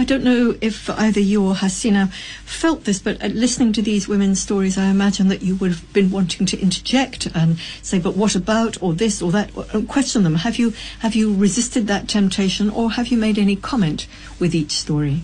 I 0.00 0.04
don't 0.04 0.22
know 0.22 0.54
if 0.60 0.88
either 0.90 1.18
you 1.18 1.44
or 1.44 1.54
Hasina 1.54 2.12
felt 2.44 2.84
this, 2.84 3.00
but 3.00 3.20
uh, 3.20 3.26
listening 3.28 3.72
to 3.72 3.82
these 3.82 4.06
women's 4.06 4.40
stories, 4.40 4.78
I 4.78 4.90
imagine 4.90 5.26
that 5.26 5.42
you 5.42 5.56
would 5.56 5.72
have 5.72 5.92
been 5.92 6.10
wanting 6.12 6.46
to 6.46 6.60
interject 6.60 7.26
and 7.34 7.58
say, 7.82 7.98
"But 7.98 8.16
what 8.16 8.36
about?" 8.36 8.80
or 8.80 8.92
this 8.92 9.20
or 9.20 9.32
that, 9.32 9.50
or 9.56 9.82
question 9.82 10.22
them. 10.22 10.36
Have 10.36 10.56
you 10.56 10.72
have 11.00 11.16
you 11.16 11.34
resisted 11.34 11.88
that 11.88 12.06
temptation, 12.06 12.70
or 12.70 12.92
have 12.92 13.08
you 13.08 13.18
made 13.18 13.38
any 13.38 13.56
comment 13.56 14.06
with 14.38 14.54
each 14.54 14.70
story? 14.70 15.22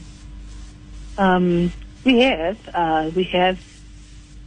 Um, 1.16 1.72
we 2.04 2.20
have. 2.22 2.56
Uh, 2.72 3.10
we 3.14 3.28
have. 3.32 3.58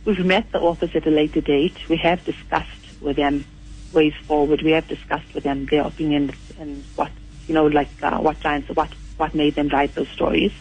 We've 0.06 0.26
met 0.26 0.52
the 0.54 0.60
authors 0.60 0.92
at 0.96 1.08
a 1.08 1.10
later 1.12 1.42
date. 1.42 1.78
We 1.90 2.00
have 2.04 2.24
discussed 2.26 2.70
with 3.02 3.18
them 3.18 3.46
ways 3.92 4.14
forward. 4.28 4.62
We 4.64 4.72
have 4.72 4.88
discussed 4.88 5.34
with 5.36 5.44
them 5.44 5.68
their 5.70 5.86
opinions 5.86 6.32
and 6.58 6.86
what 6.96 7.12
you 7.48 7.54
know, 7.54 7.66
like 7.66 7.92
uh, 8.02 8.18
what 8.20 8.44
lines, 8.46 8.66
what 8.74 8.94
what 9.18 9.36
made 9.36 9.56
them 9.56 9.70
write 9.70 9.96
those 9.96 10.10
stories. 10.14 10.52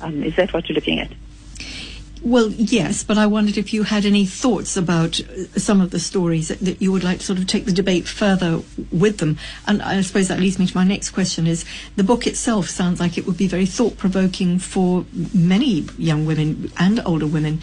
Um, 0.00 0.22
is 0.24 0.34
that 0.36 0.52
what 0.52 0.68
you're 0.68 0.74
looking 0.76 1.00
at? 1.00 1.12
Well, 2.24 2.50
yes, 2.50 3.02
but 3.02 3.18
I 3.18 3.26
wondered 3.26 3.58
if 3.58 3.74
you 3.74 3.82
had 3.82 4.04
any 4.04 4.26
thoughts 4.26 4.76
about 4.76 5.18
uh, 5.20 5.58
some 5.58 5.80
of 5.80 5.90
the 5.90 5.98
stories 5.98 6.48
that, 6.48 6.60
that, 6.60 6.80
you 6.80 6.92
would 6.92 7.02
like 7.02 7.18
to 7.18 7.24
sort 7.24 7.40
of 7.40 7.48
take 7.48 7.64
the 7.64 7.72
debate 7.72 8.06
further 8.06 8.62
with 8.92 9.18
them. 9.18 9.38
And 9.66 9.82
I 9.82 10.00
suppose 10.02 10.28
that 10.28 10.38
leads 10.38 10.56
me 10.56 10.66
to 10.66 10.76
my 10.76 10.84
next 10.84 11.10
question 11.10 11.48
is 11.48 11.64
the 11.96 12.04
book 12.04 12.28
itself 12.28 12.68
sounds 12.68 13.00
like 13.00 13.18
it 13.18 13.26
would 13.26 13.36
be 13.36 13.48
very 13.48 13.66
thought 13.66 13.98
provoking 13.98 14.60
for 14.60 15.04
many 15.34 15.86
young 15.98 16.24
women 16.24 16.70
and 16.78 17.00
older 17.04 17.26
women. 17.26 17.60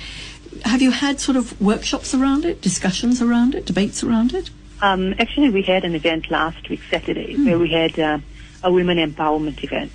Have 0.66 0.82
you 0.82 0.92
had 0.92 1.22
sort 1.22 1.38
of 1.38 1.60
workshops 1.62 2.14
around 2.14 2.44
it, 2.44 2.62
discussions 2.62 3.22
around 3.22 3.56
it, 3.56 3.66
debates 3.66 4.04
around 4.04 4.34
it? 4.34 4.50
Um, 4.82 5.16
actually, 5.20 5.52
we 5.52 5.62
had 5.62 5.86
an 5.86 5.96
event 5.96 6.30
last 6.30 6.70
week, 6.70 6.82
Saturday, 6.90 7.36
mm. 7.36 7.46
where 7.46 7.60
we 7.60 7.70
had 7.70 7.98
uh, 7.98 8.20
a 8.62 8.72
women 8.72 8.98
empowerment 8.98 9.64
event 9.64 9.92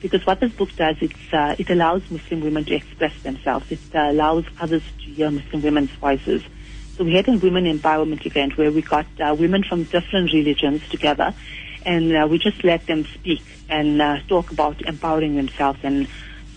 because 0.00 0.24
what 0.26 0.40
this 0.40 0.52
book 0.52 0.70
does, 0.76 0.96
it's, 1.00 1.32
uh, 1.32 1.54
it 1.58 1.70
allows 1.70 2.02
Muslim 2.10 2.40
women 2.40 2.64
to 2.66 2.74
express 2.74 3.12
themselves. 3.22 3.66
It 3.70 3.80
uh, 3.94 4.10
allows 4.10 4.44
others 4.60 4.82
to 5.04 5.10
hear 5.10 5.30
Muslim 5.30 5.62
women's 5.62 5.90
voices. 6.00 6.42
So 6.96 7.04
we 7.04 7.14
had 7.14 7.28
a 7.28 7.36
women 7.36 7.64
empowerment 7.64 8.26
event 8.26 8.56
where 8.56 8.72
we 8.72 8.82
got 8.82 9.06
uh, 9.20 9.34
women 9.34 9.62
from 9.62 9.84
different 9.84 10.32
religions 10.32 10.82
together 10.88 11.34
and 11.84 12.14
uh, 12.14 12.26
we 12.28 12.38
just 12.38 12.62
let 12.64 12.86
them 12.86 13.06
speak 13.14 13.42
and 13.68 14.00
uh, 14.02 14.18
talk 14.28 14.50
about 14.50 14.80
empowering 14.82 15.36
themselves 15.36 15.78
and 15.82 16.08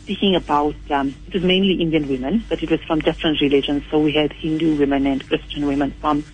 speaking 0.03 0.35
about. 0.35 0.75
Um, 0.89 1.15
it 1.27 1.33
was 1.33 1.43
mainly 1.43 1.81
Indian 1.81 2.07
women, 2.07 2.45
but 2.49 2.61
it 2.63 2.69
was 2.69 2.81
from 2.81 2.99
different 2.99 3.39
religions. 3.39 3.83
So 3.89 3.99
we 3.99 4.13
had 4.13 4.33
Hindu 4.33 4.77
women 4.77 5.05
and 5.05 5.25
Christian 5.25 5.67
women 5.67 5.91
from, 6.01 6.25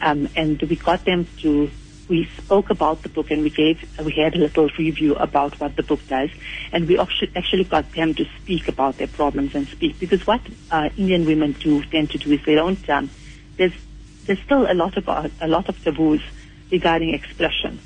um, 0.00 0.28
and 0.36 0.60
we 0.62 0.76
got 0.76 1.04
them 1.04 1.26
to. 1.42 1.70
We 2.08 2.28
spoke 2.38 2.70
about 2.70 3.02
the 3.02 3.08
book 3.08 3.30
and 3.30 3.42
we 3.42 3.50
gave, 3.50 3.82
we 3.98 4.12
had 4.12 4.34
a 4.36 4.38
little 4.38 4.68
review 4.78 5.16
about 5.16 5.58
what 5.58 5.74
the 5.74 5.82
book 5.82 6.00
does, 6.08 6.30
and 6.72 6.86
we 6.86 6.98
actually 6.98 7.64
got 7.64 7.92
them 7.92 8.14
to 8.14 8.24
speak 8.40 8.68
about 8.68 8.98
their 8.98 9.08
problems 9.08 9.54
and 9.54 9.66
speak 9.68 9.98
because 9.98 10.24
what 10.26 10.40
uh, 10.70 10.88
Indian 10.96 11.26
women 11.26 11.52
do 11.52 11.82
tend 11.84 12.10
to 12.10 12.18
do 12.18 12.32
is 12.32 12.44
they 12.44 12.54
don't. 12.54 12.88
Um, 12.88 13.10
there's 13.56 13.72
there's 14.26 14.40
still 14.40 14.70
a 14.70 14.74
lot 14.74 14.96
of 14.96 15.08
uh, 15.08 15.28
a 15.40 15.48
lot 15.48 15.68
of 15.68 15.82
taboos 15.82 16.22
regarding 16.70 17.14
expression 17.14 17.80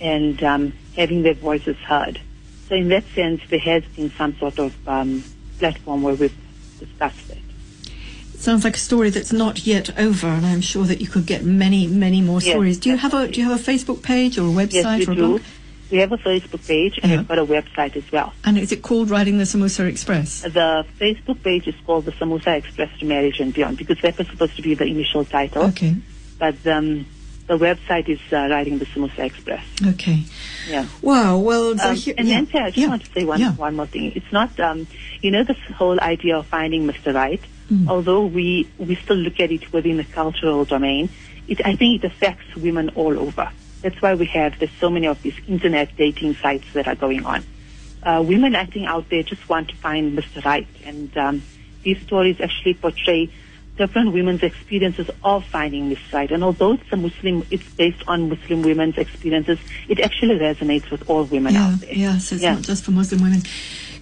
and 0.00 0.42
um, 0.42 0.72
having 0.96 1.22
their 1.22 1.34
voices 1.34 1.76
heard. 1.76 2.20
So 2.68 2.74
in 2.74 2.88
that 2.88 3.04
sense, 3.14 3.42
there 3.50 3.58
has 3.58 3.84
been 3.96 4.10
some 4.12 4.36
sort 4.36 4.58
of 4.58 4.88
um, 4.88 5.24
platform 5.58 6.02
where 6.02 6.14
we've 6.14 6.36
discussed 6.78 7.30
it. 7.30 7.49
Sounds 8.40 8.64
like 8.64 8.74
a 8.76 8.78
story 8.80 9.10
that's 9.10 9.32
not 9.32 9.66
yet 9.66 9.98
over, 9.98 10.26
and 10.26 10.46
I'm 10.46 10.62
sure 10.62 10.84
that 10.84 11.00
you 11.00 11.06
could 11.06 11.26
get 11.26 11.44
many, 11.44 11.86
many 11.86 12.20
more 12.22 12.40
Yes, 12.40 12.50
stories. 12.52 12.78
Do 12.78 12.88
you 12.90 12.96
have 12.96 13.12
a. 13.14 13.28
Do 13.28 13.38
you 13.40 13.46
have 13.48 13.60
a 13.60 13.62
Facebook 13.62 14.02
page 14.02 14.38
or 14.38 14.42
a 14.48 14.50
website 14.50 14.72
Yes, 15.00 15.08
or 15.08 15.12
we 15.12 15.16
a 15.18 15.20
blog? 15.26 15.40
do. 15.40 15.46
We 15.90 15.98
have 15.98 16.12
a 16.12 16.18
Facebook 16.18 16.66
page 16.68 17.00
and 17.02 17.10
we've 17.10 17.26
got 17.26 17.38
a 17.40 17.44
website 17.44 17.96
as 17.96 18.10
well. 18.12 18.32
And 18.44 18.56
is 18.56 18.70
it 18.70 18.80
called 18.80 19.10
Riding 19.10 19.38
the 19.38 19.44
Samosa 19.44 19.88
Express? 19.88 20.42
The 20.42 20.86
Facebook 21.00 21.42
page 21.42 21.66
is 21.66 21.74
called 21.84 22.04
the 22.04 22.12
Samosa 22.12 22.56
Express 22.56 22.96
to 23.00 23.04
Marriage 23.06 23.40
and 23.40 23.52
Beyond 23.52 23.76
because 23.76 24.00
that 24.02 24.16
was 24.16 24.28
supposed 24.28 24.54
to 24.54 24.62
be 24.62 24.74
the 24.74 24.84
initial 24.84 25.24
title. 25.24 25.64
Okay, 25.64 25.96
But 26.38 26.64
um, 26.64 27.06
the 27.48 27.58
website 27.58 28.08
is 28.08 28.20
uh, 28.32 28.46
Riding 28.48 28.78
the 28.78 28.86
Samosa 28.86 29.18
Express. 29.18 29.64
okay. 29.84 30.22
Yeah. 30.68 30.86
Wow. 31.02 31.38
Well, 31.38 31.72
Um, 31.72 31.78
Zahir- 31.96 32.14
and 32.16 32.28
yeah, 32.28 32.34
Nancy, 32.36 32.58
I 32.58 32.66
just 32.66 32.78
yeah, 32.78 32.86
want 32.86 33.04
to 33.04 33.10
say 33.12 33.24
one, 33.24 33.40
yeah. 33.40 33.50
one 33.54 33.74
more 33.74 33.86
thing. 33.86 34.12
It's 34.14 34.30
not, 34.32 34.60
um, 34.60 34.86
you 35.22 35.32
know, 35.32 35.42
this 35.42 35.58
whole 35.74 35.98
idea 36.00 36.38
of 36.38 36.46
finding 36.46 36.86
Mr. 36.86 37.12
Right, 37.12 37.42
Mm. 37.70 37.88
although 37.88 38.26
we, 38.26 38.68
we 38.78 38.96
still 38.96 39.16
look 39.16 39.38
at 39.38 39.52
it 39.52 39.72
within 39.72 39.96
the 39.96 40.04
cultural 40.04 40.64
domain, 40.64 41.08
it, 41.46 41.64
I 41.64 41.76
think 41.76 42.02
it 42.02 42.06
affects 42.06 42.54
women 42.56 42.88
all 42.96 43.16
over. 43.18 43.48
That's 43.82 44.00
why 44.02 44.14
we 44.14 44.26
have, 44.26 44.58
there's 44.58 44.72
so 44.80 44.90
many 44.90 45.06
of 45.06 45.22
these 45.22 45.34
internet 45.46 45.96
dating 45.96 46.34
sites 46.34 46.66
that 46.74 46.88
are 46.88 46.96
going 46.96 47.24
on. 47.24 47.44
Uh, 48.02 48.24
women, 48.26 48.54
I 48.56 48.64
think, 48.66 48.86
out 48.88 49.08
there 49.08 49.22
just 49.22 49.48
want 49.48 49.68
to 49.68 49.76
find 49.76 50.18
Mr. 50.18 50.44
Right. 50.44 50.66
And 50.84 51.16
um, 51.16 51.42
these 51.82 52.00
stories 52.02 52.40
actually 52.40 52.74
portray 52.74 53.30
different 53.76 54.12
women's 54.12 54.42
experiences 54.42 55.08
of 55.24 55.44
finding 55.46 55.90
Mr. 55.90 56.12
Right. 56.12 56.30
And 56.30 56.42
although 56.44 56.72
it's 56.72 56.92
a 56.92 56.96
Muslim, 56.96 57.46
it's 57.50 57.68
based 57.74 58.02
on 58.08 58.28
Muslim 58.28 58.62
women's 58.62 58.98
experiences, 58.98 59.58
it 59.88 60.00
actually 60.00 60.38
resonates 60.38 60.90
with 60.90 61.08
all 61.08 61.24
women 61.24 61.54
Yeah, 61.54 61.66
out 61.68 61.80
there. 61.80 61.94
yeah, 61.94 62.18
so 62.18 62.34
it's 62.34 62.42
Yeah. 62.42 62.54
not 62.54 62.62
just 62.62 62.84
for 62.84 62.90
Muslim 62.90 63.22
women. 63.22 63.42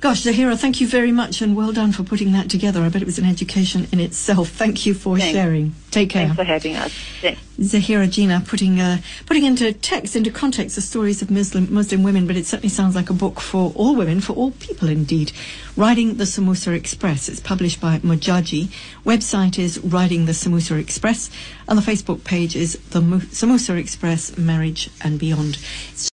Gosh, 0.01 0.23
Zaheera, 0.23 0.57
thank 0.57 0.81
you 0.81 0.87
very 0.87 1.11
much 1.11 1.43
and 1.43 1.57
well 1.57 1.73
done 1.73 1.91
for 1.91 2.05
putting 2.05 2.31
that 2.33 2.49
together. 2.49 2.83
I 2.83 2.89
bet 2.89 3.03
it 3.03 3.07
was 3.07 3.19
an 3.19 3.25
education 3.27 3.89
in 3.91 3.99
itself. 3.99 4.49
Thank 4.51 4.87
you 4.87 4.95
for 4.95 5.19
Thanks. 5.19 5.35
sharing. 5.37 5.75
Take 5.91 6.11
care. 6.11 6.27
Thanks 6.27 6.37
for 6.37 6.45
having 6.45 6.77
us. 6.77 6.93
Thanks. 7.21 7.41
Zaheera 7.59 8.09
Jina 8.09 8.41
putting 8.47 8.79
uh, 8.81 8.99
putting 9.27 9.45
into 9.45 9.73
text, 9.73 10.15
into 10.15 10.31
context, 10.31 10.77
the 10.77 10.83
stories 10.83 11.21
of 11.23 11.31
Muslim 11.33 11.73
Muslim 11.75 12.05
women, 12.05 12.29
but 12.29 12.37
it 12.37 12.47
certainly 12.47 12.69
sounds 12.69 12.95
like 12.95 13.11
a 13.11 13.15
book 13.15 13.41
for 13.41 13.73
all 13.75 13.97
women, 13.97 14.21
for 14.21 14.35
all 14.35 14.53
people 14.53 14.89
indeed. 14.89 15.33
Riding 15.77 16.15
the 16.19 16.25
Samosa 16.25 16.73
Express. 16.77 17.29
It's 17.29 17.41
published 17.41 17.81
by 17.81 17.99
Modjaji. 17.99 18.69
Website 19.05 19.59
is 19.59 19.79
Riding 19.81 20.27
the 20.27 20.33
Samosa 20.33 20.79
Express, 20.79 21.31
and 21.67 21.77
the 21.77 21.83
Facebook 21.83 22.23
page 22.23 22.55
is 22.55 22.79
the 22.91 23.01
Mo- 23.01 23.19
Samosa 23.19 23.77
Express 23.77 24.37
Marriage 24.39 24.91
and 25.01 25.19
Beyond. 25.19 25.59